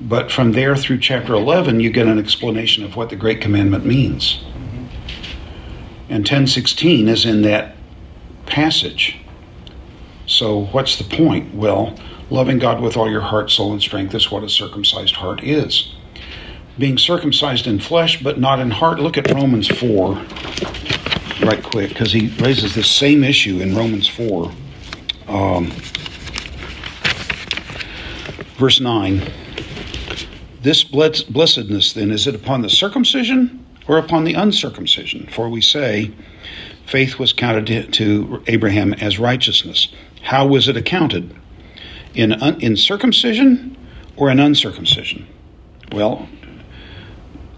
But 0.00 0.30
from 0.30 0.52
there 0.52 0.76
through 0.76 1.00
chapter 1.00 1.34
11, 1.34 1.80
you 1.80 1.90
get 1.90 2.06
an 2.06 2.20
explanation 2.20 2.84
of 2.84 2.94
what 2.94 3.10
the 3.10 3.16
Great 3.16 3.40
Commandment 3.40 3.84
means. 3.84 4.44
And 6.08 6.20
1016 6.20 7.08
is 7.08 7.26
in 7.26 7.42
that 7.42 7.74
passage. 8.46 9.18
So, 10.26 10.66
what's 10.66 10.98
the 10.98 11.16
point? 11.16 11.52
Well, 11.52 11.98
loving 12.30 12.60
God 12.60 12.80
with 12.80 12.96
all 12.96 13.10
your 13.10 13.22
heart, 13.22 13.50
soul, 13.50 13.72
and 13.72 13.82
strength 13.82 14.14
is 14.14 14.30
what 14.30 14.44
a 14.44 14.48
circumcised 14.48 15.16
heart 15.16 15.42
is. 15.42 15.95
Being 16.78 16.98
circumcised 16.98 17.66
in 17.66 17.80
flesh, 17.80 18.22
but 18.22 18.38
not 18.38 18.60
in 18.60 18.70
heart. 18.70 18.98
Look 19.00 19.16
at 19.16 19.30
Romans 19.30 19.68
4 19.68 20.14
right 21.42 21.62
quick, 21.62 21.90
because 21.90 22.12
he 22.12 22.28
raises 22.38 22.74
this 22.74 22.90
same 22.90 23.22
issue 23.22 23.60
in 23.60 23.74
Romans 23.76 24.08
4. 24.08 24.50
Um, 25.28 25.72
verse 28.58 28.80
9. 28.80 29.22
This 30.62 30.82
blessedness, 30.84 31.92
then, 31.92 32.10
is 32.10 32.26
it 32.26 32.34
upon 32.34 32.62
the 32.62 32.70
circumcision 32.70 33.64
or 33.86 33.98
upon 33.98 34.24
the 34.24 34.34
uncircumcision? 34.34 35.28
For 35.30 35.48
we 35.48 35.60
say, 35.60 36.10
faith 36.86 37.18
was 37.18 37.32
counted 37.32 37.92
to- 37.92 38.42
Abraham 38.48 38.92
as 38.94 39.18
righteousness. 39.18 39.88
How 40.22 40.46
was 40.46 40.68
it 40.68 40.76
accounted? 40.76 41.34
In, 42.14 42.32
un- 42.32 42.60
in 42.60 42.76
circumcision 42.76 43.76
or 44.16 44.30
in 44.30 44.40
uncircumcision? 44.40 45.26
Well, 45.92 46.28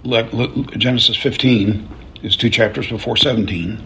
Genesis 0.08 1.16
15 1.16 1.88
is 2.22 2.36
two 2.36 2.48
chapters 2.48 2.88
before 2.88 3.16
17, 3.16 3.84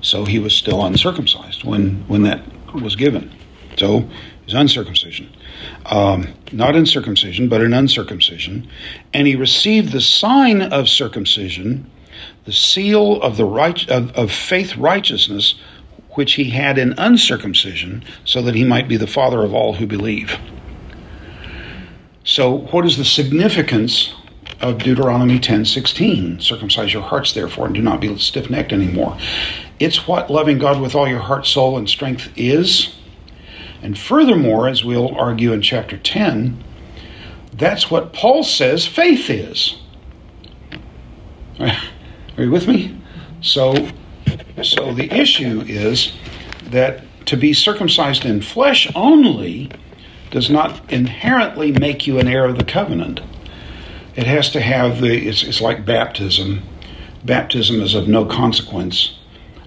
so 0.00 0.24
he 0.24 0.38
was 0.38 0.54
still 0.54 0.84
uncircumcised 0.84 1.64
when, 1.64 2.04
when 2.06 2.22
that 2.22 2.42
was 2.74 2.94
given. 2.94 3.32
So 3.76 4.08
he's 4.44 4.54
uncircumcision. 4.54 5.34
Um, 5.86 6.34
not 6.52 6.76
in 6.76 6.86
circumcision, 6.86 7.48
but 7.48 7.60
in 7.60 7.72
uncircumcision. 7.72 8.68
And 9.12 9.26
he 9.26 9.34
received 9.34 9.92
the 9.92 10.00
sign 10.00 10.62
of 10.62 10.88
circumcision, 10.88 11.90
the 12.44 12.52
seal 12.52 13.20
of 13.20 13.36
the 13.36 13.44
right 13.44 13.88
of, 13.90 14.12
of 14.12 14.30
faith 14.30 14.76
righteousness, 14.76 15.56
which 16.10 16.34
he 16.34 16.50
had 16.50 16.78
in 16.78 16.94
uncircumcision, 16.98 18.04
so 18.24 18.42
that 18.42 18.54
he 18.54 18.64
might 18.64 18.88
be 18.88 18.96
the 18.96 19.06
father 19.06 19.42
of 19.42 19.54
all 19.54 19.74
who 19.74 19.86
believe. 19.86 20.38
So, 22.24 22.58
what 22.58 22.84
is 22.84 22.96
the 22.96 23.04
significance 23.04 24.14
of 24.60 24.78
Deuteronomy 24.78 25.38
10:16? 25.38 26.40
Circumcise 26.40 26.92
your 26.92 27.02
hearts, 27.02 27.32
therefore, 27.32 27.66
and 27.66 27.74
do 27.74 27.82
not 27.82 28.00
be 28.00 28.16
stiff-necked 28.18 28.72
anymore. 28.72 29.16
It's 29.78 30.08
what 30.08 30.30
loving 30.30 30.58
God 30.58 30.80
with 30.80 30.94
all 30.94 31.08
your 31.08 31.20
heart, 31.20 31.46
soul, 31.46 31.76
and 31.78 31.88
strength 31.88 32.30
is. 32.36 32.94
And 33.82 33.96
furthermore, 33.96 34.68
as 34.68 34.84
we'll 34.84 35.16
argue 35.16 35.52
in 35.52 35.62
chapter 35.62 35.96
10, 35.96 36.62
that's 37.52 37.90
what 37.90 38.12
Paul 38.12 38.42
says 38.42 38.86
faith 38.86 39.30
is. 39.30 39.76
Are 41.60 42.42
you 42.42 42.50
with 42.50 42.68
me? 42.68 42.96
So, 43.40 43.88
so 44.62 44.92
the 44.92 45.12
issue 45.12 45.64
is 45.66 46.12
that 46.70 47.02
to 47.26 47.36
be 47.36 47.52
circumcised 47.52 48.24
in 48.24 48.40
flesh 48.40 48.90
only 48.94 49.70
does 50.30 50.50
not 50.50 50.80
inherently 50.92 51.72
make 51.72 52.06
you 52.06 52.18
an 52.18 52.28
heir 52.28 52.44
of 52.46 52.58
the 52.58 52.64
covenant. 52.64 53.20
It 54.18 54.26
has 54.26 54.50
to 54.50 54.60
have 54.60 55.00
the, 55.00 55.28
it's, 55.28 55.44
it's 55.44 55.60
like 55.60 55.86
baptism. 55.86 56.62
Baptism 57.24 57.80
is 57.80 57.94
of 57.94 58.08
no 58.08 58.24
consequence 58.24 59.16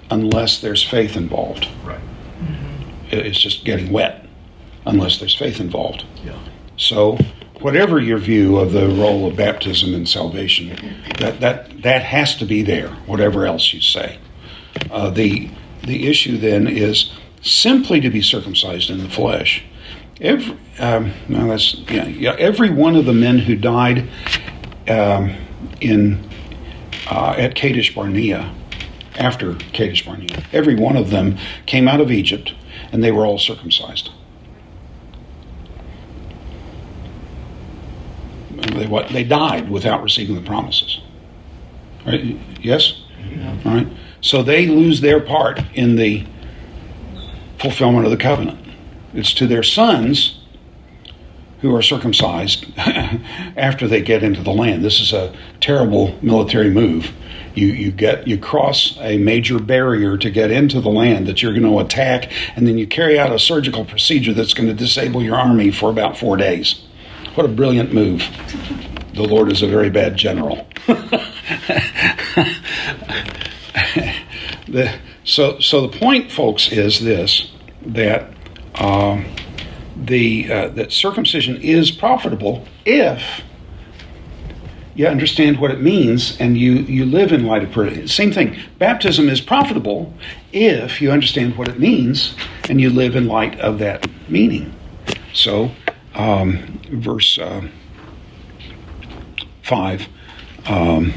unless 0.10 0.60
there's 0.60 0.84
faith 0.84 1.16
involved. 1.16 1.70
Right. 1.86 2.02
It- 3.10 3.26
It's 3.28 3.40
just 3.40 3.64
getting 3.64 3.94
wet 3.94 4.26
unless 4.86 5.20
there's 5.20 5.34
faith 5.36 5.62
involved. 5.62 6.04
Yeah. 6.26 6.34
So, 6.76 7.18
whatever 7.62 8.02
your 8.02 8.18
view 8.18 8.58
of 8.58 8.74
the 8.74 8.90
role 8.90 9.26
of 9.26 9.38
baptism 9.38 9.94
in 9.94 10.06
salvation, 10.06 10.96
that 11.20 11.40
that 11.40 11.84
that 11.84 12.02
has 12.04 12.36
to 12.38 12.46
be 12.46 12.62
there. 12.62 12.90
Whatever 13.06 13.46
else 13.46 13.72
you 13.74 13.80
say, 13.80 14.18
uh, 14.90 15.12
the 15.12 15.50
the 15.84 16.08
issue 16.10 16.38
then 16.38 16.68
is 16.68 17.12
simply 17.42 18.02
to 18.02 18.10
be 18.10 18.22
circumcised 18.22 18.90
in 18.90 18.98
the 18.98 19.10
flesh. 19.10 19.64
Every 20.22 20.58
um, 20.80 21.14
no, 21.28 21.48
that's 21.48 21.74
yeah, 21.90 22.06
yeah. 22.06 22.36
Every 22.38 22.70
one 22.70 22.96
of 22.96 23.06
the 23.06 23.14
men 23.14 23.40
who 23.40 23.56
died 23.56 24.08
um, 24.88 25.36
in 25.82 26.24
uh, 27.10 27.36
at 27.38 27.56
Kadesh 27.56 27.94
Barnea, 27.94 28.54
after 29.18 29.56
Kadesh 29.74 30.06
Barnea, 30.06 30.44
every 30.54 30.76
one 30.76 30.96
of 30.96 31.10
them 31.10 31.38
came 31.66 31.88
out 31.88 32.00
of 32.00 32.12
Egypt, 32.12 32.54
and 32.92 33.04
they 33.04 33.12
were 33.12 33.26
all 33.26 33.40
circumcised. 33.40 34.12
They 38.74 38.86
what? 38.86 39.10
They 39.10 39.24
died 39.24 39.70
without 39.70 40.04
receiving 40.04 40.36
the 40.36 40.42
promises. 40.42 41.02
Right? 42.06 42.38
Yes. 42.62 43.02
All 43.66 43.74
right. 43.74 43.88
So 44.22 44.44
they 44.44 44.68
lose 44.68 45.02
their 45.02 45.20
part 45.20 45.62
in 45.74 45.96
the 45.96 46.26
fulfillment 47.60 48.06
of 48.06 48.12
the 48.12 48.18
covenant. 48.18 48.60
It's 49.14 49.34
to 49.36 49.48
their 49.48 49.64
sons 49.64 50.38
who 51.62 51.76
are 51.76 51.82
circumcised 51.82 52.66
after 52.78 53.88
they 53.88 54.02
get 54.02 54.24
into 54.24 54.42
the 54.42 54.52
land. 54.52 54.84
This 54.84 55.00
is 55.00 55.14
a 55.14 55.34
terrible 55.60 56.18
military 56.22 56.70
move. 56.70 57.12
You, 57.54 57.68
you 57.68 57.92
get 57.92 58.28
you 58.28 58.38
cross 58.38 58.98
a 59.00 59.18
major 59.18 59.60
barrier 59.60 60.18
to 60.18 60.30
get 60.30 60.52
into 60.52 60.82
the 60.82 60.90
land 60.90 61.28
that 61.28 61.42
you're 61.42 61.52
going 61.52 61.64
to 61.64 61.80
attack, 61.80 62.32
and 62.56 62.66
then 62.66 62.78
you 62.78 62.88
carry 62.88 63.20
out 63.20 63.32
a 63.32 63.40
surgical 63.40 63.86
procedure 63.86 64.34
that's 64.34 64.54
going 64.54 64.70
to 64.70 64.74
disable 64.74 65.22
your 65.22 65.36
army 65.36 65.70
for 65.72 65.90
about 65.90 66.18
four 66.18 66.38
days. 66.38 66.84
What 67.36 67.46
a 67.46 67.50
brilliant 67.50 67.94
move! 67.94 68.24
The 69.14 69.24
Lord 69.24 69.52
is 69.52 69.62
a 69.62 69.68
very 69.68 69.90
bad 69.90 70.16
general. 70.16 70.66
the, 74.68 74.98
so, 75.26 75.60
so 75.60 75.88
the 75.88 75.98
point, 75.98 76.32
folks, 76.32 76.72
is 76.72 77.02
this: 77.02 77.52
that 77.86 78.32
um, 78.76 79.26
the 79.96 80.52
uh, 80.52 80.68
that 80.70 80.92
circumcision 80.92 81.58
is 81.62 81.92
profitable 81.92 82.66
if 82.86 83.44
you 84.96 85.08
understand 85.08 85.60
what 85.60 85.72
it 85.72 85.82
means 85.82 86.38
and 86.40 86.58
you, 86.58 86.74
you 86.74 87.06
live 87.06 87.32
in 87.32 87.46
light 87.46 87.64
of 87.64 87.72
prayer. 87.72 88.08
Same 88.08 88.32
thing. 88.32 88.58
Baptism 88.78 89.30
is 89.30 89.40
profitable 89.40 90.14
if 90.52 91.02
you 91.02 91.12
understand 91.12 91.58
what 91.58 91.68
it 91.68 91.80
means 91.80 92.36
and 92.70 92.82
you 92.82 92.90
live 92.90 93.16
in 93.16 93.28
light 93.28 93.60
of 93.60 93.80
that 93.80 94.08
meaning. 94.30 94.74
So, 95.34 95.72
um, 96.14 96.80
verse 96.92 97.40
uh, 97.40 97.68
5, 99.64 100.08
um, 100.66 101.14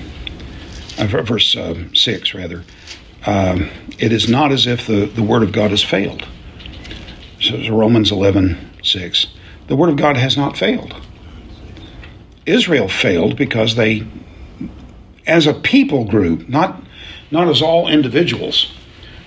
uh, 0.98 1.06
verse 1.06 1.56
uh, 1.56 1.84
6, 1.92 2.34
rather. 2.34 2.64
Um, 3.26 3.70
it 3.98 4.12
is 4.12 4.28
not 4.28 4.52
as 4.52 4.66
if 4.66 4.86
the, 4.86 5.06
the 5.06 5.22
Word 5.22 5.42
of 5.42 5.50
God 5.50 5.70
has 5.72 5.82
failed. 5.82 6.26
Romans 7.52 8.10
11, 8.10 8.70
6. 8.82 9.26
The 9.66 9.76
Word 9.76 9.90
of 9.90 9.96
God 9.96 10.16
has 10.16 10.36
not 10.36 10.56
failed. 10.56 10.94
Israel 12.46 12.88
failed 12.88 13.36
because 13.36 13.76
they, 13.76 14.06
as 15.26 15.46
a 15.46 15.54
people 15.54 16.04
group, 16.04 16.48
not, 16.48 16.82
not 17.30 17.48
as 17.48 17.62
all 17.62 17.88
individuals, 17.88 18.72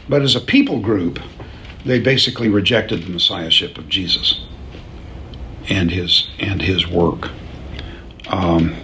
but 0.08 0.22
as 0.22 0.36
a 0.36 0.42
people 0.42 0.80
group, 0.80 1.20
they 1.86 2.00
basically 2.00 2.50
rejected 2.50 3.04
the 3.04 3.10
messiahship 3.10 3.78
of 3.78 3.90
Jesus 3.90 4.42
and 5.70 5.92
his 5.92 6.30
and 6.40 6.62
his 6.62 6.88
work. 6.88 7.30
Um, 8.28 8.76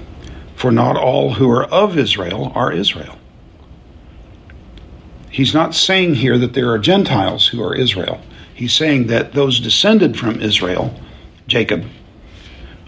for 0.56 0.72
not 0.72 0.96
all 0.96 1.34
who 1.34 1.50
are 1.52 1.66
of 1.66 1.98
Israel 1.98 2.52
are 2.56 2.72
Israel. 2.72 3.18
He's 5.30 5.54
not 5.54 5.74
saying 5.76 6.16
here 6.16 6.38
that 6.38 6.54
there 6.54 6.72
are 6.72 6.78
Gentiles 6.78 7.48
who 7.48 7.62
are 7.62 7.76
Israel. 7.76 8.22
He's 8.54 8.74
saying 8.74 9.08
that 9.08 9.34
those 9.34 9.60
descended 9.60 10.18
from 10.18 10.42
Israel, 10.42 11.00
Jacob, 11.48 11.86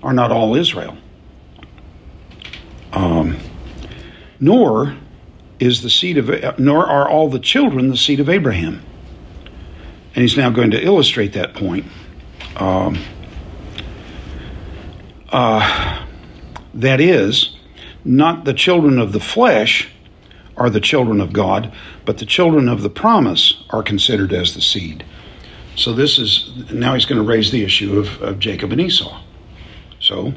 are 0.03 0.13
not 0.13 0.31
all 0.31 0.55
Israel. 0.55 0.97
Um, 2.93 3.37
nor 4.39 4.95
is 5.59 5.81
the 5.81 5.89
seed 5.89 6.17
of 6.17 6.59
nor 6.59 6.85
are 6.85 7.09
all 7.09 7.29
the 7.29 7.39
children 7.39 7.89
the 7.89 7.97
seed 7.97 8.19
of 8.19 8.29
Abraham. 8.29 8.83
And 10.13 10.21
he's 10.21 10.37
now 10.37 10.49
going 10.49 10.71
to 10.71 10.81
illustrate 10.81 11.33
that 11.33 11.55
point. 11.55 11.85
Um, 12.55 12.97
uh, 15.29 16.05
that 16.75 17.01
is, 17.01 17.55
not 18.05 18.45
the 18.45 18.53
children 18.53 18.99
of 18.99 19.11
the 19.11 19.19
flesh 19.19 19.89
are 20.55 20.69
the 20.69 20.79
children 20.79 21.19
of 21.19 21.33
God, 21.33 21.73
but 22.05 22.19
the 22.19 22.25
children 22.25 22.69
of 22.69 22.81
the 22.81 22.89
promise 22.89 23.63
are 23.71 23.83
considered 23.83 24.31
as 24.31 24.53
the 24.53 24.61
seed. 24.61 25.03
So 25.75 25.91
this 25.91 26.17
is 26.17 26.71
now 26.71 26.93
he's 26.93 27.05
going 27.05 27.21
to 27.21 27.27
raise 27.27 27.51
the 27.51 27.63
issue 27.63 27.99
of, 27.99 28.21
of 28.21 28.39
Jacob 28.39 28.71
and 28.71 28.79
Esau. 28.79 29.21
So, 29.99 30.33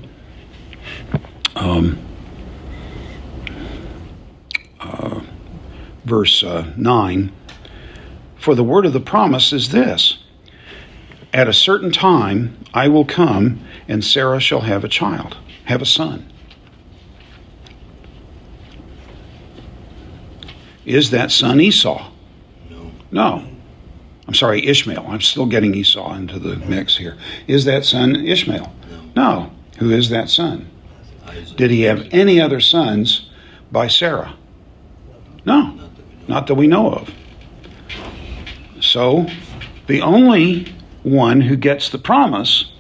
um, 1.55 1.99
uh, 4.81 5.21
verse 6.05 6.43
uh, 6.43 6.73
9 6.77 7.33
For 8.37 8.55
the 8.55 8.65
word 8.65 8.85
of 8.85 8.93
the 8.93 9.01
promise 9.01 9.53
is 9.53 9.71
this 9.71 10.19
At 11.33 11.49
a 11.49 11.53
certain 11.53 11.93
time 11.93 12.59
I 12.75 12.89
will 12.89 13.05
come, 13.05 13.61
and 13.87 14.05
Sarah 14.05 14.41
shall 14.41 14.63
have 14.63 14.83
a 14.83 14.89
child, 14.89 15.37
have 15.67 15.83
a 15.83 15.87
son. 15.87 16.33
Is 20.85 21.11
that 21.11 21.31
son 21.31 21.61
Esau? 21.61 22.11
No. 22.71 22.91
No. 23.13 23.58
I'm 24.29 24.35
sorry, 24.35 24.65
Ishmael. 24.67 25.07
I'm 25.09 25.23
still 25.23 25.47
getting 25.47 25.75
Esau 25.75 26.15
into 26.15 26.39
the 26.39 26.57
mix 26.57 26.99
here. 26.99 27.17
Is 27.47 27.65
that 27.65 27.87
son 27.87 28.15
Ishmael? 28.15 28.71
No. 29.17 29.51
Who 29.79 29.91
is 29.91 30.11
that 30.11 30.29
son? 30.29 30.69
Isaac. 31.27 31.57
Did 31.57 31.71
he 31.71 31.83
have 31.83 32.07
any 32.11 32.39
other 32.39 32.61
sons 32.61 33.31
by 33.73 33.87
Sarah? 33.89 34.35
No, 35.47 35.73
Not 35.73 35.97
that 35.97 36.05
we 36.07 36.13
know. 36.19 36.27
not 36.29 36.47
that 36.47 36.55
we 36.57 36.67
know 36.67 36.93
of. 36.93 37.11
So, 38.81 39.27
the 39.87 40.03
only 40.03 40.75
one 41.05 41.41
who 41.41 41.57
gets 41.57 41.89
the 41.89 41.99
promise 41.99 42.71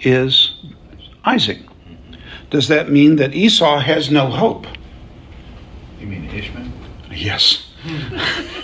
is 0.00 0.52
Isaac. 1.24 1.60
Does 2.50 2.68
that 2.68 2.90
mean 2.90 3.16
that 3.16 3.34
Esau 3.34 3.78
has 3.80 4.10
no 4.10 4.26
hope? 4.26 4.66
You 5.98 6.06
mean 6.06 6.26
Ishmael? 6.26 6.68
Yes. 7.10 7.67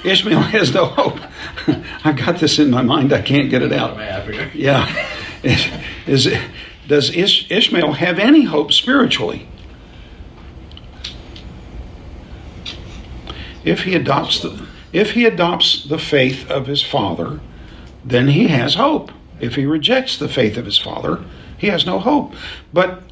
Ishmael 0.05 0.41
has 0.41 0.75
no 0.75 0.87
hope. 0.87 1.19
I've 2.05 2.17
got 2.17 2.39
this 2.39 2.59
in 2.59 2.71
my 2.71 2.83
mind. 2.83 3.13
I 3.13 3.23
can't 3.23 3.49
get 3.49 3.63
it 3.63 3.73
out. 3.73 3.97
Yeah. 4.55 5.09
Is, 5.43 5.67
is 6.07 6.27
it, 6.27 6.41
does 6.89 7.15
Ish, 7.15 7.51
Ishmael 7.51 7.93
have 7.93 8.19
any 8.19 8.45
hope 8.45 8.73
spiritually? 8.73 9.49
If 13.65 13.85
he 13.85 13.95
adopts 13.95 14.41
the 14.41 14.67
if 14.93 15.13
he 15.13 15.25
adopts 15.25 15.83
the 15.85 15.99
faith 15.99 16.49
of 16.49 16.69
his 16.69 16.81
father, 16.81 17.41
then 18.05 18.29
he 18.29 18.47
has 18.47 18.77
hope. 18.77 19.11
If 19.41 19.57
he 19.57 19.67
rejects 19.67 20.17
the 20.17 20.29
faith 20.29 20.57
of 20.57 20.67
his 20.67 20.79
father, 20.79 21.25
he 21.59 21.67
has 21.67 21.85
no 21.85 21.99
hope. 21.99 22.35
But 22.73 23.03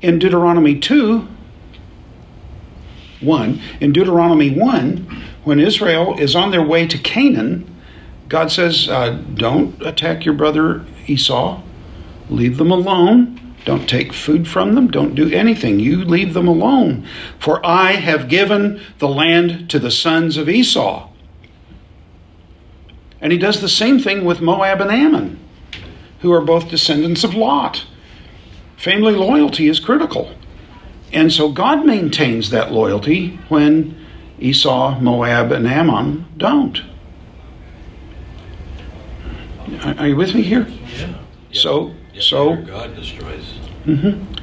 in 0.00 0.18
Deuteronomy 0.18 0.78
2, 0.78 1.28
1, 3.20 3.60
in 3.80 3.92
Deuteronomy 3.92 4.50
1, 4.50 5.24
when 5.46 5.60
Israel 5.60 6.18
is 6.18 6.34
on 6.34 6.50
their 6.50 6.60
way 6.60 6.88
to 6.88 6.98
Canaan, 6.98 7.72
God 8.28 8.50
says, 8.50 8.88
uh, 8.88 9.10
Don't 9.34 9.80
attack 9.80 10.24
your 10.24 10.34
brother 10.34 10.84
Esau. 11.06 11.62
Leave 12.28 12.56
them 12.56 12.72
alone. 12.72 13.54
Don't 13.64 13.88
take 13.88 14.12
food 14.12 14.48
from 14.48 14.74
them. 14.74 14.90
Don't 14.90 15.14
do 15.14 15.30
anything. 15.30 15.78
You 15.78 16.04
leave 16.04 16.34
them 16.34 16.48
alone. 16.48 17.06
For 17.38 17.64
I 17.64 17.92
have 17.92 18.28
given 18.28 18.80
the 18.98 19.06
land 19.06 19.70
to 19.70 19.78
the 19.78 19.92
sons 19.92 20.36
of 20.36 20.48
Esau. 20.48 21.10
And 23.20 23.30
he 23.30 23.38
does 23.38 23.60
the 23.60 23.68
same 23.68 24.00
thing 24.00 24.24
with 24.24 24.40
Moab 24.40 24.80
and 24.80 24.90
Ammon, 24.90 25.38
who 26.22 26.32
are 26.32 26.40
both 26.40 26.70
descendants 26.70 27.22
of 27.22 27.36
Lot. 27.36 27.86
Family 28.76 29.14
loyalty 29.14 29.68
is 29.68 29.78
critical. 29.78 30.34
And 31.12 31.32
so 31.32 31.52
God 31.52 31.86
maintains 31.86 32.50
that 32.50 32.72
loyalty 32.72 33.38
when 33.48 34.05
Esau, 34.38 34.98
Moab, 35.00 35.52
and 35.52 35.66
Ammon 35.66 36.26
don't. 36.36 36.82
Are 39.98 40.06
you 40.06 40.16
with 40.16 40.34
me 40.34 40.42
here? 40.42 40.66
Yeah. 40.68 41.14
So, 41.52 41.94
so 42.18 42.56
God 42.56 42.94
destroys. 42.94 43.58
Mm-hmm. 43.84 44.34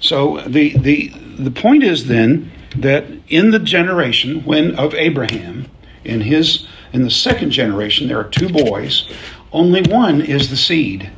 So 0.00 0.40
the 0.46 0.76
the 0.78 1.08
the 1.38 1.50
point 1.50 1.82
is 1.82 2.06
then 2.06 2.50
that 2.76 3.04
in 3.28 3.50
the 3.50 3.58
generation 3.58 4.44
when 4.44 4.74
of 4.76 4.94
Abraham, 4.94 5.66
in 6.04 6.22
his 6.22 6.66
in 6.92 7.02
the 7.02 7.10
second 7.10 7.50
generation, 7.50 8.08
there 8.08 8.18
are 8.18 8.28
two 8.28 8.48
boys. 8.48 9.08
Only 9.52 9.82
one 9.82 10.20
is 10.20 10.50
the 10.50 10.56
seed. 10.56 11.10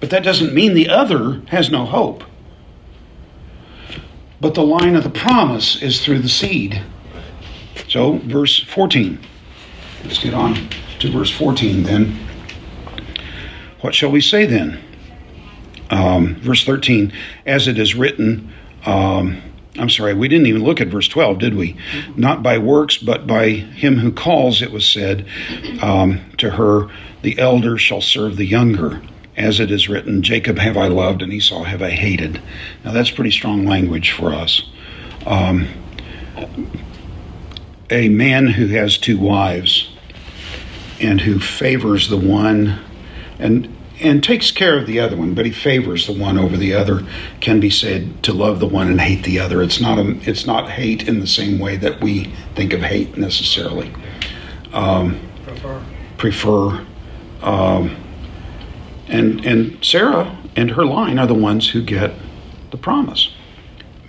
But 0.00 0.10
that 0.10 0.24
doesn't 0.24 0.54
mean 0.54 0.74
the 0.74 0.88
other 0.88 1.42
has 1.48 1.70
no 1.70 1.84
hope. 1.84 2.24
But 4.40 4.54
the 4.54 4.64
line 4.64 4.96
of 4.96 5.04
the 5.04 5.10
promise 5.10 5.80
is 5.80 6.04
through 6.04 6.18
the 6.20 6.28
seed. 6.28 6.82
So, 7.92 8.18
verse 8.18 8.62
14. 8.64 9.18
Let's 10.04 10.18
get 10.18 10.34
on 10.34 10.68
to 11.00 11.10
verse 11.10 11.30
14 11.30 11.82
then. 11.82 12.18
What 13.80 13.94
shall 13.94 14.10
we 14.10 14.20
say 14.20 14.46
then? 14.46 14.82
um, 15.92 16.36
verse 16.36 16.64
13, 16.64 17.12
as 17.46 17.68
it 17.68 17.78
is 17.78 17.94
written, 17.94 18.50
um, 18.86 19.40
I'm 19.78 19.90
sorry, 19.90 20.14
we 20.14 20.26
didn't 20.26 20.46
even 20.46 20.64
look 20.64 20.80
at 20.80 20.88
verse 20.88 21.06
12, 21.06 21.38
did 21.38 21.54
we? 21.54 21.76
Not 22.16 22.42
by 22.42 22.58
works, 22.58 22.96
but 22.96 23.26
by 23.26 23.50
him 23.50 23.98
who 23.98 24.10
calls, 24.10 24.62
it 24.62 24.72
was 24.72 24.86
said 24.86 25.26
um, 25.82 26.20
to 26.38 26.50
her, 26.50 26.90
the 27.22 27.38
elder 27.38 27.78
shall 27.78 28.00
serve 28.00 28.36
the 28.36 28.46
younger. 28.46 29.02
As 29.34 29.60
it 29.60 29.70
is 29.70 29.88
written, 29.88 30.22
Jacob 30.22 30.58
have 30.58 30.76
I 30.76 30.88
loved, 30.88 31.22
and 31.22 31.32
Esau 31.32 31.62
have 31.62 31.80
I 31.80 31.90
hated. 31.90 32.42
Now 32.84 32.92
that's 32.92 33.10
pretty 33.10 33.30
strong 33.30 33.64
language 33.64 34.12
for 34.12 34.32
us. 34.34 34.62
A 37.92 38.08
man 38.08 38.46
who 38.46 38.68
has 38.68 38.96
two 38.96 39.18
wives 39.18 39.90
and 40.98 41.20
who 41.20 41.38
favors 41.38 42.08
the 42.08 42.16
one 42.16 42.80
and 43.38 43.68
and 44.00 44.24
takes 44.24 44.50
care 44.50 44.78
of 44.78 44.86
the 44.86 44.98
other 44.98 45.16
one, 45.16 45.34
but 45.34 45.44
he 45.46 45.52
favors 45.52 46.06
the 46.06 46.12
one 46.12 46.36
over 46.38 46.56
the 46.56 46.74
other, 46.74 47.06
can 47.40 47.60
be 47.60 47.70
said 47.70 48.22
to 48.24 48.32
love 48.32 48.58
the 48.58 48.66
one 48.66 48.88
and 48.88 49.00
hate 49.00 49.24
the 49.24 49.38
other. 49.38 49.62
It's 49.62 49.80
not 49.80 49.98
a, 49.98 50.18
it's 50.28 50.46
not 50.46 50.70
hate 50.70 51.06
in 51.06 51.20
the 51.20 51.26
same 51.26 51.58
way 51.58 51.76
that 51.76 52.00
we 52.00 52.32
think 52.54 52.72
of 52.72 52.80
hate 52.80 53.16
necessarily. 53.16 53.92
Um, 54.72 55.20
Prefer. 55.44 55.84
prefer, 56.16 56.86
um, 57.42 57.96
and 59.06 59.44
and 59.44 59.84
Sarah 59.84 60.36
and 60.56 60.70
her 60.72 60.84
line 60.84 61.18
are 61.18 61.26
the 61.26 61.34
ones 61.34 61.68
who 61.70 61.82
get 61.82 62.14
the 62.70 62.78
promise. 62.78 63.32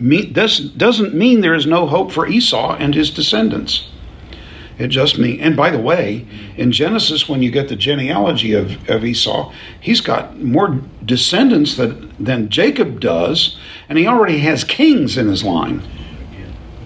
Me, 0.03 0.25
this 0.25 0.59
doesn't 0.59 1.13
mean 1.13 1.39
there 1.39 1.53
is 1.53 1.65
no 1.65 1.87
hope 1.87 2.11
for 2.11 2.27
Esau 2.27 2.75
and 2.75 2.93
his 2.93 3.09
descendants. 3.09 3.87
It 4.77 4.87
just 4.89 5.17
means, 5.17 5.41
and 5.41 5.55
by 5.55 5.69
the 5.69 5.79
way, 5.79 6.27
in 6.57 6.73
Genesis, 6.73 7.29
when 7.29 7.41
you 7.41 7.49
get 7.51 7.69
the 7.69 7.75
genealogy 7.77 8.53
of, 8.53 8.89
of 8.89 9.05
Esau, 9.05 9.53
he's 9.79 10.01
got 10.01 10.41
more 10.41 10.81
descendants 11.05 11.77
than, 11.77 12.13
than 12.19 12.49
Jacob 12.49 12.99
does, 12.99 13.57
and 13.87 13.97
he 13.97 14.05
already 14.05 14.39
has 14.39 14.65
kings 14.65 15.15
in 15.17 15.27
his 15.29 15.41
line. 15.43 15.81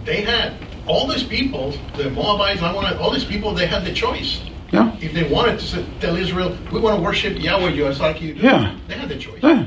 They 0.06 0.22
had 0.22 0.54
all 0.86 1.08
these 1.08 1.24
people, 1.24 1.74
the 1.96 2.12
Moabites, 2.12 2.62
Ammonites, 2.62 3.00
all 3.00 3.12
these 3.12 3.26
people. 3.26 3.52
They 3.54 3.66
had 3.66 3.84
the 3.84 3.94
choice. 3.94 4.42
Yeah. 4.72 4.96
If 5.02 5.14
they 5.14 5.28
wanted 5.28 5.60
to 5.60 5.84
tell 6.02 6.16
Israel, 6.18 6.56
we 6.72 6.80
want 6.80 6.98
to 6.98 7.02
worship 7.02 7.42
Yahweh 7.42 7.72
just 7.76 8.00
like 8.00 8.22
you 8.22 8.36
do, 8.36 8.42
Yeah. 8.42 8.78
they 8.88 8.94
had 8.96 9.10
the 9.10 9.18
choice. 9.18 9.40
Yeah. 9.42 9.66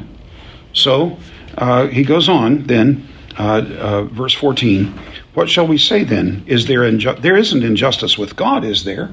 So 0.73 1.19
uh, 1.59 1.89
he 1.89 2.05
goes 2.05 2.29
on 2.29 2.67
then, 2.67 3.09
uh, 3.41 3.65
uh, 3.79 4.05
verse 4.05 4.35
14. 4.35 4.93
What 5.33 5.49
shall 5.49 5.67
we 5.67 5.79
say 5.79 6.05
then? 6.05 6.45
Is 6.47 6.67
there 6.67 6.81
inju- 6.81 7.23
there 7.23 7.39
isn't 7.39 7.63
injustice 7.63 8.19
with 8.19 8.37
God, 8.37 8.65
is 8.65 8.85
there? 8.85 9.11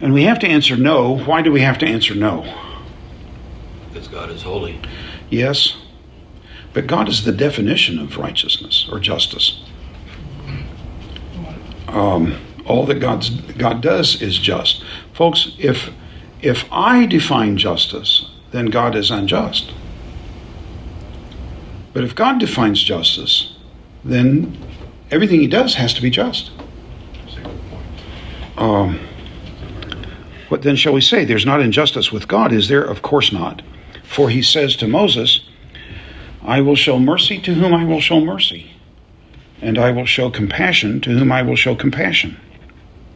And 0.00 0.14
we 0.14 0.22
have 0.22 0.38
to 0.38 0.46
answer 0.46 0.74
no. 0.74 1.18
Why 1.18 1.42
do 1.42 1.52
we 1.52 1.60
have 1.60 1.76
to 1.78 1.86
answer 1.86 2.14
no? 2.14 2.50
Because 3.88 4.08
God 4.08 4.30
is 4.30 4.42
holy. 4.42 4.80
Yes. 5.28 5.76
But 6.72 6.86
God 6.86 7.10
is 7.10 7.26
the 7.26 7.32
definition 7.32 7.98
of 7.98 8.16
righteousness 8.16 8.88
or 8.90 8.98
justice. 8.98 9.62
Um, 11.88 12.40
all 12.64 12.86
that 12.86 13.00
God's, 13.00 13.28
God 13.52 13.82
does 13.82 14.22
is 14.22 14.38
just. 14.38 14.82
Folks, 15.12 15.54
if, 15.58 15.90
if 16.40 16.64
I 16.72 17.04
define 17.04 17.58
justice, 17.58 18.30
then 18.50 18.66
God 18.66 18.94
is 18.96 19.10
unjust. 19.10 19.74
But 21.96 22.04
if 22.04 22.14
God 22.14 22.38
defines 22.38 22.82
justice, 22.82 23.56
then 24.04 24.54
everything 25.10 25.40
he 25.40 25.46
does 25.46 25.76
has 25.76 25.94
to 25.94 26.02
be 26.02 26.10
just. 26.10 26.50
Um, 28.58 29.00
what 30.48 30.60
then 30.60 30.76
shall 30.76 30.92
we 30.92 31.00
say? 31.00 31.24
There's 31.24 31.46
not 31.46 31.62
injustice 31.62 32.12
with 32.12 32.28
God, 32.28 32.52
is 32.52 32.68
there? 32.68 32.84
Of 32.84 33.00
course 33.00 33.32
not. 33.32 33.62
For 34.04 34.28
he 34.28 34.42
says 34.42 34.76
to 34.76 34.86
Moses, 34.86 35.40
I 36.42 36.60
will 36.60 36.76
show 36.76 36.98
mercy 36.98 37.40
to 37.40 37.54
whom 37.54 37.72
I 37.72 37.86
will 37.86 38.02
show 38.02 38.20
mercy, 38.20 38.72
and 39.62 39.78
I 39.78 39.90
will 39.90 40.04
show 40.04 40.28
compassion 40.28 41.00
to 41.00 41.18
whom 41.18 41.32
I 41.32 41.40
will 41.40 41.56
show 41.56 41.74
compassion. 41.74 42.36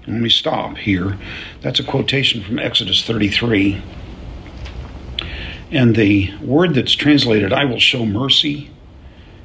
Let 0.07 0.22
me 0.22 0.31
stop 0.31 0.78
here. 0.78 1.18
That's 1.61 1.81
a 1.81 1.85
quotation 1.85 2.43
from 2.43 2.59
Exodus 2.59 3.05
33. 3.05 3.83
And 5.72 5.94
the 5.94 6.36
word 6.38 6.74
that's 6.74 6.94
translated, 6.94 7.52
I 7.52 7.64
will 7.64 7.78
show 7.78 8.04
mercy, 8.04 8.70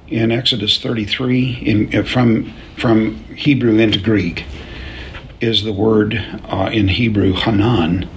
in 0.07 0.31
Exodus 0.31 0.79
33, 0.79 1.53
in, 1.53 1.95
uh, 1.95 2.03
from, 2.03 2.53
from 2.77 3.15
Hebrew 3.35 3.77
into 3.77 3.99
Greek, 3.99 4.45
is 5.41 5.63
the 5.63 5.73
word 5.73 6.15
uh, 6.45 6.69
in 6.71 6.87
Hebrew, 6.87 7.33
Hanan. 7.33 8.09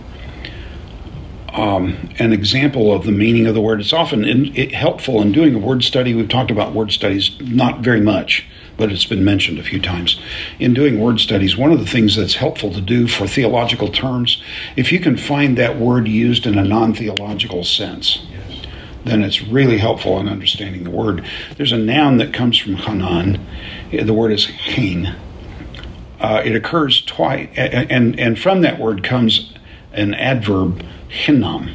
Um, 1.52 2.10
an 2.18 2.32
example 2.32 2.92
of 2.92 3.04
the 3.04 3.12
meaning 3.12 3.46
of 3.46 3.54
the 3.54 3.60
word. 3.60 3.80
It's 3.80 3.92
often 3.92 4.24
in, 4.24 4.56
it, 4.56 4.72
helpful 4.72 5.20
in 5.20 5.32
doing 5.32 5.54
a 5.54 5.58
word 5.58 5.82
study. 5.82 6.14
We've 6.14 6.28
talked 6.28 6.50
about 6.50 6.72
word 6.72 6.92
studies 6.92 7.36
not 7.40 7.80
very 7.80 8.00
much, 8.00 8.46
but 8.78 8.92
it's 8.92 9.04
been 9.04 9.24
mentioned 9.24 9.58
a 9.58 9.62
few 9.62 9.80
times. 9.80 10.18
In 10.58 10.72
doing 10.72 10.98
word 10.98 11.20
studies, 11.20 11.56
one 11.56 11.72
of 11.72 11.80
the 11.80 11.86
things 11.86 12.16
that's 12.16 12.36
helpful 12.36 12.72
to 12.72 12.80
do 12.80 13.06
for 13.08 13.26
theological 13.26 13.88
terms, 13.88 14.42
if 14.76 14.92
you 14.92 15.00
can 15.00 15.18
find 15.18 15.58
that 15.58 15.76
word 15.76 16.08
used 16.08 16.46
in 16.46 16.56
a 16.56 16.64
non 16.64 16.94
theological 16.94 17.64
sense, 17.64 18.24
then 19.04 19.22
it's 19.22 19.42
really 19.42 19.78
helpful 19.78 20.18
in 20.20 20.28
understanding 20.28 20.84
the 20.84 20.90
word. 20.90 21.26
There's 21.56 21.72
a 21.72 21.78
noun 21.78 22.18
that 22.18 22.32
comes 22.32 22.56
from 22.56 22.76
Hanan. 22.76 23.44
The 23.90 24.14
word 24.14 24.32
is 24.32 24.46
Hain. 24.46 25.14
Uh, 26.20 26.42
it 26.44 26.54
occurs 26.54 27.02
twice, 27.04 27.48
and, 27.56 28.18
and 28.18 28.38
from 28.38 28.62
that 28.62 28.78
word 28.78 29.04
comes 29.04 29.52
an 29.92 30.14
adverb, 30.14 30.84
hinam. 31.08 31.74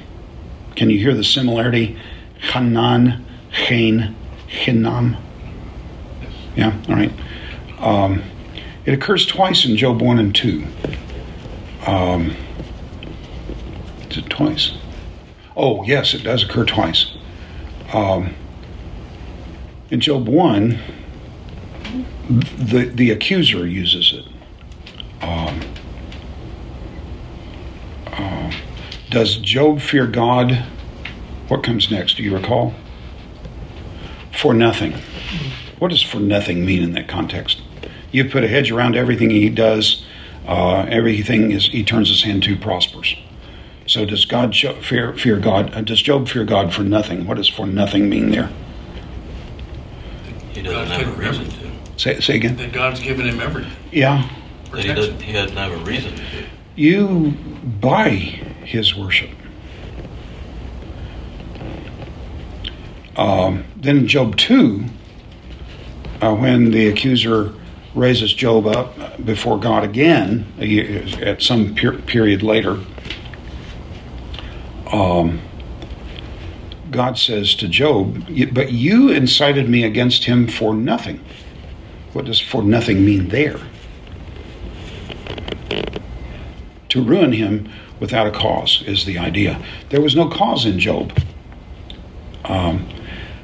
Can 0.75 0.89
you 0.89 0.99
hear 0.99 1.13
the 1.13 1.23
similarity? 1.23 1.97
Hanan, 2.39 3.25
Hain, 3.51 4.15
hinam. 4.47 5.17
Yeah, 6.55 6.79
all 6.87 6.95
right. 6.95 7.11
Um, 7.79 8.23
it 8.85 8.93
occurs 8.93 9.25
twice 9.25 9.65
in 9.65 9.75
Job 9.75 10.01
1 10.01 10.19
and 10.19 10.35
2. 10.35 10.65
Um, 11.87 12.35
is 14.09 14.17
it 14.17 14.29
twice? 14.29 14.73
Oh, 15.55 15.83
yes, 15.83 16.13
it 16.13 16.23
does 16.23 16.43
occur 16.43 16.65
twice. 16.65 17.13
Um, 17.93 18.35
in 19.89 19.99
Job 19.99 20.27
1, 20.27 20.79
the, 22.57 22.85
the 22.93 23.11
accuser 23.11 23.67
uses 23.67 24.13
it. 24.13 24.25
Um, 25.23 25.61
uh, 28.07 28.51
does 29.09 29.37
Job 29.37 29.81
fear 29.81 30.07
God? 30.07 30.65
What 31.47 31.63
comes 31.63 31.91
next? 31.91 32.17
Do 32.17 32.23
you 32.23 32.35
recall? 32.35 32.73
For 34.31 34.53
nothing. 34.53 34.95
What 35.83 35.91
does 35.91 36.01
for 36.01 36.21
nothing 36.21 36.65
mean 36.65 36.81
in 36.81 36.93
that 36.93 37.09
context? 37.09 37.61
You 38.13 38.23
put 38.29 38.45
a 38.45 38.47
hedge 38.47 38.71
around 38.71 38.95
everything 38.95 39.29
he 39.31 39.49
does, 39.49 40.05
uh, 40.47 40.85
everything 40.87 41.51
is 41.51 41.67
he 41.67 41.83
turns 41.83 42.07
his 42.07 42.23
hand 42.23 42.43
to 42.43 42.55
prospers. 42.55 43.17
So 43.85 44.05
does 44.05 44.23
God 44.23 44.55
fear 44.55 45.11
fear 45.17 45.39
God? 45.39 45.73
Uh, 45.75 45.81
does 45.81 46.01
Job 46.01 46.29
fear 46.29 46.45
God 46.45 46.73
for 46.73 46.83
nothing? 46.83 47.27
What 47.27 47.35
does 47.35 47.49
for 47.49 47.67
nothing 47.67 48.07
mean 48.07 48.31
there? 48.31 48.49
He 50.53 50.61
doesn't 50.61 50.87
have 50.87 51.19
a 51.19 51.21
reason 51.21 51.49
to. 51.49 51.71
Say, 51.97 52.21
say 52.21 52.37
again. 52.37 52.55
That 52.55 52.71
God's 52.71 53.01
given 53.01 53.25
him 53.25 53.41
everything. 53.41 53.73
Yeah, 53.91 54.29
That 54.71 54.85
he 54.85 54.93
doesn't. 54.93 55.21
He 55.21 55.33
doesn't 55.33 55.57
have 55.57 55.73
a 55.73 55.83
reason 55.83 56.15
to. 56.15 56.45
you 56.77 57.31
buy 57.81 58.07
his 58.07 58.95
worship. 58.95 59.31
Um, 63.17 63.65
then 63.75 64.07
Job 64.07 64.37
2, 64.37 64.85
uh, 66.23 66.33
when 66.33 66.71
the 66.71 66.87
accuser 66.87 67.53
raises 67.95 68.33
Job 68.33 68.65
up 68.65 69.23
before 69.25 69.59
God 69.59 69.83
again 69.83 70.45
at 71.21 71.41
some 71.41 71.75
per- 71.75 71.97
period 71.97 72.41
later, 72.41 72.79
um, 74.91 75.41
God 76.91 77.17
says 77.17 77.55
to 77.55 77.67
Job, 77.67 78.25
But 78.53 78.71
you 78.71 79.09
incited 79.09 79.67
me 79.67 79.83
against 79.83 80.23
him 80.23 80.47
for 80.47 80.73
nothing. 80.73 81.19
What 82.13 82.25
does 82.25 82.39
for 82.39 82.63
nothing 82.63 83.03
mean 83.03 83.27
there? 83.27 83.59
To 86.89 87.03
ruin 87.03 87.33
him 87.33 87.69
without 87.99 88.27
a 88.27 88.31
cause 88.31 88.83
is 88.85 89.03
the 89.05 89.17
idea. 89.17 89.61
There 89.89 90.01
was 90.01 90.15
no 90.15 90.29
cause 90.29 90.65
in 90.65 90.79
Job. 90.79 91.17
Um, 92.45 92.87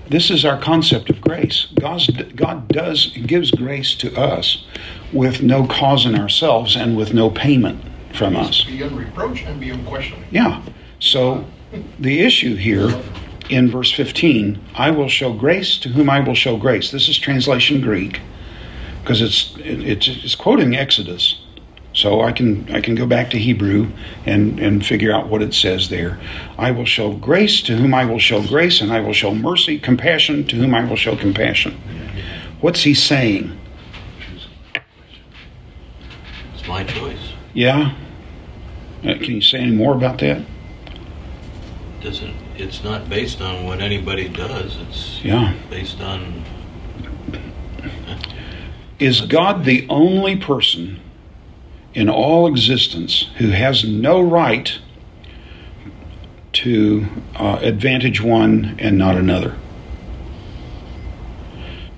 this 0.10 0.32
is 0.32 0.44
our 0.44 0.60
concept 0.60 1.10
of 1.10 1.22
grace. 1.22 1.68
God's, 1.80 2.08
God 2.08 2.68
does 2.68 3.08
gives 3.26 3.52
grace 3.52 3.96
to 3.96 4.16
us 4.20 4.66
with 5.14 5.42
no 5.42 5.66
cause 5.68 6.06
in 6.06 6.16
ourselves 6.16 6.76
and 6.76 6.98
with 6.98 7.14
no 7.14 7.30
payment 7.30 7.84
from 8.14 8.36
us. 8.36 8.64
Beyond 8.64 8.98
reproach 8.98 9.44
and 9.44 9.60
beyond 9.60 9.86
questioning. 9.88 10.26
Yeah. 10.32 10.62
So 11.00 11.46
the 12.00 12.22
issue 12.22 12.56
here 12.56 13.02
in 13.50 13.70
verse 13.70 13.92
15, 13.92 14.60
I 14.76 14.92
will 14.92 15.10
show 15.10 15.34
grace 15.34 15.78
to 15.80 15.90
whom 15.90 16.10
I 16.10 16.20
will 16.20 16.36
show 16.36 16.58
grace. 16.58 16.92
This 16.92 17.08
is 17.08 17.18
translation 17.18 17.82
Greek 17.82 18.20
because 19.02 19.22
it's, 19.22 19.56
it's 19.58 20.08
it's 20.08 20.36
quoting 20.36 20.76
Exodus. 20.76 21.42
So 22.00 22.22
I 22.22 22.32
can 22.32 22.66
I 22.72 22.80
can 22.80 22.96
go 22.96 23.06
back 23.06 23.30
to 23.32 23.38
Hebrew 23.38 23.92
and 24.26 24.58
and 24.58 24.86
figure 24.86 25.12
out 25.12 25.28
what 25.28 25.42
it 25.42 25.54
says 25.54 25.90
there. 25.90 26.18
I 26.58 26.72
will 26.72 26.86
show 26.86 27.12
grace 27.12 27.62
to 27.64 27.76
whom 27.76 27.94
I 27.94 28.06
will 28.06 28.20
show 28.20 28.42
grace 28.42 28.80
and 28.80 28.90
I 28.90 29.02
will 29.02 29.12
show 29.12 29.36
mercy, 29.36 29.78
compassion 29.78 30.48
to 30.48 30.56
whom 30.56 30.74
I 30.74 30.86
will 30.86 30.96
show 30.96 31.18
compassion. 31.18 31.78
What's 32.62 32.84
he 32.84 32.94
saying? 32.94 33.60
It's 36.56 36.66
my 36.70 36.86
choice. 36.86 37.34
Yeah? 37.54 37.94
Uh, 39.04 39.16
Can 39.16 39.36
you 39.36 39.42
say 39.42 39.58
any 39.60 39.76
more 39.76 39.94
about 39.94 40.20
that? 40.20 40.42
Doesn't. 42.02 42.34
It's 42.56 42.82
not 42.82 43.10
based 43.10 43.42
on 43.42 43.66
what 43.66 43.82
anybody 43.82 44.30
does. 44.30 44.78
It's 44.88 45.20
Yeah. 45.22 45.54
based 45.70 46.00
on. 46.00 46.46
Is 49.00 49.20
God 49.20 49.66
the 49.66 49.86
only 49.90 50.38
person 50.38 51.00
in 52.00 52.08
all 52.08 52.48
existence 52.48 53.30
who 53.40 53.50
has 53.50 53.84
no 53.84 54.22
right 54.22 54.80
to 56.54 57.06
uh, 57.36 57.60
advantage 57.62 58.22
one 58.22 58.74
and 58.80 58.98
not 58.98 59.18
another? 59.18 59.54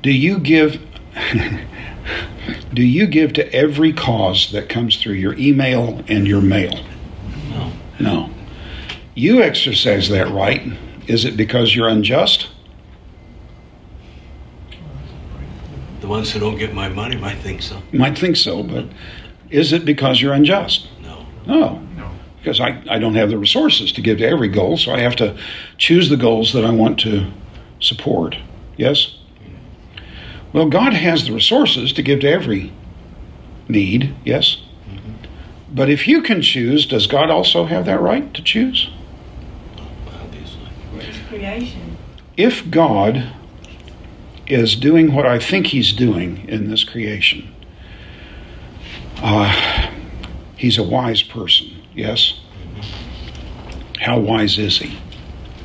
Do 0.01 0.11
you 0.11 0.39
give 0.39 0.81
do 2.73 2.81
you 2.81 3.05
give 3.05 3.33
to 3.33 3.53
every 3.53 3.93
cause 3.93 4.51
that 4.53 4.69
comes 4.69 4.99
through 4.99 5.13
your 5.13 5.37
email 5.37 6.03
and 6.07 6.27
your 6.27 6.41
mail? 6.41 6.83
No. 7.51 7.71
No. 7.99 8.29
You 9.13 9.43
exercise 9.43 10.09
that 10.09 10.29
right. 10.29 10.63
Is 11.05 11.25
it 11.25 11.37
because 11.37 11.75
you're 11.75 11.87
unjust? 11.87 12.49
The 15.99 16.07
ones 16.07 16.31
who 16.31 16.39
don't 16.39 16.57
get 16.57 16.73
my 16.73 16.89
money 16.89 17.17
might 17.17 17.37
think 17.37 17.61
so. 17.61 17.83
Might 17.93 18.17
think 18.17 18.35
so, 18.35 18.63
but 18.63 18.87
is 19.51 19.73
it 19.73 19.85
because 19.85 20.21
you're 20.21 20.33
unjust? 20.33 20.87
No. 21.01 21.25
No. 21.45 21.79
No. 21.95 22.11
Because 22.39 22.59
I, 22.59 22.81
I 22.89 22.97
don't 22.97 23.15
have 23.15 23.29
the 23.29 23.37
resources 23.37 23.91
to 23.91 24.01
give 24.01 24.17
to 24.19 24.27
every 24.27 24.47
goal, 24.47 24.77
so 24.77 24.91
I 24.91 24.99
have 24.99 25.15
to 25.17 25.37
choose 25.77 26.09
the 26.09 26.17
goals 26.17 26.53
that 26.53 26.65
I 26.65 26.71
want 26.71 26.99
to 27.01 27.31
support. 27.79 28.37
Yes? 28.77 29.17
Well, 30.53 30.69
God 30.69 30.93
has 30.93 31.25
the 31.25 31.33
resources 31.33 31.93
to 31.93 32.01
give 32.01 32.21
to 32.21 32.29
every 32.29 32.73
need, 33.67 34.15
yes? 34.25 34.57
Mm-hmm. 34.89 35.75
But 35.75 35.89
if 35.89 36.07
you 36.07 36.21
can 36.21 36.41
choose, 36.41 36.85
does 36.85 37.07
God 37.07 37.29
also 37.29 37.65
have 37.65 37.85
that 37.85 38.01
right 38.01 38.33
to 38.33 38.41
choose? 38.41 38.89
Obviously. 40.07 40.69
It's 40.95 41.17
creation. 41.27 41.97
If 42.37 42.69
God 42.69 43.33
is 44.47 44.75
doing 44.75 45.13
what 45.13 45.25
I 45.25 45.39
think 45.39 45.67
He's 45.67 45.93
doing 45.93 46.47
in 46.49 46.69
this 46.69 46.83
creation, 46.83 47.53
uh, 49.21 49.87
He's 50.57 50.77
a 50.77 50.83
wise 50.83 51.23
person, 51.23 51.81
yes? 51.95 52.39
How 53.99 54.19
wise 54.19 54.57
is 54.59 54.77
He? 54.77 54.97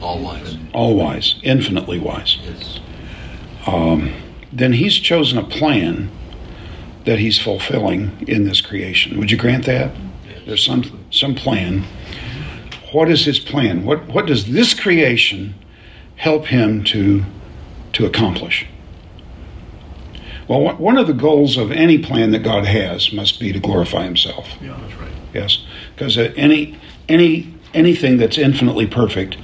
All 0.00 0.20
wise. 0.20 0.56
All 0.72 0.94
wise, 0.96 1.34
infinitely 1.42 1.98
wise. 1.98 2.38
Yes. 2.42 2.80
Um, 3.66 4.14
then 4.52 4.72
He's 4.72 4.94
chosen 4.94 5.38
a 5.38 5.44
plan 5.44 6.10
that 7.04 7.18
He's 7.18 7.38
fulfilling 7.38 8.24
in 8.26 8.44
this 8.44 8.60
creation. 8.60 9.18
Would 9.18 9.30
you 9.30 9.36
grant 9.36 9.66
that? 9.66 9.94
Yes. 10.28 10.42
There's 10.46 10.64
some 10.64 11.06
some 11.10 11.34
plan. 11.34 11.84
What 12.92 13.10
is 13.10 13.24
His 13.24 13.38
plan? 13.38 13.84
What 13.84 14.06
what 14.08 14.26
does 14.26 14.46
this 14.52 14.72
creation 14.72 15.54
help 16.16 16.46
Him 16.46 16.84
to 16.84 17.24
to 17.94 18.06
accomplish? 18.06 18.66
Well, 20.48 20.60
one- 20.60 20.78
one 20.78 20.98
of 20.98 21.06
the 21.06 21.12
goals 21.12 21.56
of 21.56 21.72
any 21.72 21.98
plan 21.98 22.30
that 22.30 22.40
God 22.42 22.66
has 22.66 23.12
must 23.12 23.40
be 23.40 23.52
to 23.52 23.58
glorify 23.58 24.04
Himself. 24.04 24.48
Yeah, 24.62 24.76
that's 24.80 24.94
right. 25.00 25.10
Yes, 25.34 25.58
because 25.94 26.16
any 26.18 26.74
any 27.08 27.48
anything 27.74 28.16
that's 28.16 28.38
infinitely 28.38 28.86
perfect 28.86 29.36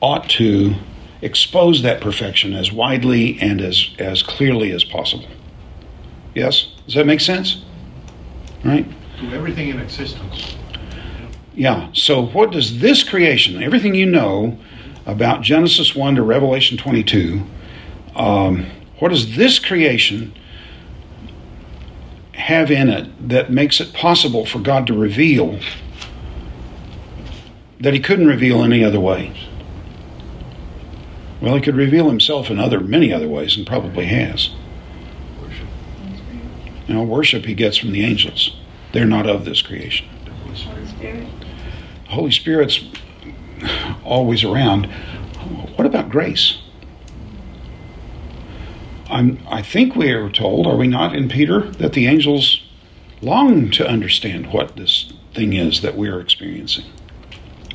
ought 0.00 0.28
to 0.30 0.74
expose 1.22 1.82
that 1.82 2.00
perfection 2.00 2.52
as 2.54 2.72
widely 2.72 3.38
and 3.40 3.60
as 3.60 3.90
as 3.98 4.22
clearly 4.22 4.72
as 4.72 4.82
possible. 4.84 5.26
Yes, 6.34 6.68
does 6.86 6.94
that 6.94 7.06
make 7.06 7.20
sense? 7.20 7.62
Right? 8.64 8.86
To 9.20 9.34
everything 9.34 9.68
in 9.68 9.78
existence. 9.78 10.56
Yeah. 11.54 11.88
So, 11.94 12.26
what 12.26 12.50
does 12.52 12.80
this 12.80 13.02
creation, 13.02 13.62
everything 13.62 13.94
you 13.94 14.04
know 14.06 14.58
about 15.06 15.40
Genesis 15.42 15.94
1 15.94 16.16
to 16.16 16.22
Revelation 16.22 16.76
22, 16.76 17.42
um, 18.14 18.66
what 18.98 19.08
does 19.10 19.36
this 19.36 19.58
creation 19.58 20.34
have 22.36 22.70
in 22.70 22.88
it 22.88 23.28
that 23.28 23.50
makes 23.50 23.80
it 23.80 23.92
possible 23.92 24.44
for 24.44 24.58
God 24.58 24.86
to 24.86 24.94
reveal 24.94 25.58
that 27.80 27.94
He 27.94 28.00
couldn't 28.00 28.26
reveal 28.26 28.62
any 28.62 28.84
other 28.84 29.00
way? 29.00 29.36
Well, 31.40 31.54
He 31.54 31.60
could 31.60 31.76
reveal 31.76 32.08
Himself 32.08 32.50
in 32.50 32.58
other 32.58 32.80
many 32.80 33.12
other 33.12 33.28
ways, 33.28 33.56
and 33.56 33.66
probably 33.66 34.06
has. 34.06 34.50
Worship. 35.40 35.66
You 36.86 36.94
know, 36.94 37.02
worship 37.02 37.44
He 37.44 37.54
gets 37.54 37.76
from 37.76 37.92
the 37.92 38.04
angels; 38.04 38.56
they're 38.92 39.06
not 39.06 39.26
of 39.26 39.44
this 39.44 39.62
creation. 39.62 40.06
The 40.24 40.32
Holy. 40.32 40.86
Spirit. 40.86 41.28
Holy 42.08 42.30
Spirit's 42.30 42.84
always 44.04 44.44
around. 44.44 44.86
What 45.76 45.86
about 45.86 46.08
grace? 46.10 46.58
I'm, 49.08 49.38
I 49.48 49.62
think 49.62 49.94
we 49.94 50.10
are 50.10 50.30
told, 50.30 50.66
are 50.66 50.76
we 50.76 50.88
not, 50.88 51.14
in 51.14 51.28
Peter, 51.28 51.70
that 51.72 51.92
the 51.92 52.06
angels 52.06 52.62
long 53.22 53.70
to 53.72 53.86
understand 53.86 54.52
what 54.52 54.76
this 54.76 55.12
thing 55.34 55.52
is 55.52 55.82
that 55.82 55.96
we 55.96 56.08
are 56.08 56.20
experiencing. 56.20 56.84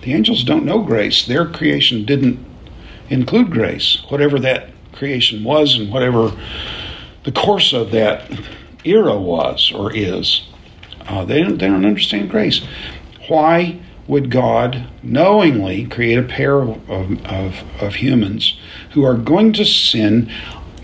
The 0.02 0.14
angels 0.14 0.44
don't 0.44 0.66
know 0.66 0.82
grace. 0.82 1.26
Their 1.26 1.46
creation 1.46 2.06
didn't 2.06 2.44
include 3.10 3.52
grace, 3.52 4.04
whatever 4.10 4.40
that 4.40 4.70
creation 4.94 5.44
was 5.44 5.78
and 5.78 5.92
whatever 5.92 6.32
the 7.24 7.32
course 7.32 7.74
of 7.74 7.92
that 7.92 8.30
era 8.84 9.18
was 9.18 9.72
or 9.72 9.96
is. 9.96 10.48
Uh, 11.08 11.26
they, 11.26 11.42
don't, 11.42 11.58
they 11.58 11.68
don't 11.68 11.86
understand 11.86 12.30
grace. 12.30 12.62
Why 13.28 13.80
would 14.08 14.32
God 14.32 14.88
knowingly 15.04 15.86
create 15.86 16.18
a 16.18 16.24
pair 16.24 16.62
of, 16.62 16.90
of, 16.90 17.64
of 17.82 17.96
humans 17.96 18.60
who 18.92 19.04
are 19.04 19.16
going 19.16 19.54
to 19.54 19.66
sin 19.66 20.32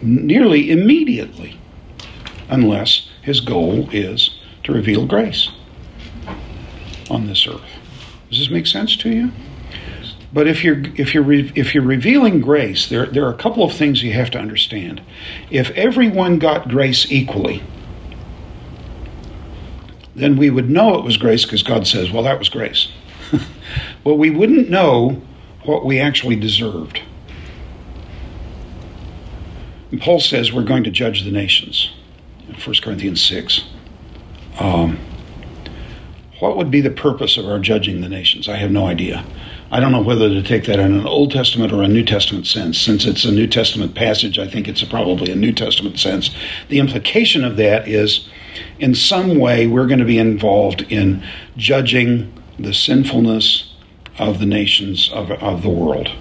nearly 0.01 0.71
immediately 0.71 1.59
unless 2.49 3.09
his 3.21 3.39
goal 3.41 3.89
is 3.91 4.37
to 4.63 4.71
reveal 4.71 5.05
grace 5.05 5.49
on 7.09 7.27
this 7.27 7.47
earth? 7.47 7.61
Does 8.29 8.39
this 8.39 8.49
make 8.49 8.67
sense 8.67 8.95
to 8.97 9.09
you? 9.09 9.31
But 10.33 10.47
if 10.47 10.63
you're 10.63 10.83
if 10.95 11.13
you're 11.13 11.23
re, 11.23 11.51
if 11.55 11.73
you're 11.73 11.83
revealing 11.83 12.41
grace, 12.41 12.87
there 12.89 13.05
there 13.05 13.25
are 13.25 13.33
a 13.33 13.37
couple 13.37 13.63
of 13.63 13.73
things 13.73 14.03
you 14.03 14.13
have 14.13 14.29
to 14.31 14.39
understand. 14.39 15.01
If 15.49 15.71
everyone 15.71 16.37
got 16.37 16.67
grace 16.67 17.09
equally, 17.09 17.63
then 20.15 20.35
we 20.35 20.49
would 20.49 20.69
know 20.69 20.95
it 20.95 21.05
was 21.05 21.17
grace 21.17 21.45
because 21.45 21.63
God 21.63 21.87
says, 21.87 22.11
"Well, 22.11 22.23
that 22.23 22.39
was 22.39 22.49
grace." 22.49 22.89
well, 24.03 24.17
we 24.17 24.29
wouldn't 24.29 24.69
know 24.69 25.21
what 25.63 25.85
we 25.85 25.99
actually 25.99 26.35
deserved. 26.35 27.01
And 29.91 30.01
Paul 30.01 30.19
says 30.19 30.51
we're 30.51 30.63
going 30.63 30.83
to 30.83 30.91
judge 30.91 31.23
the 31.23 31.31
nations. 31.31 31.91
In 32.47 32.55
1 32.55 32.75
Corinthians 32.81 33.21
6. 33.21 33.63
Um, 34.59 34.99
what 36.39 36.55
would 36.57 36.69
be 36.69 36.81
the 36.81 36.91
purpose 36.91 37.37
of 37.37 37.45
our 37.45 37.59
judging 37.59 38.01
the 38.01 38.09
nations? 38.09 38.47
I 38.47 38.57
have 38.57 38.71
no 38.71 38.85
idea. 38.85 39.25
I 39.71 39.79
don't 39.79 39.91
know 39.91 40.01
whether 40.01 40.29
to 40.29 40.43
take 40.43 40.65
that 40.65 40.79
in 40.79 40.93
an 40.93 41.07
Old 41.07 41.31
Testament 41.31 41.73
or 41.73 41.81
a 41.81 41.87
New 41.87 42.03
Testament 42.03 42.47
sense. 42.47 42.77
Since 42.77 43.05
it's 43.05 43.25
a 43.25 43.31
New 43.31 43.47
Testament 43.47 43.95
passage, 43.95 44.39
I 44.39 44.47
think 44.47 44.67
it's 44.67 44.83
probably 44.83 45.31
a 45.31 45.35
New 45.35 45.51
Testament 45.51 45.99
sense. 45.99 46.33
The 46.69 46.79
implication 46.79 47.43
of 47.43 47.57
that 47.57 47.87
is, 47.87 48.29
in 48.79 48.95
some 48.95 49.39
way, 49.39 49.67
we're 49.67 49.87
going 49.87 49.99
to 49.99 50.05
be 50.05 50.19
involved 50.19 50.83
in 50.83 51.23
judging 51.57 52.31
the 52.59 52.73
sinfulness 52.73 53.73
of 54.19 54.39
the 54.39 54.45
nations 54.45 55.11
of, 55.11 55.31
of 55.31 55.63
the 55.63 55.69
world. 55.69 56.11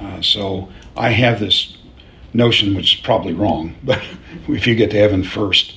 Uh, 0.00 0.20
so 0.20 0.68
I 0.96 1.10
have 1.10 1.38
this 1.38 1.75
notion, 2.32 2.74
which 2.74 2.94
is 2.94 3.00
probably 3.00 3.32
wrong, 3.32 3.74
but 3.84 4.02
if 4.48 4.66
you 4.66 4.74
get 4.74 4.90
to 4.90 4.98
heaven 4.98 5.22
first, 5.22 5.74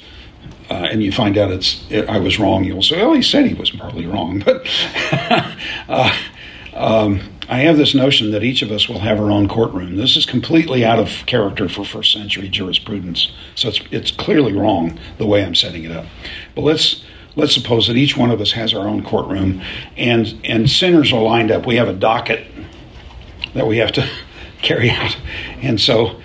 uh, 0.70 0.88
and 0.92 1.02
you 1.02 1.12
find 1.12 1.38
out 1.38 1.52
it's 1.52 1.84
it, 1.90 2.08
I 2.08 2.20
was 2.20 2.40
wrong, 2.40 2.64
you'll 2.64 2.84
say, 2.84 3.02
"Oh, 3.02 3.14
he 3.14 3.22
said 3.22 3.46
he 3.46 3.54
was 3.54 3.72
probably 3.72 4.06
wrong." 4.06 4.44
But 4.46 4.68
uh, 5.88 6.16
um, 6.74 7.22
I 7.50 7.62
have 7.62 7.78
this 7.78 7.96
notion 7.96 8.30
that 8.32 8.44
each 8.44 8.62
of 8.62 8.72
us 8.72 8.88
will 8.88 9.00
have 9.00 9.20
our 9.20 9.32
own 9.32 9.48
courtroom. 9.48 9.96
This 9.96 10.16
is 10.16 10.26
completely 10.26 10.86
out 10.86 11.00
of 11.00 11.26
character 11.26 11.68
for 11.68 11.84
first 11.84 12.14
century 12.14 12.48
jurisprudence, 12.48 13.32
so 13.56 13.70
it's 13.70 13.82
it's 13.90 14.12
clearly 14.12 14.54
wrong 14.54 15.00
the 15.18 15.26
way 15.26 15.44
I'm 15.44 15.56
setting 15.56 15.84
it 15.84 15.92
up. 15.92 16.06
But 16.54 16.62
let's 16.62 17.04
let's 17.36 17.54
suppose 17.56 17.88
that 17.88 17.98
each 17.98 18.16
one 18.16 18.30
of 18.30 18.40
us 18.40 18.52
has 18.52 18.74
our 18.74 18.88
own 18.88 19.04
courtroom, 19.04 19.64
and 19.98 20.40
and 20.44 20.70
sinners 20.70 21.12
are 21.12 21.22
lined 21.22 21.50
up. 21.50 21.66
We 21.66 21.78
have 21.78 21.88
a 21.88 21.94
docket 21.94 22.46
that 23.56 23.66
we 23.66 23.78
have 23.78 23.92
to 23.94 24.08
carry 24.62 24.92
out, 24.92 25.18
and 25.62 25.82
so. 25.82 26.20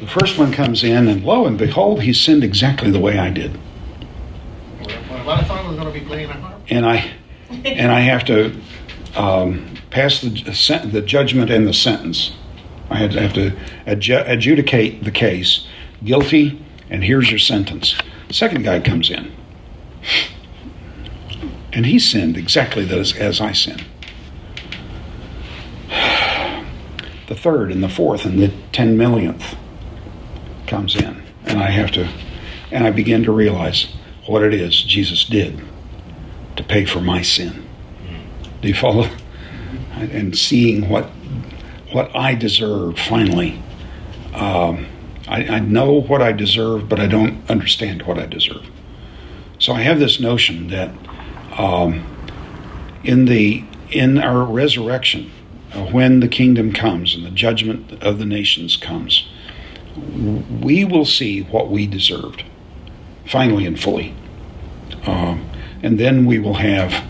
The 0.00 0.06
first 0.08 0.38
one 0.38 0.52
comes 0.52 0.82
in, 0.82 1.06
and 1.08 1.24
lo 1.24 1.46
and 1.46 1.56
behold, 1.56 2.02
he 2.02 2.12
sinned 2.12 2.42
exactly 2.42 2.90
the 2.90 2.98
way 2.98 3.18
I 3.18 3.30
did. 3.30 3.58
And 6.68 6.84
I 6.84 7.12
and 7.64 7.92
I 7.92 8.00
have 8.00 8.24
to 8.24 8.56
um, 9.16 9.76
pass 9.90 10.20
the 10.20 10.30
the 10.90 11.00
judgment 11.00 11.50
and 11.50 11.66
the 11.66 11.72
sentence. 11.72 12.32
I 12.90 12.96
have 12.98 13.32
to 13.34 13.52
adju- 13.86 14.28
adjudicate 14.28 15.04
the 15.04 15.10
case, 15.10 15.66
guilty, 16.04 16.62
and 16.90 17.02
here's 17.04 17.30
your 17.30 17.38
sentence. 17.38 17.96
Second 18.30 18.64
guy 18.64 18.80
comes 18.80 19.10
in, 19.10 19.32
and 21.72 21.86
he 21.86 21.98
sinned 21.98 22.36
exactly 22.36 22.88
as, 22.90 23.14
as 23.16 23.40
I 23.40 23.52
sinned. 23.52 23.84
The 27.28 27.34
third 27.34 27.72
and 27.72 27.82
the 27.82 27.88
fourth 27.88 28.26
and 28.26 28.38
the 28.38 28.52
ten 28.72 28.98
millionth 28.98 29.56
comes 30.66 30.96
in, 30.96 31.22
and 31.44 31.58
I 31.58 31.70
have 31.70 31.90
to 31.92 32.08
And 32.70 32.84
I 32.84 32.90
begin 32.90 33.22
to 33.24 33.32
realize 33.32 33.88
what 34.26 34.42
it 34.42 34.52
is 34.54 34.82
Jesus 34.82 35.24
did 35.24 35.62
to 36.56 36.62
pay 36.62 36.84
for 36.84 37.00
my 37.00 37.22
sin. 37.22 37.68
Do 38.62 38.68
you 38.68 38.74
follow? 38.74 39.08
And 39.96 40.36
seeing 40.36 40.88
what 40.88 41.10
what 41.92 42.14
I 42.16 42.34
deserve 42.34 42.98
finally. 42.98 43.62
Um, 44.34 44.86
I, 45.28 45.44
I 45.44 45.58
know 45.60 46.00
what 46.00 46.20
I 46.20 46.32
deserve, 46.32 46.88
but 46.88 46.98
I 46.98 47.06
don't 47.06 47.48
understand 47.48 48.02
what 48.02 48.18
I 48.18 48.26
deserve. 48.26 48.66
So 49.58 49.72
I 49.72 49.82
have 49.82 50.00
this 50.00 50.18
notion 50.18 50.68
that 50.68 50.90
um, 51.56 52.04
in 53.04 53.26
the 53.26 53.64
in 53.90 54.18
our 54.18 54.42
resurrection, 54.42 55.30
uh, 55.72 55.84
when 55.84 56.20
the 56.20 56.28
kingdom 56.28 56.72
comes 56.72 57.14
and 57.14 57.24
the 57.24 57.30
judgment 57.30 58.02
of 58.02 58.18
the 58.18 58.26
nations 58.26 58.76
comes, 58.76 59.28
we 59.96 60.84
will 60.84 61.04
see 61.04 61.42
what 61.42 61.70
we 61.70 61.86
deserved, 61.86 62.44
finally 63.26 63.66
and 63.66 63.78
fully, 63.78 64.14
um, 65.06 65.48
and 65.82 65.98
then 65.98 66.26
we 66.26 66.38
will 66.38 66.54
have 66.54 67.06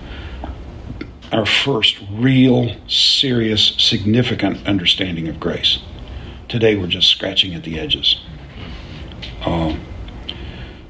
our 1.33 1.47
first 1.47 1.99
real, 2.13 2.77
serious, 2.89 3.75
significant 3.79 4.67
understanding 4.67 5.29
of 5.29 5.41
grace. 5.41 5.81
Today 6.49 6.77
we're 6.77 6.87
just 6.87 7.09
scratching 7.09 7.55
at 7.55 7.65
the 7.65 7.79
edges. 7.79 8.21
Um, 9.45 9.81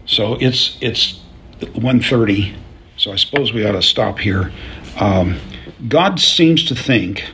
so 0.07 0.34
it's 0.40 0.76
it's 0.80 1.20
1.30, 1.61 2.55
so 2.97 3.12
I 3.12 3.16
suppose 3.16 3.53
we 3.53 3.64
ought 3.64 3.72
to 3.72 3.82
stop 3.82 4.18
here. 4.18 4.53
Um, 4.99 5.40
God 5.88 6.20
seems 6.20 6.64
to 6.66 6.74
think 6.74 7.24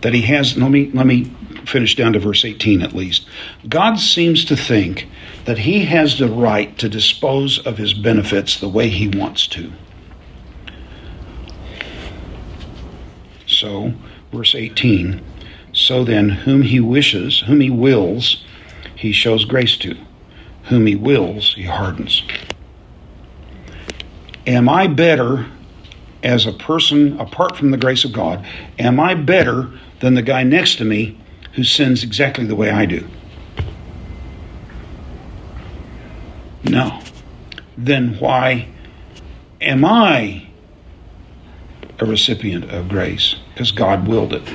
that 0.00 0.14
He 0.14 0.22
has. 0.22 0.56
Let 0.56 0.70
me 0.70 0.90
let 0.94 1.06
me 1.06 1.30
finish 1.68 1.94
down 1.94 2.12
to 2.12 2.18
verse 2.18 2.44
18 2.44 2.82
at 2.82 2.92
least. 2.92 3.26
God 3.68 3.96
seems 3.96 4.44
to 4.46 4.56
think 4.56 5.08
that 5.44 5.58
He 5.58 5.84
has 5.84 6.18
the 6.18 6.28
right 6.28 6.76
to 6.78 6.88
dispose 6.88 7.58
of 7.58 7.78
His 7.78 7.94
benefits 7.94 8.58
the 8.58 8.68
way 8.68 8.88
He 8.88 9.08
wants 9.08 9.46
to. 9.48 9.72
So, 13.46 13.92
verse 14.32 14.54
18. 14.54 15.22
So 15.72 16.04
then, 16.04 16.28
whom 16.28 16.62
He 16.62 16.80
wishes, 16.80 17.40
whom 17.40 17.60
He 17.60 17.70
wills, 17.70 18.44
He 18.94 19.12
shows 19.12 19.44
grace 19.44 19.76
to. 19.78 19.96
Whom 20.64 20.86
He 20.86 20.94
wills, 20.94 21.54
He 21.54 21.64
hardens. 21.64 22.22
Am 24.46 24.68
I 24.68 24.86
better 24.88 25.46
as 26.22 26.46
a 26.46 26.52
person 26.52 27.18
apart 27.20 27.56
from 27.56 27.70
the 27.70 27.76
grace 27.76 28.04
of 28.04 28.12
God? 28.12 28.44
Am 28.78 28.98
I 28.98 29.14
better 29.14 29.70
than 30.00 30.14
the 30.14 30.22
guy 30.22 30.42
next 30.42 30.76
to 30.76 30.84
me 30.84 31.18
who 31.52 31.64
sins 31.64 32.02
exactly 32.02 32.46
the 32.46 32.54
way 32.54 32.70
I 32.70 32.86
do? 32.86 33.06
No. 36.64 37.00
Then 37.76 38.18
why 38.18 38.68
am 39.60 39.84
I 39.84 40.46
a 41.98 42.06
recipient 42.06 42.70
of 42.70 42.88
grace? 42.88 43.36
Because 43.52 43.72
God 43.72 44.06
willed 44.06 44.32
it. 44.32 44.46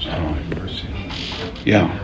So, 0.00 0.36
yeah. 1.64 2.00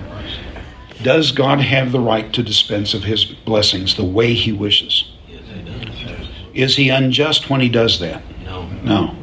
Does 1.03 1.33
God 1.33 1.61
have 1.61 1.93
the 1.93 2.01
right 2.01 2.33
to 2.35 2.43
dispense 2.43 2.93
of 2.93 3.05
his 3.05 3.25
blessings 3.25 3.97
the 3.97 4.05
way 4.05 4.35
he 4.35 4.53
wishes? 4.53 5.11
Yes, 5.29 5.43
he 5.55 5.63
does. 5.63 6.29
Is 6.53 6.77
he 6.77 6.91
unjust 6.91 7.49
when 7.49 7.61
he 7.61 7.69
does 7.69 8.01
that? 8.01 8.23
No. 8.45 8.67
No. 8.83 9.17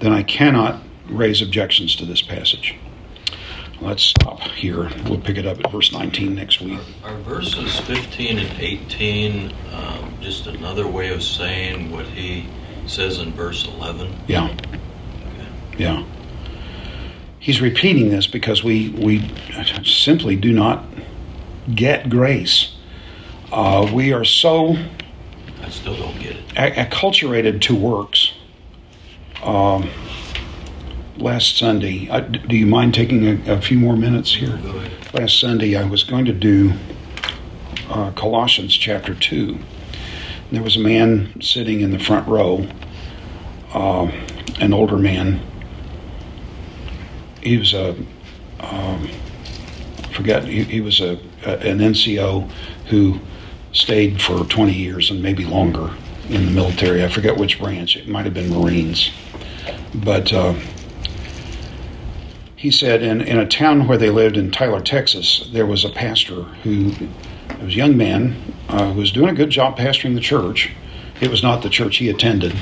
Then 0.00 0.12
I 0.12 0.22
cannot 0.22 0.83
raise 1.08 1.42
objections 1.42 1.94
to 1.96 2.04
this 2.04 2.22
passage. 2.22 2.76
Let's 3.80 4.02
stop 4.02 4.40
here. 4.40 4.88
We'll 5.04 5.20
pick 5.20 5.36
it 5.36 5.46
up 5.46 5.58
at 5.62 5.70
verse 5.70 5.92
19 5.92 6.34
next 6.34 6.60
week. 6.60 6.78
Are 7.02 7.16
verses 7.18 7.78
15 7.80 8.38
and 8.38 8.60
18 8.60 9.52
um, 9.72 10.14
just 10.20 10.46
another 10.46 10.86
way 10.86 11.12
of 11.12 11.22
saying 11.22 11.90
what 11.90 12.06
he 12.06 12.48
says 12.86 13.18
in 13.18 13.32
verse 13.32 13.66
11? 13.66 14.14
Yeah. 14.26 14.56
Yeah. 15.76 16.04
He's 17.40 17.60
repeating 17.60 18.08
this 18.10 18.26
because 18.26 18.64
we, 18.64 18.90
we 18.90 19.30
simply 19.84 20.36
do 20.36 20.52
not 20.52 20.84
get 21.74 22.08
grace. 22.08 22.74
Uh, 23.52 23.90
we 23.92 24.12
are 24.12 24.24
so 24.24 24.76
I 25.62 25.68
still 25.70 25.96
don't 25.96 26.18
get 26.18 26.36
it. 26.36 26.46
acculturated 26.54 27.60
to 27.62 27.74
works. 27.74 28.32
Um, 29.42 29.90
last 31.16 31.56
Sunday, 31.56 32.06
d- 32.06 32.38
do 32.38 32.56
you 32.56 32.66
mind 32.66 32.94
taking 32.94 33.26
a, 33.26 33.54
a 33.54 33.60
few 33.60 33.78
more 33.78 33.96
minutes 33.96 34.34
here? 34.34 34.58
Last 35.12 35.38
Sunday, 35.38 35.76
I 35.76 35.84
was 35.84 36.02
going 36.02 36.24
to 36.24 36.32
do 36.32 36.72
uh, 37.88 38.10
Colossians 38.12 38.74
chapter 38.76 39.14
2. 39.14 39.58
There 40.52 40.62
was 40.62 40.76
a 40.76 40.80
man 40.80 41.40
sitting 41.40 41.80
in 41.80 41.90
the 41.90 41.98
front 41.98 42.26
row, 42.28 42.66
uh, 43.72 44.10
an 44.60 44.72
older 44.72 44.96
man. 44.96 45.40
He 47.42 47.58
was 47.58 47.74
a, 47.74 47.96
um, 48.60 49.08
forget, 50.12 50.44
he, 50.44 50.64
he 50.64 50.80
was 50.80 51.00
a, 51.00 51.18
a, 51.44 51.58
an 51.58 51.78
NCO 51.78 52.50
who 52.88 53.20
stayed 53.72 54.22
for 54.22 54.44
20 54.44 54.72
years 54.72 55.10
and 55.10 55.22
maybe 55.22 55.44
longer 55.44 55.94
in 56.28 56.46
the 56.46 56.50
military. 56.52 57.04
I 57.04 57.08
forget 57.08 57.36
which 57.36 57.58
branch, 57.58 57.96
it 57.96 58.08
might 58.08 58.24
have 58.24 58.34
been 58.34 58.50
Marines. 58.50 59.10
But 59.94 60.32
uh, 60.32 60.54
he 62.64 62.70
said 62.70 63.02
in, 63.02 63.20
in 63.20 63.38
a 63.38 63.46
town 63.46 63.86
where 63.86 63.98
they 63.98 64.08
lived 64.08 64.38
in 64.38 64.50
Tyler, 64.50 64.80
Texas, 64.80 65.46
there 65.52 65.66
was 65.66 65.84
a 65.84 65.90
pastor 65.90 66.44
who 66.64 66.94
was 67.62 67.74
a 67.74 67.76
young 67.76 67.94
man 67.94 68.54
uh, 68.70 68.90
who 68.90 69.00
was 69.00 69.12
doing 69.12 69.28
a 69.28 69.34
good 69.34 69.50
job 69.50 69.76
pastoring 69.76 70.14
the 70.14 70.20
church. 70.22 70.72
It 71.20 71.30
was 71.30 71.42
not 71.42 71.62
the 71.62 71.68
church 71.68 71.98
he 71.98 72.08
attended, 72.08 72.56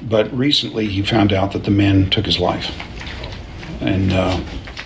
but 0.00 0.34
recently 0.34 0.86
he 0.86 1.02
found 1.02 1.30
out 1.30 1.52
that 1.52 1.64
the 1.64 1.70
man 1.70 2.08
took 2.08 2.24
his 2.24 2.38
life. 2.38 2.74
And 3.82 4.14
uh, 4.14 4.38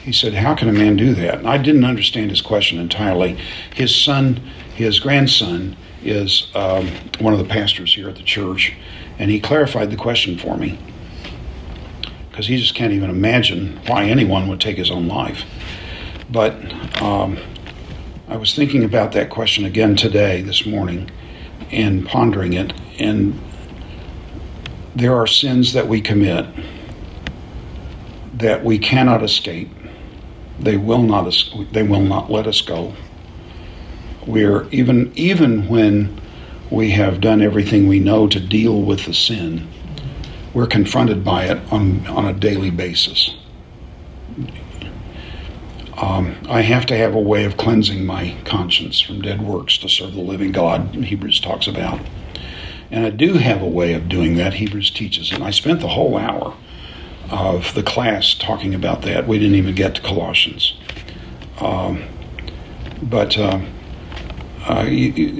he 0.02 0.10
said, 0.10 0.34
How 0.34 0.56
can 0.56 0.68
a 0.68 0.72
man 0.72 0.96
do 0.96 1.14
that? 1.14 1.38
And 1.38 1.46
I 1.48 1.58
didn't 1.58 1.84
understand 1.84 2.30
his 2.30 2.42
question 2.42 2.80
entirely. 2.80 3.38
His 3.76 3.94
son, 3.94 4.38
his 4.74 4.98
grandson, 4.98 5.76
is 6.02 6.50
um, 6.56 6.88
one 7.20 7.32
of 7.32 7.38
the 7.38 7.44
pastors 7.44 7.94
here 7.94 8.08
at 8.08 8.16
the 8.16 8.24
church, 8.24 8.74
and 9.20 9.30
he 9.30 9.38
clarified 9.38 9.92
the 9.92 9.96
question 9.96 10.36
for 10.36 10.56
me 10.56 10.80
because 12.38 12.46
he 12.46 12.56
just 12.56 12.76
can't 12.76 12.92
even 12.92 13.10
imagine 13.10 13.80
why 13.88 14.04
anyone 14.04 14.46
would 14.46 14.60
take 14.60 14.76
his 14.76 14.92
own 14.92 15.08
life. 15.08 15.42
But 16.30 16.54
um, 17.02 17.36
I 18.28 18.36
was 18.36 18.54
thinking 18.54 18.84
about 18.84 19.10
that 19.10 19.28
question 19.28 19.64
again 19.64 19.96
today, 19.96 20.42
this 20.42 20.64
morning, 20.64 21.10
and 21.72 22.06
pondering 22.06 22.52
it. 22.52 22.72
And 23.00 23.40
there 24.94 25.16
are 25.16 25.26
sins 25.26 25.72
that 25.72 25.88
we 25.88 26.00
commit 26.00 26.46
that 28.34 28.62
we 28.62 28.78
cannot 28.78 29.24
escape. 29.24 29.70
They 30.60 30.76
will 30.76 31.02
not. 31.02 31.34
They 31.72 31.82
will 31.82 32.02
not 32.02 32.30
let 32.30 32.46
us 32.46 32.60
go. 32.60 32.94
We're 34.28 34.68
even 34.68 35.12
even 35.16 35.66
when 35.66 36.20
we 36.70 36.92
have 36.92 37.20
done 37.20 37.42
everything 37.42 37.88
we 37.88 37.98
know 37.98 38.28
to 38.28 38.38
deal 38.38 38.80
with 38.80 39.06
the 39.06 39.14
sin 39.14 39.66
we're 40.54 40.66
confronted 40.66 41.24
by 41.24 41.44
it 41.44 41.72
on, 41.72 42.06
on 42.06 42.24
a 42.24 42.32
daily 42.32 42.70
basis. 42.70 43.36
Um, 46.00 46.36
I 46.48 46.62
have 46.62 46.86
to 46.86 46.96
have 46.96 47.14
a 47.14 47.20
way 47.20 47.44
of 47.44 47.56
cleansing 47.56 48.06
my 48.06 48.36
conscience 48.44 49.00
from 49.00 49.20
dead 49.20 49.42
works 49.42 49.76
to 49.78 49.88
serve 49.88 50.14
the 50.14 50.20
living 50.20 50.52
God, 50.52 50.94
Hebrews 50.94 51.40
talks 51.40 51.66
about. 51.66 52.00
And 52.90 53.04
I 53.04 53.10
do 53.10 53.34
have 53.34 53.60
a 53.60 53.68
way 53.68 53.94
of 53.94 54.08
doing 54.08 54.36
that, 54.36 54.54
Hebrews 54.54 54.90
teaches. 54.90 55.32
And 55.32 55.42
I 55.42 55.50
spent 55.50 55.80
the 55.80 55.88
whole 55.88 56.16
hour 56.16 56.56
of 57.30 57.74
the 57.74 57.82
class 57.82 58.34
talking 58.34 58.74
about 58.74 59.02
that. 59.02 59.26
We 59.26 59.38
didn't 59.38 59.56
even 59.56 59.74
get 59.74 59.96
to 59.96 60.02
Colossians. 60.02 60.74
Um, 61.60 62.04
but 63.02 63.36
uh, 63.36 63.60
uh, 64.66 64.86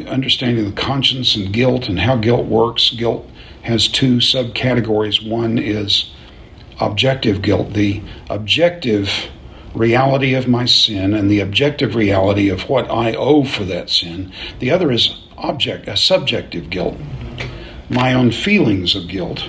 understanding 0.09 0.65
the 0.65 0.73
conscience 0.73 1.37
and 1.37 1.53
guilt 1.53 1.89
and 1.89 2.01
how 2.01 2.17
guilt 2.17 2.47
works, 2.47 2.91
guilt 2.91 3.29
has 3.63 3.89
two 3.89 4.17
subcategories. 4.17 5.29
One 5.29 5.59
is 5.59 6.13
objective 6.81 7.43
guilt, 7.43 7.73
the 7.73 8.03
objective 8.31 9.29
reality 9.75 10.35
of 10.35 10.49
my 10.49 10.65
sin 10.65 11.15
and 11.15 11.31
the 11.31 11.41
objective 11.41 11.95
reality 11.95 12.49
of 12.49 12.69
what 12.69 12.91
I 12.91 13.15
owe 13.15 13.45
for 13.45 13.65
that 13.65 13.91
sin. 13.91 14.33
The 14.59 14.71
other 14.71 14.91
is 14.91 15.25
object, 15.37 15.89
a 15.89 15.97
subjective 15.97 16.71
guilt, 16.71 16.97
my 17.89 18.15
own 18.15 18.33
feelings 18.33 18.95
of 18.95 19.09
guilt. 19.09 19.49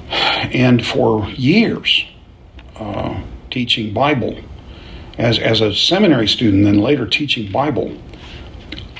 And 0.00 0.84
for 0.84 1.28
years, 1.30 2.04
uh, 2.76 3.22
teaching 3.50 3.92
Bible, 3.92 4.38
as, 5.18 5.38
as 5.38 5.60
a 5.60 5.74
seminary 5.74 6.28
student, 6.28 6.64
then 6.64 6.78
later 6.78 7.06
teaching 7.06 7.50
Bible, 7.50 7.96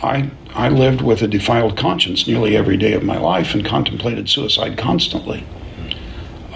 I, 0.03 0.31
I 0.59 0.69
lived 0.69 1.03
with 1.03 1.23
a 1.23 1.29
defiled 1.29 1.77
conscience 1.77 2.27
nearly 2.27 2.57
every 2.57 2.77
day 2.77 2.93
of 2.95 3.05
my 3.05 3.17
life 3.17 3.55
and 3.55 3.65
contemplated 3.65 4.29
suicide 4.29 4.77
constantly. 4.77 5.47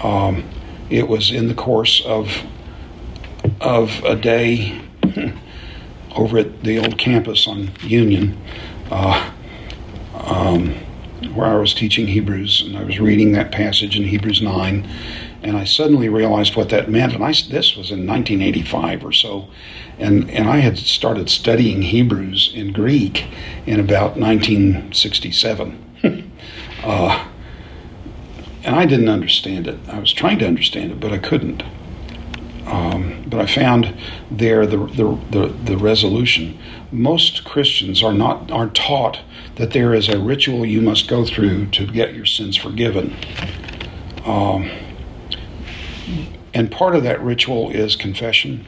Um, 0.03 0.43
it 0.89 1.07
was 1.07 1.31
in 1.31 1.47
the 1.47 1.53
course 1.53 2.03
of, 2.05 2.43
of 3.61 4.03
a 4.03 4.17
day 4.17 4.81
over 6.17 6.37
at 6.39 6.63
the 6.63 6.79
old 6.79 6.97
campus 6.97 7.47
on 7.47 7.71
Union, 7.79 8.37
uh, 8.91 9.31
um, 10.15 10.71
where 11.33 11.47
I 11.47 11.55
was 11.55 11.73
teaching 11.73 12.07
Hebrews, 12.07 12.61
and 12.67 12.77
I 12.77 12.83
was 12.83 12.99
reading 12.99 13.31
that 13.31 13.53
passage 13.53 13.95
in 13.95 14.03
Hebrews 14.03 14.41
9, 14.41 14.85
and 15.43 15.55
I 15.55 15.63
suddenly 15.63 16.09
realized 16.09 16.57
what 16.57 16.67
that 16.71 16.91
meant. 16.91 17.13
And 17.13 17.23
I, 17.23 17.31
this 17.31 17.77
was 17.77 17.89
in 17.89 18.05
1985 18.05 19.05
or 19.05 19.13
so, 19.13 19.47
and, 19.99 20.29
and 20.29 20.49
I 20.49 20.57
had 20.57 20.77
started 20.77 21.29
studying 21.29 21.83
Hebrews 21.83 22.51
in 22.53 22.73
Greek 22.73 23.27
in 23.65 23.79
about 23.79 24.17
1967. 24.17 25.79
uh, 26.83 27.27
and 28.63 28.75
I 28.75 28.85
didn't 28.85 29.09
understand 29.09 29.67
it. 29.67 29.77
I 29.87 29.99
was 29.99 30.13
trying 30.13 30.39
to 30.39 30.47
understand 30.47 30.91
it, 30.91 30.99
but 30.99 31.11
I 31.11 31.17
couldn't. 31.17 31.63
Um, 32.65 33.25
but 33.27 33.41
I 33.41 33.45
found 33.45 33.93
there 34.31 34.65
the, 34.65 34.77
the, 34.77 35.19
the, 35.31 35.47
the, 35.47 35.77
resolution. 35.77 36.57
Most 36.91 37.43
Christians 37.43 38.01
are 38.01 38.13
not 38.13 38.49
are 38.51 38.69
taught 38.69 39.19
that 39.55 39.71
there 39.71 39.93
is 39.93 40.07
a 40.07 40.17
ritual 40.17 40.65
you 40.65 40.81
must 40.81 41.09
go 41.09 41.25
through 41.25 41.67
to 41.71 41.85
get 41.85 42.13
your 42.13 42.25
sins 42.25 42.55
forgiven. 42.55 43.15
Um, 44.25 44.71
and 46.53 46.71
part 46.71 46.95
of 46.95 47.03
that 47.03 47.21
ritual 47.21 47.69
is 47.69 47.97
confession. 47.97 48.65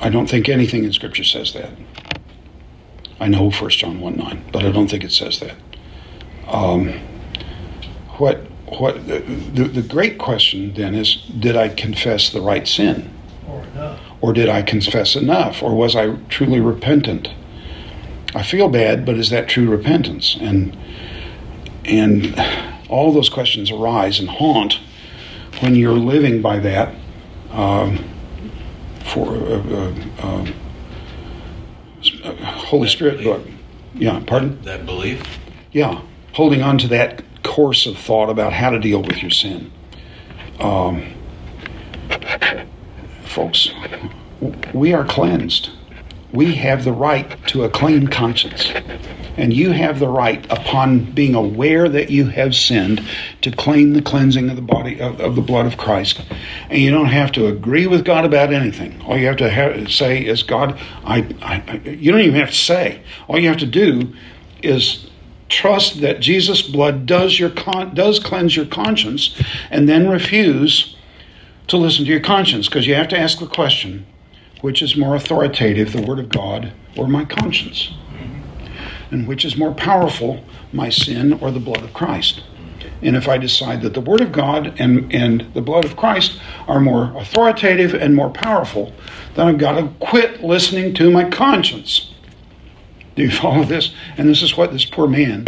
I 0.00 0.08
don't 0.10 0.28
think 0.28 0.48
anything 0.48 0.84
in 0.84 0.92
Scripture 0.92 1.24
says 1.24 1.52
that. 1.54 1.70
I 3.18 3.28
know 3.28 3.50
1 3.50 3.70
John 3.70 4.00
1 4.00 4.16
9, 4.16 4.44
but 4.52 4.64
I 4.64 4.70
don't 4.70 4.88
think 4.88 5.04
it 5.04 5.12
says 5.12 5.40
that. 5.40 5.56
Um, 6.46 7.00
what 8.18 8.38
what 8.78 9.06
the, 9.06 9.20
the 9.20 9.82
great 9.82 10.18
question 10.18 10.74
then 10.74 10.94
is 10.94 11.16
did 11.38 11.56
I 11.56 11.68
confess 11.68 12.30
the 12.30 12.40
right 12.40 12.66
sin? 12.66 13.12
Or 13.48 13.62
enough. 13.62 14.00
Or 14.20 14.32
did 14.32 14.48
I 14.48 14.62
confess 14.62 15.14
enough? 15.14 15.62
Or 15.62 15.74
was 15.74 15.94
I 15.94 16.16
truly 16.28 16.60
repentant? 16.60 17.28
I 18.34 18.42
feel 18.42 18.68
bad, 18.68 19.06
but 19.06 19.16
is 19.16 19.30
that 19.30 19.48
true 19.48 19.68
repentance? 19.70 20.36
And 20.40 20.76
and 21.84 22.34
all 22.88 23.12
those 23.12 23.28
questions 23.28 23.70
arise 23.70 24.18
and 24.18 24.28
haunt 24.28 24.80
when 25.60 25.74
you're 25.74 25.92
living 25.92 26.42
by 26.42 26.58
that 26.58 26.94
um, 27.50 28.04
for 29.12 29.28
uh, 29.28 29.94
uh, 30.22 30.46
uh, 32.24 32.34
Holy 32.34 32.88
Spirit 32.88 33.22
book. 33.22 33.46
Yeah, 33.94 34.22
pardon? 34.26 34.60
That 34.62 34.84
belief? 34.84 35.22
Yeah, 35.72 36.02
holding 36.32 36.62
on 36.62 36.78
to 36.78 36.88
that 36.88 37.22
course 37.42 37.86
of 37.86 37.96
thought 37.96 38.28
about 38.28 38.52
how 38.52 38.70
to 38.70 38.78
deal 38.78 39.02
with 39.02 39.22
your 39.22 39.30
sin. 39.30 39.72
Um, 40.58 41.14
folks, 43.24 43.70
we 44.74 44.92
are 44.92 45.04
cleansed. 45.04 45.70
We 46.36 46.54
have 46.56 46.84
the 46.84 46.92
right 46.92 47.34
to 47.48 47.64
a 47.64 47.70
clean 47.70 48.08
conscience. 48.08 48.70
And 49.38 49.54
you 49.54 49.72
have 49.72 49.98
the 49.98 50.08
right, 50.08 50.44
upon 50.52 51.12
being 51.12 51.34
aware 51.34 51.88
that 51.88 52.10
you 52.10 52.26
have 52.26 52.54
sinned, 52.54 53.02
to 53.40 53.50
claim 53.50 53.94
the 53.94 54.02
cleansing 54.02 54.50
of 54.50 54.56
the 54.56 54.62
body 54.62 55.00
of, 55.00 55.18
of 55.18 55.34
the 55.34 55.40
blood 55.40 55.64
of 55.64 55.78
Christ. 55.78 56.20
And 56.68 56.80
you 56.80 56.90
don't 56.90 57.06
have 57.06 57.32
to 57.32 57.46
agree 57.46 57.86
with 57.86 58.04
God 58.04 58.26
about 58.26 58.52
anything. 58.52 59.00
All 59.02 59.16
you 59.16 59.26
have 59.26 59.38
to 59.38 59.48
have, 59.48 59.90
say 59.90 60.24
is, 60.24 60.42
God, 60.42 60.78
I, 61.04 61.26
I, 61.40 61.62
I. 61.68 61.88
You 61.88 62.12
don't 62.12 62.20
even 62.20 62.38
have 62.38 62.50
to 62.50 62.54
say. 62.54 63.02
All 63.28 63.38
you 63.38 63.48
have 63.48 63.58
to 63.58 63.66
do 63.66 64.12
is 64.62 65.08
trust 65.48 66.02
that 66.02 66.20
Jesus' 66.20 66.60
blood 66.60 67.06
does 67.06 67.38
your 67.38 67.50
con- 67.50 67.94
does 67.94 68.18
cleanse 68.18 68.56
your 68.56 68.66
conscience, 68.66 69.40
and 69.70 69.88
then 69.88 70.08
refuse 70.08 70.96
to 71.68 71.78
listen 71.78 72.04
to 72.04 72.10
your 72.10 72.20
conscience 72.20 72.68
because 72.68 72.86
you 72.86 72.94
have 72.94 73.08
to 73.08 73.18
ask 73.18 73.38
the 73.38 73.46
question, 73.46 74.06
which 74.60 74.82
is 74.82 74.96
more 74.96 75.14
authoritative, 75.14 75.92
the 75.92 76.02
Word 76.02 76.18
of 76.18 76.28
God 76.28 76.72
or 76.96 77.06
my 77.06 77.24
conscience, 77.24 77.92
and 79.10 79.28
which 79.28 79.44
is 79.44 79.56
more 79.56 79.74
powerful, 79.74 80.44
my 80.72 80.88
sin 80.88 81.34
or 81.34 81.50
the 81.50 81.60
blood 81.60 81.82
of 81.82 81.92
Christ. 81.92 82.42
And 83.02 83.14
if 83.14 83.28
I 83.28 83.36
decide 83.38 83.82
that 83.82 83.94
the 83.94 84.00
Word 84.00 84.20
of 84.20 84.32
God 84.32 84.74
and, 84.80 85.12
and 85.14 85.46
the 85.54 85.60
blood 85.60 85.84
of 85.84 85.96
Christ 85.96 86.40
are 86.66 86.80
more 86.80 87.16
authoritative 87.16 87.94
and 87.94 88.14
more 88.14 88.30
powerful, 88.30 88.92
then 89.34 89.48
I've 89.48 89.58
got 89.58 89.72
to 89.72 89.92
quit 90.00 90.42
listening 90.42 90.94
to 90.94 91.10
my 91.10 91.28
conscience. 91.28 92.14
Do 93.14 93.22
you 93.22 93.30
follow 93.42 93.64
this? 93.64 93.94
And 94.16 94.28
this 94.28 94.42
is 94.42 94.56
what 94.56 94.72
this 94.72 94.84
poor 94.84 95.08
man, 95.08 95.46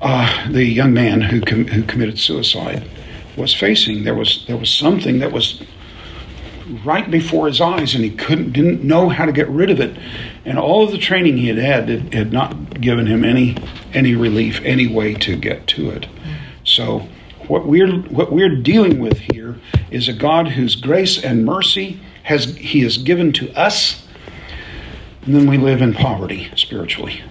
uh, 0.00 0.50
the 0.50 0.64
young 0.64 0.94
man 0.94 1.20
who 1.20 1.40
com- 1.40 1.66
who 1.66 1.82
committed 1.82 2.18
suicide, 2.18 2.88
was 3.36 3.54
facing. 3.54 4.04
There 4.04 4.14
was 4.14 4.44
there 4.46 4.56
was 4.56 4.70
something 4.70 5.18
that 5.18 5.32
was 5.32 5.62
right 6.84 7.10
before 7.10 7.46
his 7.46 7.60
eyes, 7.60 7.94
and 7.94 8.04
he 8.04 8.10
couldn't 8.10 8.52
didn't 8.52 8.82
know 8.82 9.08
how 9.08 9.24
to 9.24 9.32
get 9.32 9.48
rid 9.48 9.70
of 9.70 9.80
it. 9.80 9.98
And 10.44 10.58
all 10.58 10.84
of 10.84 10.90
the 10.90 10.98
training 10.98 11.36
he 11.36 11.48
had 11.48 11.58
had 11.58 11.88
had, 11.88 12.14
had 12.14 12.32
not 12.32 12.80
given 12.80 13.06
him 13.06 13.24
any 13.24 13.56
any 13.92 14.14
relief, 14.14 14.60
any 14.64 14.86
way 14.86 15.14
to 15.14 15.36
get 15.36 15.66
to 15.68 15.90
it. 15.90 16.06
So 16.64 17.08
what 17.48 17.66
we're 17.66 17.90
what 18.02 18.32
we're 18.32 18.56
dealing 18.56 18.98
with 18.98 19.18
here 19.18 19.58
is 19.90 20.08
a 20.08 20.12
God 20.12 20.48
whose 20.48 20.76
grace 20.76 21.22
and 21.22 21.44
mercy 21.44 22.00
has 22.24 22.56
he 22.56 22.80
has 22.80 22.98
given 22.98 23.32
to 23.34 23.52
us 23.52 24.02
and 25.24 25.36
then 25.36 25.46
we 25.48 25.56
live 25.56 25.80
in 25.80 25.94
poverty 25.94 26.50
spiritually. 26.56 27.22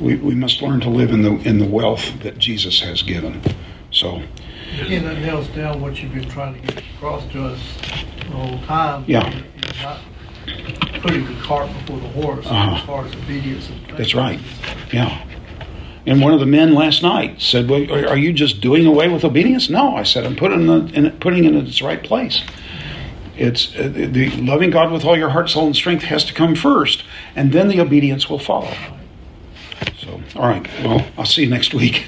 We, 0.00 0.16
we 0.16 0.34
must 0.34 0.60
learn 0.60 0.80
to 0.80 0.90
live 0.90 1.10
in 1.10 1.22
the 1.22 1.34
in 1.48 1.58
the 1.58 1.66
wealth 1.66 2.20
that 2.22 2.38
Jesus 2.38 2.80
has 2.80 3.02
given. 3.02 3.40
So 3.92 4.22
Again, 4.80 5.04
that 5.04 5.20
nails 5.20 5.46
down 5.48 5.80
what 5.80 6.02
you've 6.02 6.12
been 6.12 6.28
trying 6.28 6.60
to 6.60 6.60
get 6.60 6.82
across 6.96 7.24
to 7.32 7.44
us 7.44 7.60
the 8.26 8.36
whole 8.36 8.58
time. 8.66 9.04
Yeah. 9.06 9.42
Not 9.82 10.00
putting 11.02 11.24
the 11.26 11.40
cart 11.42 11.68
before 11.72 12.00
the 12.00 12.08
horse 12.08 12.46
Uh-huh. 12.46 12.76
as 12.76 12.82
far 12.84 13.04
as 13.06 13.14
obedience. 13.14 13.70
That's 13.96 14.14
right. 14.14 14.40
Yeah. 14.92 15.22
And 16.06 16.20
one 16.22 16.32
of 16.32 16.38
the 16.40 16.46
men 16.46 16.74
last 16.74 17.02
night 17.02 17.40
said, 17.42 17.68
"Well, 17.68 17.82
are 18.08 18.16
you 18.16 18.32
just 18.32 18.60
doing 18.60 18.86
away 18.86 19.08
with 19.08 19.24
obedience?" 19.24 19.68
No, 19.68 19.96
I 19.96 20.04
said, 20.04 20.24
"I'm 20.24 20.36
putting 20.36 20.66
the, 20.66 20.86
in, 20.94 21.10
putting 21.18 21.44
it 21.44 21.54
in 21.54 21.66
its 21.66 21.82
right 21.82 22.02
place." 22.02 22.42
It's 23.36 23.74
uh, 23.76 23.90
the 23.92 24.30
loving 24.40 24.70
God 24.70 24.92
with 24.92 25.04
all 25.04 25.16
your 25.18 25.30
heart, 25.30 25.50
soul, 25.50 25.66
and 25.66 25.74
strength 25.76 26.04
has 26.04 26.24
to 26.24 26.32
come 26.32 26.54
first, 26.54 27.04
and 27.34 27.52
then 27.52 27.68
the 27.68 27.80
obedience 27.80 28.30
will 28.30 28.38
follow. 28.38 28.72
So, 29.98 30.20
all 30.36 30.48
right. 30.48 30.66
Well, 30.82 31.04
I'll 31.18 31.26
see 31.26 31.42
you 31.42 31.50
next 31.50 31.74
week. 31.74 32.06